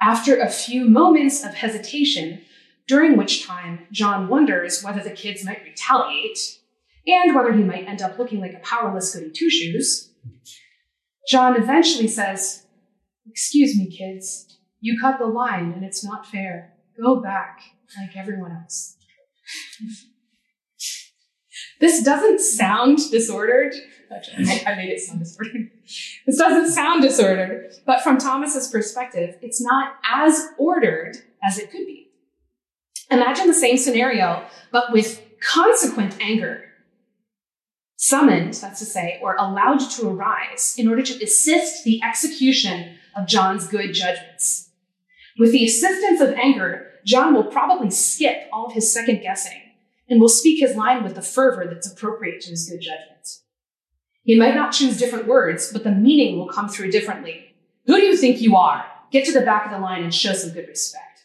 After 0.00 0.38
a 0.38 0.48
few 0.48 0.88
moments 0.88 1.44
of 1.44 1.54
hesitation, 1.54 2.42
during 2.86 3.16
which 3.16 3.46
time 3.46 3.86
John 3.92 4.28
wonders 4.28 4.82
whether 4.82 5.02
the 5.02 5.10
kids 5.10 5.44
might 5.44 5.62
retaliate 5.62 6.38
and 7.06 7.34
whether 7.34 7.52
he 7.52 7.62
might 7.62 7.86
end 7.86 8.02
up 8.02 8.18
looking 8.18 8.40
like 8.40 8.54
a 8.54 8.60
powerless 8.60 9.14
goody 9.14 9.30
two 9.30 9.50
shoes. 9.50 10.10
John 11.28 11.60
eventually 11.60 12.08
says, 12.08 12.66
Excuse 13.26 13.76
me, 13.76 13.90
kids, 13.90 14.58
you 14.80 14.98
cut 15.00 15.18
the 15.18 15.26
line 15.26 15.72
and 15.72 15.84
it's 15.84 16.04
not 16.04 16.26
fair. 16.26 16.74
Go 17.00 17.20
back 17.20 17.60
like 18.00 18.16
everyone 18.16 18.52
else. 18.52 18.96
this 21.80 22.02
doesn't 22.02 22.40
sound 22.40 22.98
disordered. 23.10 23.74
I, 24.66 24.72
I 24.72 24.74
made 24.74 24.90
it 24.90 25.00
sound 25.00 25.20
disordered. 25.20 25.70
This 26.26 26.36
doesn't 26.36 26.74
sound 26.74 27.00
disordered, 27.00 27.72
but 27.86 28.02
from 28.02 28.18
Thomas's 28.18 28.68
perspective, 28.68 29.38
it's 29.40 29.60
not 29.62 29.94
as 30.04 30.48
ordered 30.58 31.16
as 31.42 31.58
it 31.58 31.70
could 31.70 31.86
be. 31.86 32.10
Imagine 33.10 33.46
the 33.46 33.54
same 33.54 33.78
scenario, 33.78 34.44
but 34.70 34.92
with 34.92 35.22
consequent 35.40 36.18
anger. 36.20 36.64
summoned, 37.96 38.54
that's 38.54 38.80
to 38.80 38.84
say, 38.84 39.18
or 39.22 39.34
allowed 39.36 39.80
to 39.80 40.08
arise 40.08 40.74
in 40.76 40.88
order 40.88 41.02
to 41.02 41.24
assist 41.24 41.84
the 41.84 42.02
execution 42.02 42.96
of 43.16 43.26
John's 43.26 43.66
good 43.66 43.94
judgments. 43.94 44.70
With 45.38 45.52
the 45.52 45.64
assistance 45.64 46.20
of 46.20 46.34
anger, 46.34 46.92
John 47.04 47.32
will 47.32 47.44
probably 47.44 47.90
skip 47.90 48.48
all 48.52 48.66
of 48.66 48.74
his 48.74 48.92
second 48.92 49.22
guessing 49.22 49.60
and 50.08 50.20
will 50.20 50.28
speak 50.28 50.60
his 50.60 50.76
line 50.76 51.02
with 51.02 51.14
the 51.14 51.22
fervor 51.22 51.66
that's 51.66 51.90
appropriate 51.90 52.40
to 52.42 52.50
his 52.50 52.68
good 52.68 52.80
judgment. 52.80 53.40
He 54.28 54.38
might 54.38 54.54
not 54.54 54.72
choose 54.72 54.98
different 54.98 55.26
words, 55.26 55.72
but 55.72 55.84
the 55.84 55.90
meaning 55.90 56.36
will 56.36 56.48
come 56.48 56.68
through 56.68 56.90
differently. 56.90 57.54
Who 57.86 57.96
do 57.96 58.02
you 58.02 58.14
think 58.14 58.42
you 58.42 58.56
are? 58.56 58.84
Get 59.10 59.24
to 59.24 59.32
the 59.32 59.40
back 59.40 59.64
of 59.64 59.72
the 59.72 59.78
line 59.78 60.04
and 60.04 60.14
show 60.14 60.34
some 60.34 60.50
good 60.50 60.68
respect. 60.68 61.24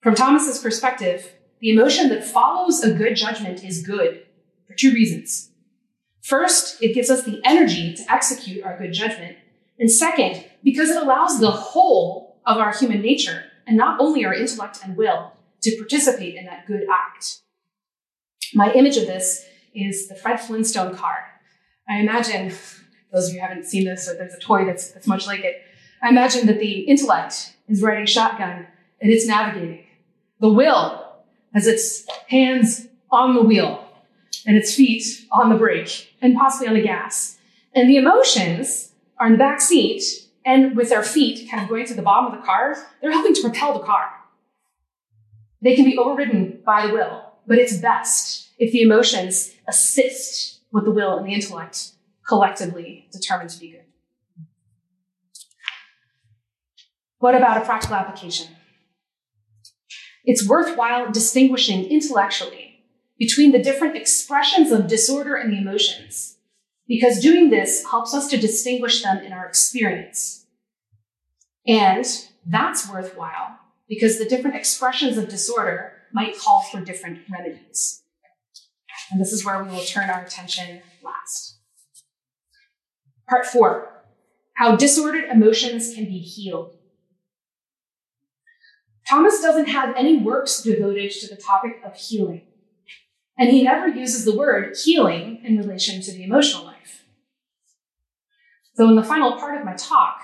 From 0.00 0.14
Thomas's 0.14 0.60
perspective, 0.60 1.32
the 1.58 1.70
emotion 1.70 2.10
that 2.10 2.24
follows 2.24 2.80
a 2.84 2.94
good 2.94 3.16
judgment 3.16 3.64
is 3.64 3.84
good 3.84 4.22
for 4.68 4.74
two 4.74 4.92
reasons. 4.92 5.50
First, 6.22 6.80
it 6.80 6.94
gives 6.94 7.10
us 7.10 7.24
the 7.24 7.40
energy 7.44 7.96
to 7.96 8.12
execute 8.12 8.62
our 8.62 8.78
good 8.78 8.92
judgment. 8.92 9.36
And 9.80 9.90
second, 9.90 10.44
because 10.62 10.90
it 10.90 11.02
allows 11.02 11.40
the 11.40 11.50
whole 11.50 12.40
of 12.46 12.58
our 12.58 12.72
human 12.72 13.02
nature, 13.02 13.42
and 13.66 13.76
not 13.76 13.98
only 13.98 14.24
our 14.24 14.32
intellect 14.32 14.78
and 14.84 14.96
will, 14.96 15.32
to 15.62 15.76
participate 15.76 16.36
in 16.36 16.44
that 16.44 16.68
good 16.68 16.86
act. 16.88 17.40
My 18.54 18.72
image 18.74 18.96
of 18.96 19.08
this 19.08 19.44
is 19.74 20.08
the 20.08 20.14
Fred 20.14 20.40
Flintstone 20.40 20.96
car. 20.96 21.24
I 21.88 21.98
imagine, 21.98 22.52
those 23.12 23.28
of 23.28 23.34
you 23.34 23.40
who 23.40 23.46
haven't 23.46 23.64
seen 23.64 23.84
this, 23.84 24.08
or 24.08 24.14
there's 24.14 24.34
a 24.34 24.38
toy 24.38 24.64
that's, 24.64 24.90
that's 24.90 25.06
much 25.06 25.26
like 25.26 25.40
it, 25.40 25.62
I 26.02 26.10
imagine 26.10 26.46
that 26.46 26.60
the 26.60 26.80
intellect 26.80 27.56
is 27.68 27.82
riding 27.82 28.06
shotgun 28.06 28.66
and 29.00 29.10
it's 29.10 29.26
navigating. 29.26 29.84
The 30.40 30.52
will 30.52 31.06
has 31.54 31.66
its 31.66 32.06
hands 32.28 32.86
on 33.10 33.34
the 33.34 33.42
wheel 33.42 33.84
and 34.46 34.56
its 34.56 34.74
feet 34.74 35.26
on 35.32 35.50
the 35.50 35.56
brake 35.56 36.14
and 36.20 36.36
possibly 36.36 36.68
on 36.68 36.74
the 36.74 36.82
gas. 36.82 37.38
And 37.74 37.88
the 37.88 37.96
emotions 37.96 38.92
are 39.18 39.26
in 39.26 39.32
the 39.32 39.38
back 39.38 39.60
seat 39.60 40.02
and 40.44 40.76
with 40.76 40.90
their 40.90 41.02
feet 41.02 41.50
kind 41.50 41.62
of 41.62 41.68
going 41.68 41.86
to 41.86 41.94
the 41.94 42.02
bottom 42.02 42.32
of 42.32 42.40
the 42.40 42.46
car, 42.46 42.76
they're 43.00 43.12
helping 43.12 43.34
to 43.34 43.42
propel 43.42 43.74
the 43.74 43.84
car. 43.84 44.10
They 45.60 45.74
can 45.74 45.84
be 45.84 45.98
overridden 45.98 46.60
by 46.64 46.86
the 46.86 46.92
will, 46.92 47.32
but 47.46 47.58
it's 47.58 47.76
best 47.78 48.47
if 48.58 48.72
the 48.72 48.82
emotions 48.82 49.54
assist 49.66 50.60
what 50.70 50.84
the 50.84 50.90
will 50.90 51.16
and 51.16 51.26
the 51.26 51.32
intellect 51.32 51.92
collectively 52.26 53.08
determine 53.10 53.48
to 53.48 53.58
be 53.58 53.70
good. 53.70 53.84
What 57.18 57.34
about 57.34 57.56
a 57.56 57.64
practical 57.64 57.96
application? 57.96 58.48
It's 60.24 60.46
worthwhile 60.46 61.10
distinguishing 61.10 61.86
intellectually 61.86 62.84
between 63.18 63.50
the 63.50 63.62
different 63.62 63.96
expressions 63.96 64.70
of 64.70 64.86
disorder 64.86 65.34
and 65.34 65.52
the 65.52 65.58
emotions, 65.58 66.36
because 66.86 67.20
doing 67.20 67.50
this 67.50 67.84
helps 67.90 68.14
us 68.14 68.28
to 68.28 68.36
distinguish 68.36 69.02
them 69.02 69.18
in 69.18 69.32
our 69.32 69.46
experience. 69.46 70.46
And 71.66 72.06
that's 72.46 72.88
worthwhile 72.88 73.58
because 73.88 74.18
the 74.18 74.24
different 74.24 74.56
expressions 74.56 75.16
of 75.16 75.28
disorder 75.28 75.92
might 76.12 76.38
call 76.38 76.62
for 76.62 76.80
different 76.80 77.20
remedies. 77.30 78.02
And 79.10 79.20
this 79.20 79.32
is 79.32 79.44
where 79.44 79.62
we 79.62 79.70
will 79.70 79.84
turn 79.84 80.10
our 80.10 80.22
attention 80.22 80.82
last. 81.02 81.58
Part 83.28 83.46
four 83.46 83.94
how 84.58 84.74
disordered 84.74 85.30
emotions 85.30 85.94
can 85.94 86.06
be 86.06 86.18
healed. 86.18 86.74
Thomas 89.08 89.40
doesn't 89.40 89.68
have 89.68 89.94
any 89.96 90.16
works 90.16 90.62
devoted 90.62 91.12
to 91.12 91.28
the 91.28 91.40
topic 91.40 91.80
of 91.84 91.94
healing. 91.94 92.42
And 93.38 93.50
he 93.50 93.62
never 93.62 93.86
uses 93.86 94.24
the 94.24 94.36
word 94.36 94.76
healing 94.84 95.40
in 95.44 95.56
relation 95.56 96.02
to 96.02 96.10
the 96.10 96.24
emotional 96.24 96.64
life. 96.64 97.04
So, 98.74 98.88
in 98.88 98.96
the 98.96 99.04
final 99.04 99.36
part 99.36 99.56
of 99.56 99.64
my 99.64 99.74
talk, 99.74 100.22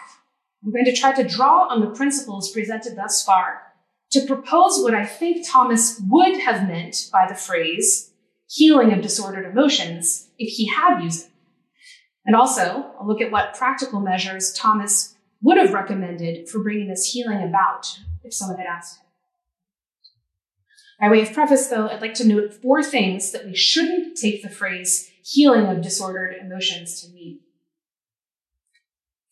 I'm 0.64 0.72
going 0.72 0.84
to 0.84 0.96
try 0.96 1.12
to 1.14 1.22
draw 1.22 1.68
on 1.68 1.80
the 1.80 1.90
principles 1.90 2.50
presented 2.50 2.96
thus 2.96 3.22
far 3.22 3.62
to 4.10 4.26
propose 4.26 4.82
what 4.82 4.94
I 4.94 5.06
think 5.06 5.46
Thomas 5.48 6.00
would 6.08 6.40
have 6.40 6.66
meant 6.66 7.08
by 7.12 7.26
the 7.28 7.36
phrase 7.36 8.10
healing 8.48 8.92
of 8.92 9.02
disordered 9.02 9.46
emotions 9.46 10.28
if 10.38 10.54
he 10.54 10.66
had 10.66 11.00
used 11.00 11.26
it. 11.26 11.30
And 12.26 12.34
also, 12.34 12.92
I'll 12.98 13.06
look 13.06 13.20
at 13.20 13.30
what 13.30 13.54
practical 13.54 14.00
measures 14.00 14.52
Thomas 14.52 15.14
would 15.42 15.58
have 15.58 15.74
recommended 15.74 16.48
for 16.48 16.62
bringing 16.62 16.88
this 16.88 17.12
healing 17.12 17.42
about 17.42 17.98
if 18.22 18.32
someone 18.32 18.58
had 18.58 18.66
asked 18.66 18.98
him. 18.98 19.06
By 21.00 21.10
way 21.10 21.22
of 21.22 21.32
preface, 21.32 21.66
though, 21.66 21.88
I'd 21.88 22.00
like 22.00 22.14
to 22.14 22.26
note 22.26 22.54
four 22.54 22.82
things 22.82 23.32
that 23.32 23.44
we 23.44 23.54
shouldn't 23.54 24.16
take 24.16 24.42
the 24.42 24.48
phrase 24.48 25.10
healing 25.22 25.66
of 25.66 25.82
disordered 25.82 26.36
emotions 26.40 27.02
to 27.02 27.10
mean. 27.12 27.40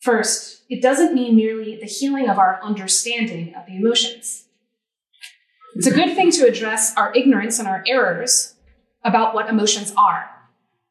First, 0.01 0.63
it 0.69 0.81
doesn't 0.81 1.15
mean 1.15 1.35
merely 1.35 1.77
the 1.79 1.85
healing 1.85 2.29
of 2.29 2.37
our 2.37 2.59
understanding 2.61 3.55
of 3.55 3.65
the 3.65 3.77
emotions. 3.77 4.45
It's 5.75 5.87
a 5.87 5.93
good 5.93 6.13
thing 6.13 6.29
to 6.31 6.45
address 6.45 6.93
our 6.97 7.13
ignorance 7.15 7.57
and 7.57 7.67
our 7.67 7.83
errors 7.87 8.52
about 9.03 9.33
what 9.33 9.49
emotions 9.49 9.93
are. 9.97 10.29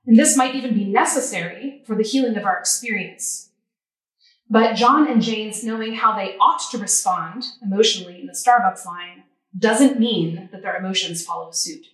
And 0.06 0.18
this 0.18 0.36
might 0.36 0.54
even 0.54 0.74
be 0.74 0.84
necessary 0.84 1.82
for 1.86 1.94
the 1.94 2.02
healing 2.02 2.36
of 2.36 2.44
our 2.44 2.58
experience. 2.58 3.50
But 4.50 4.74
John 4.74 5.08
and 5.08 5.22
Jane's 5.22 5.64
knowing 5.64 5.94
how 5.94 6.16
they 6.16 6.36
ought 6.36 6.60
to 6.70 6.78
respond 6.78 7.44
emotionally 7.62 8.20
in 8.20 8.26
the 8.26 8.32
Starbucks 8.32 8.84
line 8.84 9.24
doesn't 9.56 9.98
mean 9.98 10.48
that 10.52 10.62
their 10.62 10.76
emotions 10.76 11.24
follow 11.24 11.50
suit. 11.52 11.86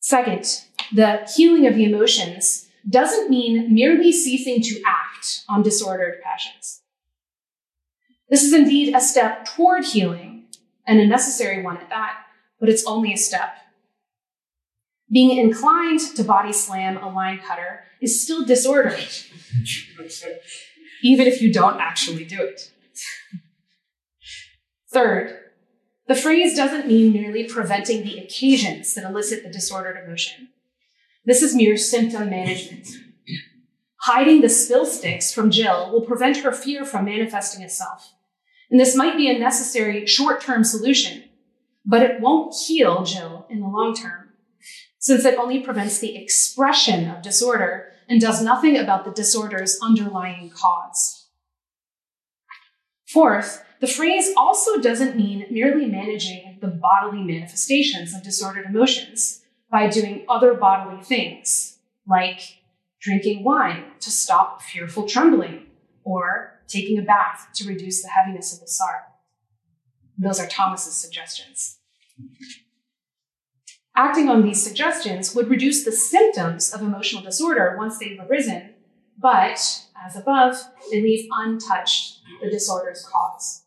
Second, 0.00 0.62
the 0.94 1.28
healing 1.34 1.66
of 1.66 1.74
the 1.74 1.84
emotions 1.84 2.68
doesn't 2.88 3.28
mean 3.28 3.74
merely 3.74 4.12
ceasing 4.12 4.62
to 4.62 4.80
act 4.86 5.42
on 5.48 5.62
disordered 5.62 6.20
passions. 6.22 6.82
This 8.30 8.44
is 8.44 8.52
indeed 8.52 8.94
a 8.94 9.00
step 9.00 9.44
toward 9.44 9.84
healing, 9.84 10.44
and 10.86 11.00
a 11.00 11.06
necessary 11.06 11.62
one 11.62 11.76
at 11.78 11.88
that, 11.88 12.18
but 12.60 12.68
it's 12.68 12.86
only 12.86 13.12
a 13.12 13.16
step. 13.16 13.56
Being 15.10 15.38
inclined 15.38 16.00
to 16.16 16.24
body 16.24 16.52
slam 16.52 16.96
a 16.96 17.08
line 17.08 17.38
cutter 17.38 17.84
is 18.00 18.22
still 18.22 18.44
disordered, 18.44 19.06
even 21.02 21.26
if 21.26 21.40
you 21.40 21.52
don't 21.52 21.80
actually 21.80 22.24
do 22.24 22.42
it. 22.42 22.72
Third, 24.92 25.38
the 26.08 26.14
phrase 26.14 26.56
doesn't 26.56 26.86
mean 26.86 27.12
merely 27.12 27.44
preventing 27.44 28.02
the 28.02 28.18
occasions 28.18 28.94
that 28.94 29.04
elicit 29.04 29.42
the 29.42 29.50
disordered 29.50 30.02
emotion. 30.04 30.48
This 31.24 31.42
is 31.42 31.54
mere 31.54 31.76
symptom 31.76 32.30
management. 32.30 32.88
Hiding 34.02 34.40
the 34.40 34.48
spill 34.48 34.86
sticks 34.86 35.32
from 35.32 35.50
Jill 35.50 35.90
will 35.92 36.02
prevent 36.02 36.38
her 36.38 36.52
fear 36.52 36.84
from 36.84 37.04
manifesting 37.04 37.62
itself. 37.62 38.12
And 38.70 38.80
this 38.80 38.96
might 38.96 39.16
be 39.16 39.28
a 39.28 39.38
necessary 39.38 40.06
short 40.06 40.40
term 40.40 40.64
solution, 40.64 41.24
but 41.84 42.02
it 42.02 42.20
won't 42.20 42.54
heal 42.54 43.04
Jill 43.04 43.46
in 43.50 43.60
the 43.60 43.66
long 43.66 43.94
term, 43.94 44.15
since 44.98 45.24
it 45.24 45.38
only 45.38 45.60
prevents 45.60 45.98
the 45.98 46.16
expression 46.16 47.08
of 47.08 47.22
disorder 47.22 47.92
and 48.08 48.20
does 48.20 48.42
nothing 48.42 48.76
about 48.76 49.04
the 49.04 49.10
disorder's 49.10 49.78
underlying 49.82 50.50
cause. 50.50 51.28
Fourth, 53.06 53.64
the 53.80 53.86
phrase 53.86 54.32
also 54.36 54.80
doesn't 54.80 55.16
mean 55.16 55.46
merely 55.50 55.86
managing 55.86 56.58
the 56.60 56.68
bodily 56.68 57.22
manifestations 57.22 58.14
of 58.14 58.22
disordered 58.22 58.66
emotions 58.66 59.42
by 59.70 59.88
doing 59.88 60.24
other 60.28 60.54
bodily 60.54 61.02
things, 61.02 61.78
like 62.08 62.58
drinking 63.00 63.44
wine 63.44 63.84
to 64.00 64.10
stop 64.10 64.62
fearful 64.62 65.06
trembling, 65.06 65.66
or 66.04 66.60
taking 66.68 66.98
a 66.98 67.02
bath 67.02 67.48
to 67.54 67.68
reduce 67.68 68.02
the 68.02 68.08
heaviness 68.08 68.54
of 68.54 68.60
the 68.60 68.68
sar. 68.68 69.04
Those 70.18 70.40
are 70.40 70.46
Thomas's 70.46 70.94
suggestions. 70.94 71.78
Acting 73.98 74.28
on 74.28 74.42
these 74.42 74.62
suggestions 74.62 75.34
would 75.34 75.48
reduce 75.48 75.82
the 75.82 75.90
symptoms 75.90 76.72
of 76.72 76.82
emotional 76.82 77.22
disorder 77.22 77.76
once 77.78 77.98
they've 77.98 78.20
arisen, 78.28 78.74
but, 79.18 79.58
as 80.04 80.14
above, 80.14 80.54
they 80.90 81.00
leave 81.00 81.26
untouched 81.32 82.20
the 82.42 82.50
disorder's 82.50 83.02
cause. 83.10 83.62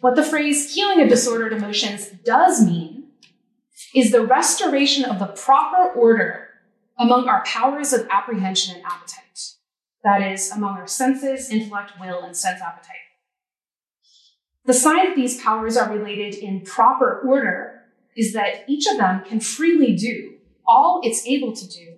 What 0.00 0.14
the 0.14 0.22
phrase 0.22 0.72
healing 0.72 1.02
of 1.02 1.08
disordered 1.08 1.52
emotions 1.52 2.08
does 2.24 2.64
mean 2.64 3.08
is 3.94 4.12
the 4.12 4.24
restoration 4.24 5.04
of 5.04 5.18
the 5.18 5.26
proper 5.26 5.92
order 5.92 6.48
among 6.96 7.28
our 7.28 7.42
powers 7.44 7.92
of 7.92 8.06
apprehension 8.10 8.76
and 8.76 8.84
appetite. 8.84 9.56
That 10.04 10.22
is, 10.22 10.50
among 10.52 10.76
our 10.76 10.86
senses, 10.86 11.50
intellect, 11.50 11.92
will, 12.00 12.22
and 12.22 12.36
sense 12.36 12.62
appetite. 12.62 12.96
The 14.64 14.72
sign 14.72 15.08
that 15.08 15.16
these 15.16 15.42
powers 15.42 15.76
are 15.76 15.92
related 15.92 16.34
in 16.34 16.62
proper 16.62 17.20
order 17.26 17.69
is 18.16 18.32
that 18.32 18.64
each 18.68 18.86
of 18.86 18.98
them 18.98 19.22
can 19.24 19.40
freely 19.40 19.94
do 19.94 20.34
all 20.66 21.00
it's 21.02 21.26
able 21.26 21.52
to 21.52 21.68
do 21.68 21.96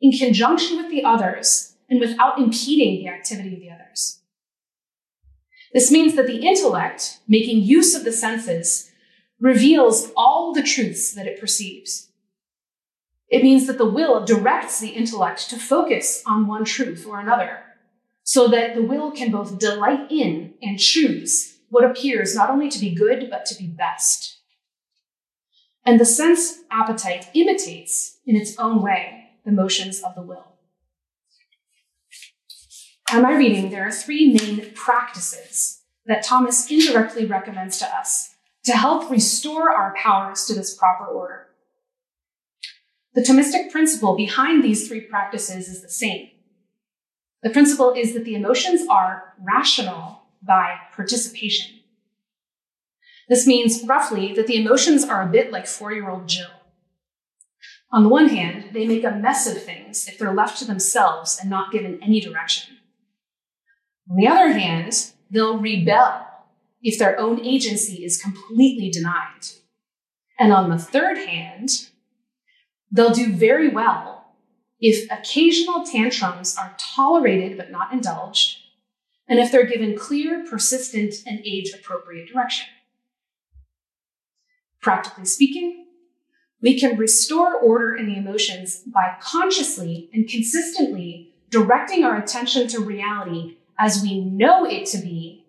in 0.00 0.12
conjunction 0.12 0.76
with 0.76 0.90
the 0.90 1.04
others 1.04 1.74
and 1.88 2.00
without 2.00 2.38
impeding 2.38 3.02
the 3.04 3.08
activity 3.08 3.54
of 3.54 3.60
the 3.60 3.70
others. 3.70 4.20
This 5.72 5.90
means 5.90 6.14
that 6.16 6.26
the 6.26 6.46
intellect, 6.46 7.20
making 7.28 7.62
use 7.62 7.94
of 7.94 8.04
the 8.04 8.12
senses, 8.12 8.90
reveals 9.40 10.10
all 10.16 10.52
the 10.52 10.62
truths 10.62 11.12
that 11.12 11.26
it 11.26 11.38
perceives. 11.38 12.08
It 13.28 13.42
means 13.42 13.66
that 13.66 13.76
the 13.76 13.90
will 13.90 14.24
directs 14.24 14.80
the 14.80 14.90
intellect 14.90 15.50
to 15.50 15.58
focus 15.58 16.22
on 16.26 16.46
one 16.46 16.64
truth 16.64 17.06
or 17.06 17.20
another, 17.20 17.60
so 18.22 18.48
that 18.48 18.74
the 18.74 18.82
will 18.82 19.10
can 19.10 19.30
both 19.30 19.58
delight 19.58 20.10
in 20.10 20.54
and 20.62 20.78
choose 20.78 21.58
what 21.68 21.84
appears 21.84 22.34
not 22.34 22.50
only 22.50 22.68
to 22.70 22.78
be 22.78 22.94
good, 22.94 23.28
but 23.28 23.44
to 23.46 23.58
be 23.58 23.66
best. 23.66 24.35
And 25.86 26.00
the 26.00 26.04
sense 26.04 26.58
appetite 26.70 27.28
imitates, 27.32 28.18
in 28.26 28.34
its 28.34 28.58
own 28.58 28.82
way, 28.82 29.30
the 29.44 29.52
motions 29.52 30.02
of 30.02 30.16
the 30.16 30.22
will. 30.22 30.56
On 33.12 33.22
my 33.22 33.36
reading, 33.36 33.70
there 33.70 33.86
are 33.86 33.92
three 33.92 34.32
main 34.32 34.72
practices 34.74 35.82
that 36.06 36.24
Thomas 36.24 36.68
indirectly 36.68 37.24
recommends 37.24 37.78
to 37.78 37.86
us 37.86 38.30
to 38.64 38.72
help 38.72 39.08
restore 39.08 39.70
our 39.70 39.94
powers 39.94 40.44
to 40.46 40.54
this 40.54 40.76
proper 40.76 41.06
order. 41.06 41.46
The 43.14 43.22
Thomistic 43.22 43.70
principle 43.70 44.16
behind 44.16 44.64
these 44.64 44.88
three 44.88 45.00
practices 45.00 45.68
is 45.68 45.82
the 45.82 45.88
same. 45.88 46.30
The 47.44 47.50
principle 47.50 47.92
is 47.92 48.12
that 48.14 48.24
the 48.24 48.34
emotions 48.34 48.82
are 48.90 49.34
rational 49.40 50.22
by 50.42 50.74
participation. 50.94 51.75
This 53.28 53.46
means, 53.46 53.82
roughly, 53.84 54.32
that 54.34 54.46
the 54.46 54.60
emotions 54.60 55.04
are 55.04 55.22
a 55.22 55.30
bit 55.30 55.50
like 55.50 55.66
four 55.66 55.92
year 55.92 56.08
old 56.08 56.28
Jill. 56.28 56.50
On 57.92 58.02
the 58.02 58.08
one 58.08 58.28
hand, 58.28 58.70
they 58.72 58.86
make 58.86 59.04
a 59.04 59.10
mess 59.10 59.46
of 59.46 59.62
things 59.62 60.08
if 60.08 60.18
they're 60.18 60.34
left 60.34 60.58
to 60.58 60.64
themselves 60.64 61.38
and 61.40 61.48
not 61.48 61.72
given 61.72 62.02
any 62.02 62.20
direction. 62.20 62.76
On 64.10 64.16
the 64.16 64.28
other 64.28 64.52
hand, 64.52 65.12
they'll 65.30 65.58
rebel 65.58 66.26
if 66.82 66.98
their 66.98 67.18
own 67.18 67.44
agency 67.44 68.04
is 68.04 68.20
completely 68.20 68.90
denied. 68.90 69.46
And 70.38 70.52
on 70.52 70.68
the 70.68 70.78
third 70.78 71.18
hand, 71.18 71.88
they'll 72.90 73.14
do 73.14 73.32
very 73.32 73.68
well 73.68 74.16
if 74.78 75.10
occasional 75.10 75.84
tantrums 75.84 76.56
are 76.56 76.76
tolerated 76.78 77.56
but 77.56 77.70
not 77.70 77.92
indulged, 77.92 78.58
and 79.28 79.38
if 79.38 79.50
they're 79.50 79.66
given 79.66 79.96
clear, 79.96 80.44
persistent, 80.48 81.14
and 81.26 81.40
age 81.44 81.72
appropriate 81.72 82.28
direction. 82.28 82.66
Practically 84.80 85.24
speaking, 85.24 85.86
we 86.62 86.78
can 86.78 86.96
restore 86.96 87.54
order 87.54 87.94
in 87.94 88.06
the 88.06 88.16
emotions 88.16 88.82
by 88.86 89.16
consciously 89.20 90.10
and 90.12 90.28
consistently 90.28 91.34
directing 91.50 92.04
our 92.04 92.16
attention 92.16 92.68
to 92.68 92.80
reality 92.80 93.58
as 93.78 94.02
we 94.02 94.20
know 94.20 94.64
it 94.64 94.86
to 94.86 94.98
be 94.98 95.46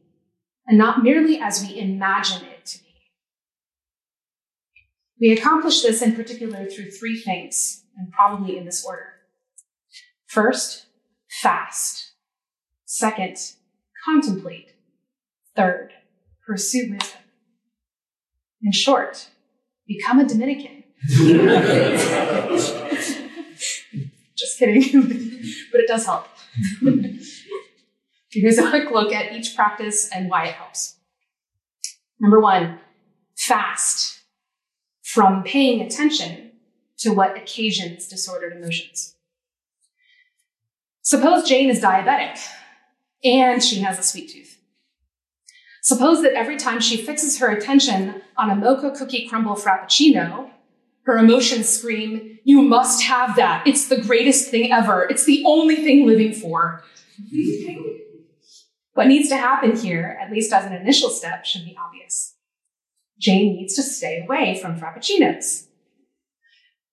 and 0.68 0.78
not 0.78 1.02
merely 1.02 1.40
as 1.40 1.62
we 1.62 1.80
imagine 1.80 2.46
it 2.46 2.66
to 2.66 2.80
be. 2.80 2.88
We 5.20 5.32
accomplish 5.32 5.82
this 5.82 6.02
in 6.02 6.14
particular 6.14 6.66
through 6.66 6.92
three 6.92 7.20
things, 7.20 7.84
and 7.98 8.12
probably 8.12 8.58
in 8.58 8.66
this 8.66 8.86
order. 8.86 9.14
First, 10.28 10.86
fast. 11.42 12.12
Second, 12.86 13.38
contemplate. 14.06 14.74
Third, 15.56 15.92
pursue 16.46 16.92
wisdom. 16.92 17.22
In 18.68 18.74
short, 18.74 19.30
become 19.88 20.20
a 20.20 20.28
Dominican. 20.28 20.84
Just 24.36 24.60
kidding, 24.60 24.82
but 25.72 25.80
it 25.80 25.88
does 25.88 26.06
help. 26.06 26.28
Here's 28.30 28.58
a 28.58 28.70
quick 28.70 28.92
look 28.92 29.14
at 29.14 29.32
each 29.32 29.56
practice 29.56 30.10
and 30.14 30.30
why 30.30 30.48
it 30.48 30.56
helps. 30.56 30.98
Number 32.20 32.42
one, 32.42 32.80
fast 33.38 34.20
from 35.02 35.44
paying 35.44 35.80
attention 35.80 36.52
to 36.98 37.14
what 37.14 37.38
occasions 37.38 38.10
disordered 38.10 38.52
emotions. 38.52 39.16
Suppose 41.04 41.48
Jane 41.48 41.70
is 41.70 41.80
diabetic 41.80 42.38
and 43.24 43.64
she 43.64 43.80
has 43.80 43.98
a 43.98 44.04
sweet 44.04 44.30
tooth. 44.30 44.57
Suppose 45.88 46.22
that 46.24 46.34
every 46.34 46.58
time 46.58 46.82
she 46.82 46.98
fixes 46.98 47.40
her 47.40 47.48
attention 47.48 48.22
on 48.36 48.50
a 48.50 48.56
mocha 48.58 48.92
cookie 48.92 49.26
crumble 49.26 49.56
frappuccino, 49.56 50.50
her 51.04 51.18
emotions 51.18 51.70
scream, 51.70 52.40
You 52.44 52.62
must 52.62 53.04
have 53.04 53.38
that. 53.38 53.66
It's 53.66 53.88
the 53.88 54.02
greatest 54.02 54.52
thing 54.52 54.70
ever. 54.70 55.04
It's 55.10 55.24
the 55.24 55.46
only 55.46 55.78
thing 55.78 56.06
living 56.06 56.34
for. 56.34 56.84
What 58.96 59.08
needs 59.08 59.30
to 59.30 59.38
happen 59.38 59.78
here, 59.78 60.20
at 60.22 60.30
least 60.30 60.52
as 60.52 60.66
an 60.66 60.74
initial 60.74 61.10
step, 61.10 61.46
should 61.46 61.64
be 61.64 61.78
obvious. 61.82 62.36
Jane 63.18 63.56
needs 63.56 63.74
to 63.76 63.82
stay 63.82 64.22
away 64.22 64.60
from 64.62 64.78
frappuccinos. 64.78 65.68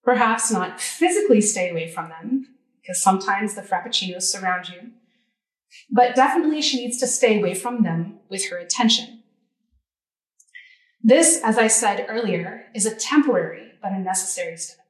Perhaps 0.05 0.53
not 0.53 0.81
physically 0.81 1.41
stay 1.41 1.69
away 1.69 1.91
from 1.91 2.11
them, 2.11 2.47
because 2.81 3.03
sometimes 3.03 3.57
the 3.57 3.63
frappuccinos 3.63 4.23
surround 4.23 4.69
you, 4.69 4.93
but 5.91 6.15
definitely 6.15 6.63
she 6.63 6.79
needs 6.79 6.99
to 6.99 7.07
stay 7.07 7.39
away 7.39 7.55
from 7.55 7.83
them 7.83 8.19
with 8.29 8.49
her 8.51 8.59
attention. 8.59 9.23
This, 11.03 11.41
as 11.45 11.59
I 11.59 11.69
said 11.69 12.07
earlier, 12.09 12.67
is 12.75 12.87
a 12.87 12.95
temporary 12.95 13.73
but 13.83 13.93
a 13.93 13.99
necessary 13.99 14.57
step. 14.57 14.85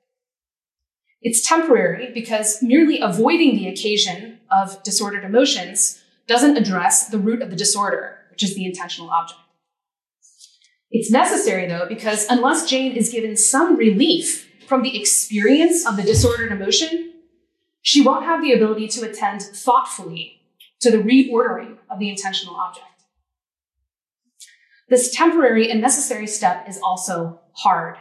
It's 1.21 1.47
temporary 1.47 2.13
because 2.13 2.63
merely 2.63 3.01
avoiding 3.01 3.57
the 3.57 3.67
occasion 3.67 4.39
of 4.51 4.81
disordered 4.85 5.25
emotions 5.25 6.01
doesn't 6.29 6.57
address 6.57 7.09
the 7.09 7.19
root 7.19 7.43
of 7.43 7.51
the 7.51 7.57
disorder, 7.57 8.19
which 8.31 8.43
is 8.43 8.55
the 8.55 8.65
intentional 8.65 9.11
object. 9.11 9.41
It's 10.91 11.11
necessary, 11.11 11.67
though, 11.67 11.87
because 11.89 12.27
unless 12.31 12.71
Jane 12.71 12.93
is 12.93 13.11
given 13.11 13.37
some 13.37 13.77
relief 13.77 14.49
from 14.69 14.83
the 14.83 14.97
experience 14.97 15.85
of 15.85 15.97
the 15.97 16.05
disordered 16.05 16.53
emotion, 16.53 17.15
she 17.83 18.01
won't 18.01 18.25
have 18.25 18.41
the 18.41 18.53
ability 18.53 18.87
to 18.89 19.03
attend 19.03 19.43
thoughtfully 19.43 20.44
to 20.85 20.91
the 20.91 21.03
reordering 21.03 21.77
of 21.91 21.99
the 21.99 22.09
intentional 22.09 22.55
object. 22.55 22.87
This 24.89 25.15
temporary 25.15 25.71
and 25.71 25.81
necessary 25.81 26.27
step 26.27 26.69
is 26.69 26.79
also 26.79 27.41
hard. 27.53 27.97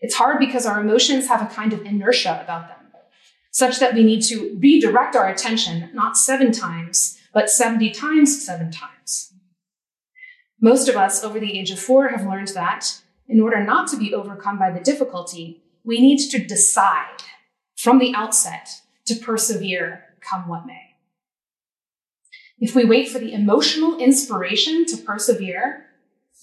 It's 0.00 0.16
hard 0.16 0.38
because 0.38 0.66
our 0.66 0.80
emotions 0.80 1.28
have 1.28 1.40
a 1.40 1.54
kind 1.54 1.72
of 1.72 1.82
inertia 1.82 2.40
about 2.42 2.68
them 2.68 2.82
such 3.52 3.78
that 3.80 3.94
we 3.94 4.02
need 4.02 4.22
to 4.22 4.56
redirect 4.58 5.14
our 5.14 5.28
attention 5.28 5.90
not 5.92 6.16
seven 6.16 6.50
times, 6.50 7.18
but 7.34 7.50
70 7.50 7.90
times 7.90 8.44
seven 8.44 8.70
times. 8.70 9.34
Most 10.60 10.88
of 10.88 10.96
us 10.96 11.22
over 11.22 11.38
the 11.38 11.58
age 11.58 11.70
of 11.70 11.78
four 11.78 12.08
have 12.08 12.26
learned 12.26 12.48
that 12.48 13.02
in 13.28 13.40
order 13.40 13.62
not 13.62 13.88
to 13.88 13.96
be 13.98 14.14
overcome 14.14 14.58
by 14.58 14.70
the 14.70 14.80
difficulty, 14.80 15.62
we 15.84 16.00
need 16.00 16.30
to 16.30 16.38
decide 16.42 17.22
from 17.76 17.98
the 17.98 18.14
outset 18.14 18.80
to 19.04 19.14
persevere 19.14 20.04
come 20.20 20.48
what 20.48 20.66
may. 20.66 20.81
If 22.62 22.76
we 22.76 22.84
wait 22.84 23.08
for 23.08 23.18
the 23.18 23.32
emotional 23.32 23.98
inspiration 23.98 24.86
to 24.86 24.96
persevere, 24.96 25.86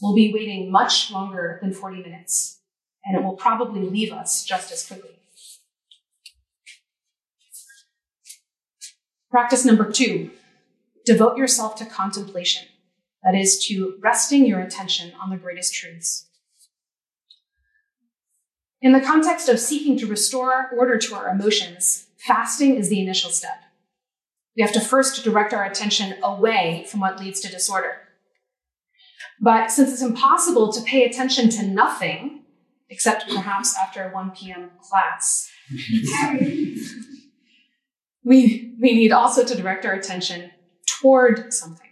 we'll 0.02 0.14
be 0.14 0.34
waiting 0.34 0.70
much 0.70 1.10
longer 1.10 1.60
than 1.62 1.72
40 1.72 2.04
minutes, 2.04 2.60
and 3.06 3.18
it 3.18 3.24
will 3.24 3.38
probably 3.38 3.84
leave 3.84 4.12
us 4.12 4.44
just 4.44 4.70
as 4.70 4.86
quickly. 4.86 5.12
Practice 9.32 9.64
number 9.64 9.90
two, 9.90 10.32
devote 11.06 11.38
yourself 11.38 11.78
to 11.78 11.86
contemplation. 11.86 12.68
That 13.24 13.34
is 13.34 13.66
to 13.68 13.96
resting 14.02 14.46
your 14.46 14.60
attention 14.60 15.14
on 15.22 15.30
the 15.30 15.38
greatest 15.38 15.74
truths. 15.74 16.28
In 18.82 18.92
the 18.92 19.00
context 19.00 19.48
of 19.48 19.58
seeking 19.58 19.98
to 20.00 20.06
restore 20.06 20.70
order 20.78 20.98
to 20.98 21.16
our 21.16 21.30
emotions, 21.30 22.08
fasting 22.18 22.76
is 22.76 22.90
the 22.90 23.02
initial 23.02 23.30
step. 23.30 23.69
We 24.56 24.64
have 24.64 24.74
to 24.74 24.80
first 24.80 25.24
direct 25.24 25.54
our 25.54 25.64
attention 25.64 26.16
away 26.24 26.86
from 26.90 27.00
what 27.00 27.20
leads 27.20 27.40
to 27.42 27.50
disorder. 27.50 28.10
But 29.40 29.72
since 29.72 29.92
it's 29.92 30.02
impossible 30.02 30.72
to 30.74 30.82
pay 30.82 31.06
attention 31.06 31.50
to 31.52 31.64
nothing, 31.64 32.44
except 32.90 33.30
perhaps 33.30 33.78
after 33.78 34.04
a 34.04 34.14
1 34.14 34.32
p.m. 34.32 34.72
class, 34.82 35.50
we, 38.24 38.76
we 38.82 38.94
need 38.94 39.12
also 39.12 39.46
to 39.46 39.56
direct 39.56 39.86
our 39.86 39.94
attention 39.94 40.52
toward 41.02 41.54
something. 41.54 41.88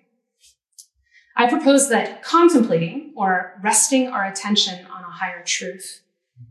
I 1.38 1.48
propose 1.48 1.90
that 1.90 2.24
contemplating 2.24 3.14
or 3.16 3.60
resting 3.64 4.08
our 4.08 4.26
attention 4.26 4.86
on 4.88 5.04
a 5.04 5.12
higher 5.12 5.44
truth 5.46 6.02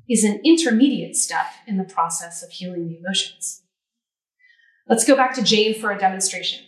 is 0.08 0.22
an 0.24 0.40
intermediate 0.44 1.16
step 1.16 1.46
in 1.66 1.76
the 1.76 1.84
process 1.84 2.42
of 2.42 2.50
healing 2.50 2.88
the 2.88 2.98
emotions. 2.98 3.62
Let's 4.88 5.04
go 5.04 5.16
back 5.16 5.34
to 5.34 5.42
Jane 5.42 5.74
for 5.80 5.90
a 5.90 5.98
demonstration. 5.98 6.64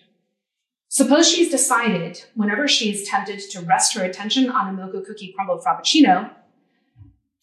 Suppose 0.88 1.30
she's 1.30 1.50
decided, 1.50 2.24
whenever 2.34 2.66
she 2.66 2.90
is 2.90 3.06
tempted 3.06 3.38
to 3.50 3.60
rest 3.60 3.94
her 3.94 4.02
attention 4.02 4.50
on 4.50 4.68
a 4.68 4.72
mocha 4.72 5.02
cookie 5.02 5.32
crumble 5.36 5.62
frappuccino, 5.64 6.30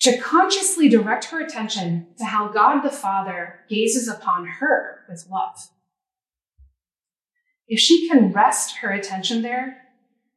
to 0.02 0.18
consciously 0.18 0.90
direct 0.90 1.26
her 1.26 1.40
attention 1.40 2.08
to 2.18 2.26
how 2.26 2.50
God 2.50 2.82
the 2.82 2.90
Father 2.90 3.62
gazes 3.70 4.08
upon 4.08 4.46
her 4.60 5.06
with 5.08 5.28
love. 5.32 5.70
If 7.68 7.80
she 7.80 8.10
can 8.10 8.34
rest 8.34 8.78
her 8.78 8.92
attention 8.92 9.42
there, 9.44 9.78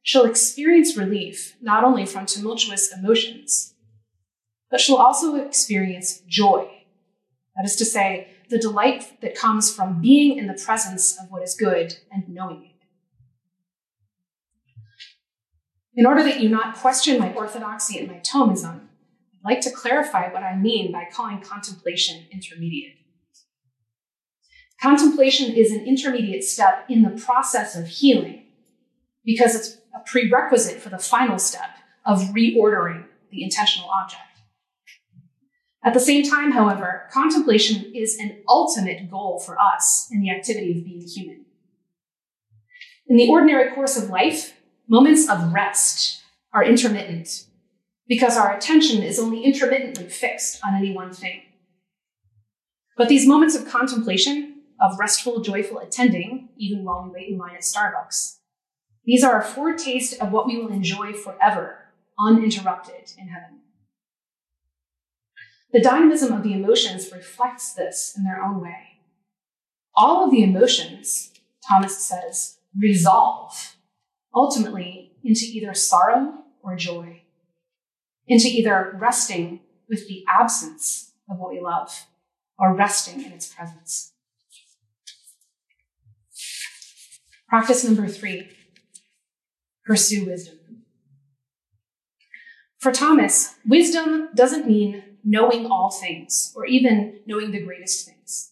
she'll 0.01 0.25
experience 0.25 0.95
relief 0.95 1.57
not 1.61 1.83
only 1.83 2.05
from 2.05 2.25
tumultuous 2.25 2.91
emotions, 2.93 3.73
but 4.71 4.79
she'll 4.79 4.95
also 4.95 5.35
experience 5.35 6.21
joy. 6.27 6.69
That 7.55 7.65
is 7.65 7.75
to 7.75 7.85
say, 7.85 8.35
the 8.49 8.59
delight 8.59 9.21
that 9.21 9.35
comes 9.35 9.73
from 9.73 10.01
being 10.01 10.37
in 10.37 10.47
the 10.47 10.53
presence 10.65 11.17
of 11.19 11.29
what 11.29 11.43
is 11.43 11.55
good 11.55 11.97
and 12.11 12.27
knowing 12.27 12.65
it. 12.65 12.71
In 15.95 16.05
order 16.05 16.23
that 16.23 16.39
you 16.39 16.49
not 16.49 16.77
question 16.77 17.19
my 17.19 17.33
orthodoxy 17.33 17.99
and 17.99 18.07
my 18.07 18.19
Thomism, 18.19 18.75
I'd 18.75 19.43
like 19.43 19.61
to 19.61 19.71
clarify 19.71 20.31
what 20.31 20.43
I 20.43 20.55
mean 20.55 20.91
by 20.91 21.07
calling 21.11 21.41
contemplation 21.41 22.25
intermediate. 22.31 22.95
Contemplation 24.81 25.53
is 25.53 25.71
an 25.71 25.85
intermediate 25.85 26.43
step 26.43 26.85
in 26.89 27.03
the 27.03 27.21
process 27.21 27.75
of 27.75 27.87
healing 27.87 28.45
because 29.25 29.55
it's 29.55 29.77
a 29.93 29.99
prerequisite 30.05 30.79
for 30.79 30.89
the 30.89 30.97
final 30.97 31.37
step 31.37 31.69
of 32.05 32.21
reordering 32.29 33.05
the 33.29 33.43
intentional 33.43 33.89
object. 33.89 34.28
At 35.83 35.93
the 35.93 35.99
same 35.99 36.29
time, 36.29 36.51
however, 36.51 37.07
contemplation 37.11 37.91
is 37.95 38.17
an 38.19 38.41
ultimate 38.49 39.09
goal 39.09 39.39
for 39.39 39.57
us 39.59 40.09
in 40.11 40.21
the 40.21 40.29
activity 40.29 40.77
of 40.77 40.83
being 40.83 41.07
human. 41.07 41.45
In 43.07 43.17
the 43.17 43.29
ordinary 43.29 43.73
course 43.73 43.97
of 43.97 44.09
life, 44.09 44.53
moments 44.87 45.29
of 45.29 45.53
rest 45.53 46.21
are 46.53 46.63
intermittent 46.63 47.45
because 48.07 48.35
our 48.35 48.55
attention 48.55 49.03
is 49.03 49.19
only 49.19 49.43
intermittently 49.43 50.09
fixed 50.09 50.59
on 50.65 50.75
any 50.75 50.93
one 50.93 51.13
thing. 51.13 51.41
But 52.97 53.07
these 53.07 53.27
moments 53.27 53.55
of 53.55 53.69
contemplation, 53.69 54.55
of 54.81 54.99
restful, 54.99 55.41
joyful 55.41 55.79
attending, 55.79 56.49
even 56.57 56.83
while 56.83 57.03
we 57.05 57.11
wait 57.11 57.29
in 57.29 57.37
line 57.37 57.55
at 57.55 57.61
Starbucks, 57.61 58.39
these 59.05 59.23
are 59.23 59.39
a 59.39 59.45
foretaste 59.45 60.19
of 60.21 60.31
what 60.31 60.45
we 60.45 60.57
will 60.57 60.71
enjoy 60.71 61.13
forever, 61.13 61.85
uninterrupted 62.19 63.13
in 63.17 63.29
heaven. 63.29 63.59
The 65.71 65.81
dynamism 65.81 66.33
of 66.33 66.43
the 66.43 66.53
emotions 66.53 67.11
reflects 67.11 67.73
this 67.73 68.13
in 68.17 68.23
their 68.23 68.41
own 68.41 68.61
way. 68.61 69.01
All 69.95 70.25
of 70.25 70.31
the 70.31 70.43
emotions, 70.43 71.31
Thomas 71.67 71.97
says, 71.97 72.57
resolve 72.75 73.75
ultimately 74.33 75.11
into 75.23 75.45
either 75.45 75.73
sorrow 75.73 76.43
or 76.63 76.75
joy, 76.75 77.21
into 78.27 78.47
either 78.47 78.95
resting 78.99 79.59
with 79.87 80.07
the 80.07 80.23
absence 80.27 81.13
of 81.29 81.37
what 81.37 81.51
we 81.51 81.59
love 81.59 82.05
or 82.57 82.75
resting 82.75 83.23
in 83.23 83.31
its 83.31 83.53
presence. 83.53 84.13
Practice 87.47 87.83
number 87.83 88.07
three 88.07 88.49
pursue 89.85 90.25
wisdom. 90.25 90.59
For 92.77 92.91
Thomas, 92.91 93.55
wisdom 93.67 94.29
doesn't 94.35 94.67
mean 94.67 95.03
knowing 95.23 95.65
all 95.65 95.91
things 95.91 96.53
or 96.55 96.65
even 96.65 97.19
knowing 97.25 97.51
the 97.51 97.61
greatest 97.61 98.05
things. 98.05 98.51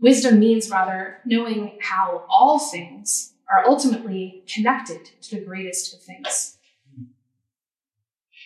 Wisdom 0.00 0.38
means 0.38 0.70
rather 0.70 1.18
knowing 1.24 1.78
how 1.80 2.24
all 2.28 2.58
things 2.58 3.34
are 3.50 3.66
ultimately 3.66 4.44
connected 4.52 5.10
to 5.22 5.36
the 5.36 5.44
greatest 5.44 5.94
of 5.94 6.02
things. 6.02 6.58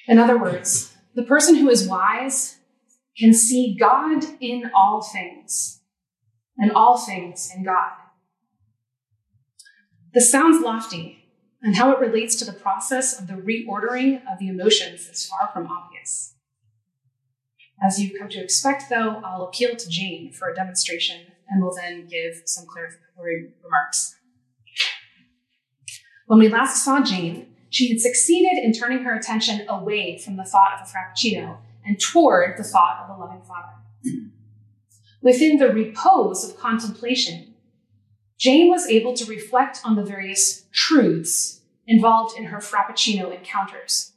In 0.06 0.18
other 0.18 0.38
words, 0.38 0.96
the 1.14 1.22
person 1.22 1.56
who 1.56 1.68
is 1.68 1.88
wise 1.88 2.58
can 3.18 3.32
see 3.32 3.76
God 3.78 4.24
in 4.40 4.70
all 4.74 5.02
things 5.02 5.80
and 6.56 6.72
all 6.72 6.98
things 6.98 7.50
in 7.54 7.64
God. 7.64 7.92
This 10.12 10.30
sounds 10.30 10.62
lofty, 10.62 11.24
and 11.62 11.76
how 11.76 11.92
it 11.92 12.00
relates 12.00 12.34
to 12.36 12.44
the 12.44 12.52
process 12.52 13.18
of 13.18 13.26
the 13.26 13.34
reordering 13.34 14.22
of 14.30 14.38
the 14.38 14.48
emotions 14.48 15.08
is 15.08 15.26
far 15.26 15.50
from 15.52 15.66
obvious. 15.66 16.34
As 17.82 18.00
you've 18.00 18.18
come 18.18 18.28
to 18.28 18.42
expect, 18.42 18.84
though, 18.90 19.20
I'll 19.24 19.44
appeal 19.44 19.74
to 19.74 19.88
Jane 19.88 20.32
for 20.32 20.50
a 20.50 20.54
demonstration 20.54 21.26
and 21.48 21.62
will 21.62 21.74
then 21.74 22.06
give 22.06 22.42
some 22.44 22.66
clarificatory 22.66 23.52
remarks. 23.64 24.16
When 26.26 26.38
we 26.38 26.48
last 26.48 26.84
saw 26.84 27.02
Jane, 27.02 27.54
she 27.70 27.88
had 27.88 28.00
succeeded 28.00 28.62
in 28.62 28.72
turning 28.72 29.04
her 29.04 29.14
attention 29.14 29.66
away 29.68 30.18
from 30.18 30.36
the 30.36 30.44
thought 30.44 30.74
of 30.74 30.86
a 30.86 30.90
frappuccino 30.90 31.58
and 31.84 31.98
toward 31.98 32.58
the 32.58 32.64
thought 32.64 33.04
of 33.04 33.16
a 33.16 33.18
loving 33.18 33.42
father. 33.42 33.72
Within 35.22 35.56
the 35.58 35.72
repose 35.72 36.48
of 36.48 36.58
contemplation, 36.58 37.54
Jane 38.38 38.68
was 38.68 38.86
able 38.86 39.14
to 39.14 39.24
reflect 39.24 39.80
on 39.84 39.96
the 39.96 40.04
various 40.04 40.66
truths 40.72 41.60
involved 41.86 42.38
in 42.38 42.44
her 42.44 42.58
frappuccino 42.58 43.36
encounters. 43.36 44.12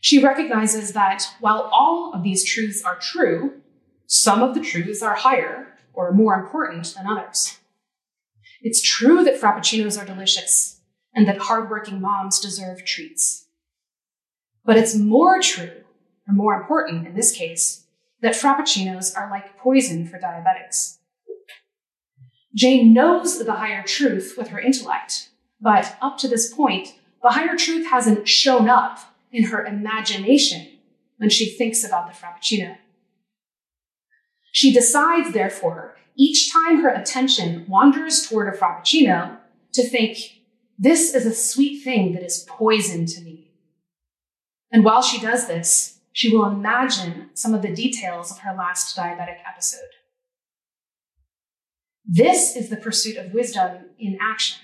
She 0.00 0.22
recognizes 0.22 0.92
that 0.92 1.24
while 1.40 1.68
all 1.72 2.12
of 2.14 2.22
these 2.22 2.44
truths 2.44 2.82
are 2.82 2.98
true, 2.98 3.60
some 4.06 4.42
of 4.42 4.54
the 4.54 4.60
truths 4.60 5.02
are 5.02 5.14
higher 5.14 5.74
or 5.92 6.12
more 6.12 6.34
important 6.34 6.94
than 6.96 7.06
others. 7.06 7.58
It's 8.62 8.82
true 8.82 9.24
that 9.24 9.40
frappuccinos 9.40 10.00
are 10.00 10.06
delicious 10.06 10.80
and 11.14 11.26
that 11.26 11.38
hardworking 11.38 12.00
moms 12.00 12.38
deserve 12.40 12.84
treats. 12.84 13.46
But 14.64 14.76
it's 14.76 14.94
more 14.94 15.40
true, 15.40 15.84
or 16.28 16.34
more 16.34 16.54
important 16.54 17.06
in 17.06 17.14
this 17.14 17.32
case, 17.32 17.86
that 18.20 18.34
frappuccinos 18.34 19.16
are 19.16 19.30
like 19.30 19.58
poison 19.58 20.06
for 20.06 20.18
diabetics. 20.18 20.98
Jane 22.54 22.92
knows 22.92 23.44
the 23.44 23.52
higher 23.52 23.82
truth 23.82 24.34
with 24.36 24.48
her 24.48 24.60
intellect, 24.60 25.30
but 25.60 25.96
up 26.00 26.18
to 26.18 26.28
this 26.28 26.52
point, 26.52 26.94
the 27.22 27.30
higher 27.30 27.56
truth 27.56 27.88
hasn't 27.88 28.28
shown 28.28 28.68
up 28.68 28.98
in 29.32 29.44
her 29.44 29.64
imagination 29.64 30.66
when 31.18 31.30
she 31.30 31.50
thinks 31.50 31.84
about 31.84 32.06
the 32.06 32.12
Frappuccino. 32.12 32.76
She 34.52 34.72
decides, 34.72 35.32
therefore, 35.32 35.96
each 36.16 36.52
time 36.52 36.82
her 36.82 36.88
attention 36.88 37.64
wanders 37.68 38.26
toward 38.26 38.52
a 38.52 38.56
Frappuccino, 38.56 39.38
to 39.72 39.88
think, 39.88 40.16
this 40.78 41.14
is 41.14 41.26
a 41.26 41.34
sweet 41.34 41.82
thing 41.82 42.12
that 42.12 42.22
is 42.22 42.46
poison 42.48 43.06
to 43.06 43.20
me. 43.20 43.50
And 44.72 44.84
while 44.84 45.02
she 45.02 45.20
does 45.20 45.46
this, 45.46 46.00
she 46.12 46.34
will 46.34 46.46
imagine 46.46 47.30
some 47.34 47.54
of 47.54 47.62
the 47.62 47.74
details 47.74 48.30
of 48.30 48.38
her 48.38 48.54
last 48.54 48.96
diabetic 48.96 49.36
episode. 49.48 49.80
This 52.04 52.56
is 52.56 52.70
the 52.70 52.76
pursuit 52.76 53.16
of 53.16 53.34
wisdom 53.34 53.90
in 53.98 54.18
action. 54.20 54.58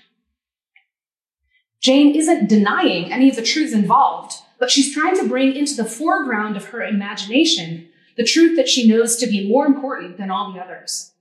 Jane 1.81 2.15
isn't 2.15 2.49
denying 2.49 3.13
any 3.13 3.29
of 3.29 3.35
the 3.35 3.43
truths 3.43 3.71
involved, 3.71 4.33
but 4.59 4.71
she's 4.71 4.93
trying 4.93 5.15
to 5.17 5.27
bring 5.27 5.55
into 5.55 5.75
the 5.75 5.85
foreground 5.85 6.57
of 6.57 6.65
her 6.65 6.83
imagination 6.83 7.89
the 8.17 8.23
truth 8.23 8.55
that 8.55 8.69
she 8.69 8.87
knows 8.87 9.17
to 9.17 9.27
be 9.27 9.47
more 9.47 9.65
important 9.65 10.17
than 10.17 10.31
all 10.31 10.51
the 10.51 10.59
others. 10.59 11.11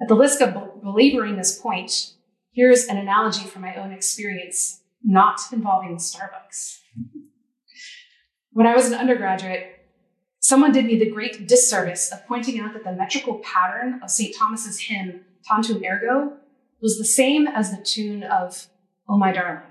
At 0.00 0.08
the 0.08 0.16
risk 0.16 0.40
of 0.42 0.82
belaboring 0.82 1.36
this 1.36 1.58
point, 1.58 2.12
here's 2.52 2.84
an 2.84 2.98
analogy 2.98 3.46
from 3.46 3.62
my 3.62 3.74
own 3.76 3.92
experience, 3.92 4.82
not 5.02 5.40
involving 5.52 5.96
Starbucks. 5.96 6.80
When 8.52 8.66
I 8.66 8.74
was 8.74 8.88
an 8.90 8.98
undergraduate, 8.98 9.86
someone 10.40 10.72
did 10.72 10.84
me 10.84 10.98
the 10.98 11.10
great 11.10 11.48
disservice 11.48 12.12
of 12.12 12.26
pointing 12.26 12.60
out 12.60 12.74
that 12.74 12.84
the 12.84 12.92
metrical 12.92 13.38
pattern 13.38 14.00
of 14.02 14.10
St. 14.10 14.34
Thomas's 14.36 14.80
hymn, 14.80 15.24
Tantum 15.44 15.82
Ergo, 15.84 16.36
was 16.82 16.98
the 16.98 17.04
same 17.04 17.46
as 17.46 17.70
the 17.70 17.82
tune 17.82 18.22
of 18.22 18.68
Oh 19.08 19.16
My 19.16 19.32
Darling. 19.32 19.62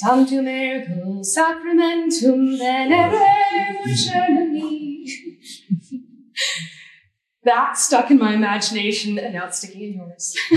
Tantum 0.00 0.46
ergo 0.46 1.22
sacramentum 1.22 2.58
veneremur 2.58 3.86
cernui. 3.86 5.06
that 7.44 7.78
stuck 7.78 8.10
in 8.10 8.18
my 8.18 8.34
imagination 8.34 9.18
and 9.18 9.32
now 9.32 9.46
it's 9.46 9.58
sticking 9.58 9.82
in 9.82 9.94
yours. 9.94 10.36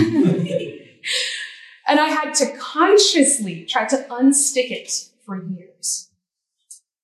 and 1.87 1.99
I 1.99 2.07
had 2.09 2.33
to 2.35 2.57
consciously 2.57 3.63
try 3.65 3.85
to 3.85 4.05
unstick 4.09 4.69
it 4.69 4.91
for 5.25 5.41
years. 5.41 6.09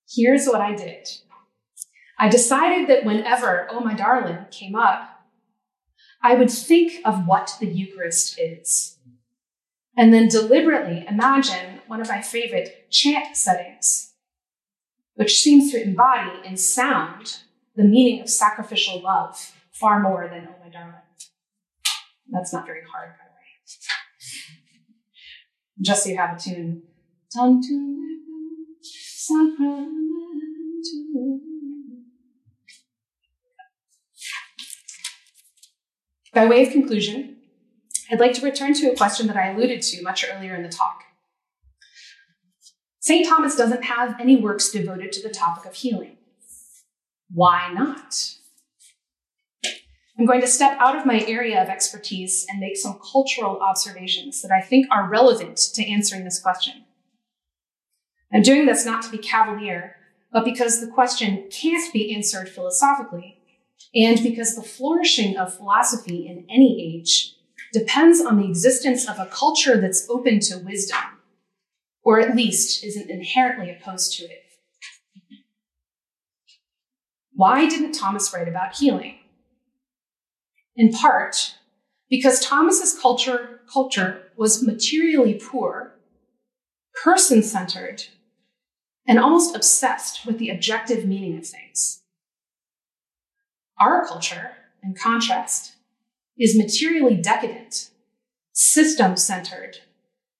Here's 0.10 0.48
what 0.48 0.60
I 0.60 0.76
did. 0.76 1.08
I 2.20 2.28
decided 2.28 2.90
that 2.90 3.06
whenever 3.06 3.68
Oh 3.72 3.80
My 3.80 3.94
Darling 3.94 4.48
came 4.52 4.76
up, 4.76 5.10
I 6.22 6.36
would 6.36 6.52
think 6.52 7.02
of 7.06 7.26
what 7.26 7.56
the 7.60 7.68
Eucharist 7.68 8.38
is 8.38 8.98
and 9.98 10.14
then 10.14 10.28
deliberately 10.28 11.06
imagine 11.08 11.82
one 11.88 12.02
of 12.02 12.08
my 12.08 12.22
favorite 12.22 12.88
chant 12.90 13.36
settings, 13.38 14.14
which 15.16 15.42
seems 15.42 15.72
to 15.72 15.82
embody 15.82 16.32
in 16.46 16.58
sound 16.58 17.40
the 17.76 17.84
meaning 17.84 18.22
of 18.22 18.30
sacrificial 18.30 19.02
love 19.02 19.54
far 19.72 20.00
more 20.00 20.30
than 20.32 20.48
Oh 20.48 20.64
My 20.64 20.70
Darling. 20.70 20.94
That's 22.30 22.54
not 22.54 22.66
very 22.66 22.82
hard, 22.92 23.10
by 23.10 23.26
the 23.26 23.32
way. 23.32 23.44
Just 25.82 26.04
so 26.04 26.10
you 26.10 26.18
have 26.18 26.38
a 26.38 26.40
tune. 26.40 26.84
By 36.34 36.48
way 36.48 36.66
of 36.66 36.72
conclusion, 36.72 37.38
I'd 38.12 38.20
like 38.20 38.34
to 38.34 38.46
return 38.46 38.74
to 38.76 38.92
a 38.92 38.96
question 38.96 39.28
that 39.28 39.38
I 39.38 39.52
alluded 39.52 39.82
to 39.82 40.04
much 40.04 40.26
earlier 40.30 40.56
in 40.56 40.64
the 40.64 40.70
talk. 40.70 41.04
St. 43.00 43.28
Thomas 43.28 43.56
doesn't 43.56 43.84
have 43.84 44.20
any 44.20 44.38
works 44.38 44.72
devoted 44.72 45.12
to 45.14 45.24
the 45.24 45.34
topic 45.34 45.66
of 45.66 45.76
healing. 45.76 46.18
Why 47.30 47.72
not? 47.74 48.16
I'm 50.18 50.26
going 50.26 50.42
to 50.42 50.48
step 50.48 50.78
out 50.80 50.96
of 50.96 51.06
my 51.06 51.22
area 51.28 51.62
of 51.62 51.70
expertise 51.70 52.46
and 52.50 52.60
make 52.60 52.78
some 52.78 53.00
cultural 53.12 53.60
observations 53.60 54.42
that 54.42 54.52
I 54.52 54.62
think 54.62 54.86
are 54.92 55.10
relevant 55.10 55.58
to 55.74 55.86
answering 55.86 56.24
this 56.24 56.40
question. 56.40 56.86
I'm 58.32 58.44
doing 58.44 58.66
this 58.66 58.86
not 58.86 59.02
to 59.04 59.12
be 59.12 59.18
cavalier, 59.18 59.96
but 60.32 60.46
because 60.46 60.80
the 60.80 60.88
question 60.88 61.50
can't 61.52 61.92
be 61.92 62.16
answered 62.16 62.50
philosophically, 62.50 63.40
and 63.96 64.22
because 64.22 64.56
the 64.56 64.64
flourishing 64.64 65.36
of 65.36 65.56
philosophy 65.56 66.28
in 66.28 66.46
any 66.50 66.96
age 66.96 67.36
depends 67.74 68.22
on 68.22 68.38
the 68.38 68.48
existence 68.48 69.10
of 69.10 69.20
a 69.20 69.26
culture 69.26 69.82
that's 69.82 70.08
open 70.10 70.40
to 70.42 70.60
wisdom 70.60 71.00
or 72.04 72.20
at 72.20 72.36
least 72.36 72.84
isn't 72.84 73.10
inherently 73.10 73.72
opposed 73.72 74.18
to 74.18 74.26
it. 74.26 74.44
Why 77.34 77.68
didn't 77.68 77.94
Thomas 77.94 78.34
write 78.34 78.48
about 78.48 78.76
healing? 78.76 79.16
In 80.76 80.92
part, 80.92 81.56
because 82.10 82.40
Thomas's 82.40 82.98
culture, 83.00 83.62
culture 83.72 84.24
was 84.38 84.64
materially 84.64 85.34
poor, 85.34 85.96
person-centered, 87.04 88.04
and 89.08 89.18
almost 89.18 89.56
obsessed 89.56 90.26
with 90.26 90.38
the 90.38 90.50
objective 90.50 91.06
meaning 91.06 91.38
of 91.38 91.48
things. 91.48 92.02
Our 93.80 94.06
culture, 94.06 94.52
in 94.84 94.94
contrast, 94.94 95.73
is 96.38 96.58
materially 96.58 97.16
decadent, 97.16 97.90
system-centered, 98.54 99.80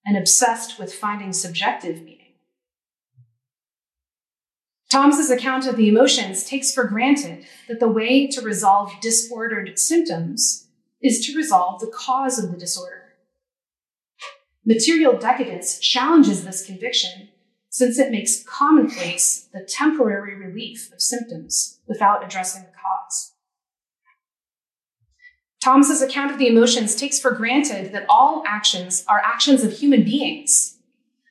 and 0.04 0.16
obsessed 0.16 0.78
with 0.78 0.92
finding 0.92 1.32
subjective 1.32 2.02
meaning. 2.02 2.18
Thomas's 4.90 5.30
account 5.30 5.66
of 5.66 5.76
the 5.76 5.88
emotions 5.88 6.44
takes 6.44 6.72
for 6.72 6.84
granted 6.84 7.46
that 7.68 7.80
the 7.80 7.88
way 7.88 8.28
to 8.28 8.40
resolve 8.40 8.92
disordered 9.00 9.78
symptoms 9.78 10.68
is 11.02 11.26
to 11.26 11.36
resolve 11.36 11.80
the 11.80 11.92
cause 11.92 12.38
of 12.38 12.52
the 12.52 12.56
disorder. 12.56 13.14
Material 14.64 15.18
decadence 15.18 15.78
challenges 15.78 16.44
this 16.44 16.64
conviction 16.64 17.28
since 17.70 17.98
it 17.98 18.12
makes 18.12 18.44
commonplace 18.44 19.48
the 19.52 19.66
temporary 19.68 20.36
relief 20.36 20.92
of 20.92 21.02
symptoms 21.02 21.80
without 21.88 22.24
addressing 22.24 22.62
the 22.62 22.68
cause. 22.68 23.03
Thomas's 25.64 26.02
account 26.02 26.30
of 26.30 26.36
the 26.36 26.46
emotions 26.46 26.94
takes 26.94 27.18
for 27.18 27.30
granted 27.30 27.94
that 27.94 28.04
all 28.06 28.42
actions 28.46 29.02
are 29.08 29.22
actions 29.24 29.64
of 29.64 29.72
human 29.72 30.04
beings, 30.04 30.76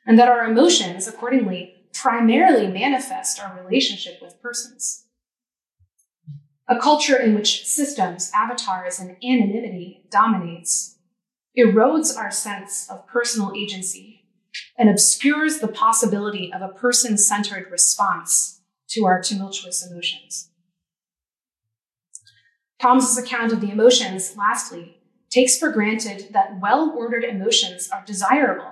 and 0.08 0.18
that 0.18 0.28
our 0.28 0.46
emotions, 0.46 1.08
accordingly, 1.08 1.76
primarily 1.94 2.68
manifest 2.68 3.40
our 3.40 3.64
relationship 3.64 4.20
with 4.24 4.42
persons. 4.42 5.06
A 6.68 6.80
culture 6.80 7.16
in 7.16 7.36
which 7.36 7.68
systems, 7.68 8.32
avatars, 8.34 8.98
and 8.98 9.12
anonymity 9.24 10.08
dominates 10.10 10.98
erodes 11.56 12.18
our 12.18 12.32
sense 12.32 12.90
of 12.90 13.06
personal 13.06 13.54
agency 13.56 14.26
and 14.80 14.90
obscures 14.90 15.60
the 15.60 15.68
possibility 15.68 16.52
of 16.52 16.64
a 16.64 16.74
person 16.74 17.20
centered 17.20 17.70
response 17.70 18.62
to 18.90 19.06
our 19.06 19.22
tumultuous 19.22 19.88
emotions. 19.88 20.50
Thomas's 22.84 23.18
account 23.18 23.54
of 23.54 23.62
the 23.62 23.72
emotions, 23.72 24.36
lastly, 24.36 24.98
takes 25.30 25.58
for 25.58 25.72
granted 25.72 26.34
that 26.34 26.60
well-ordered 26.60 27.24
emotions 27.24 27.88
are 27.90 28.04
desirable, 28.06 28.70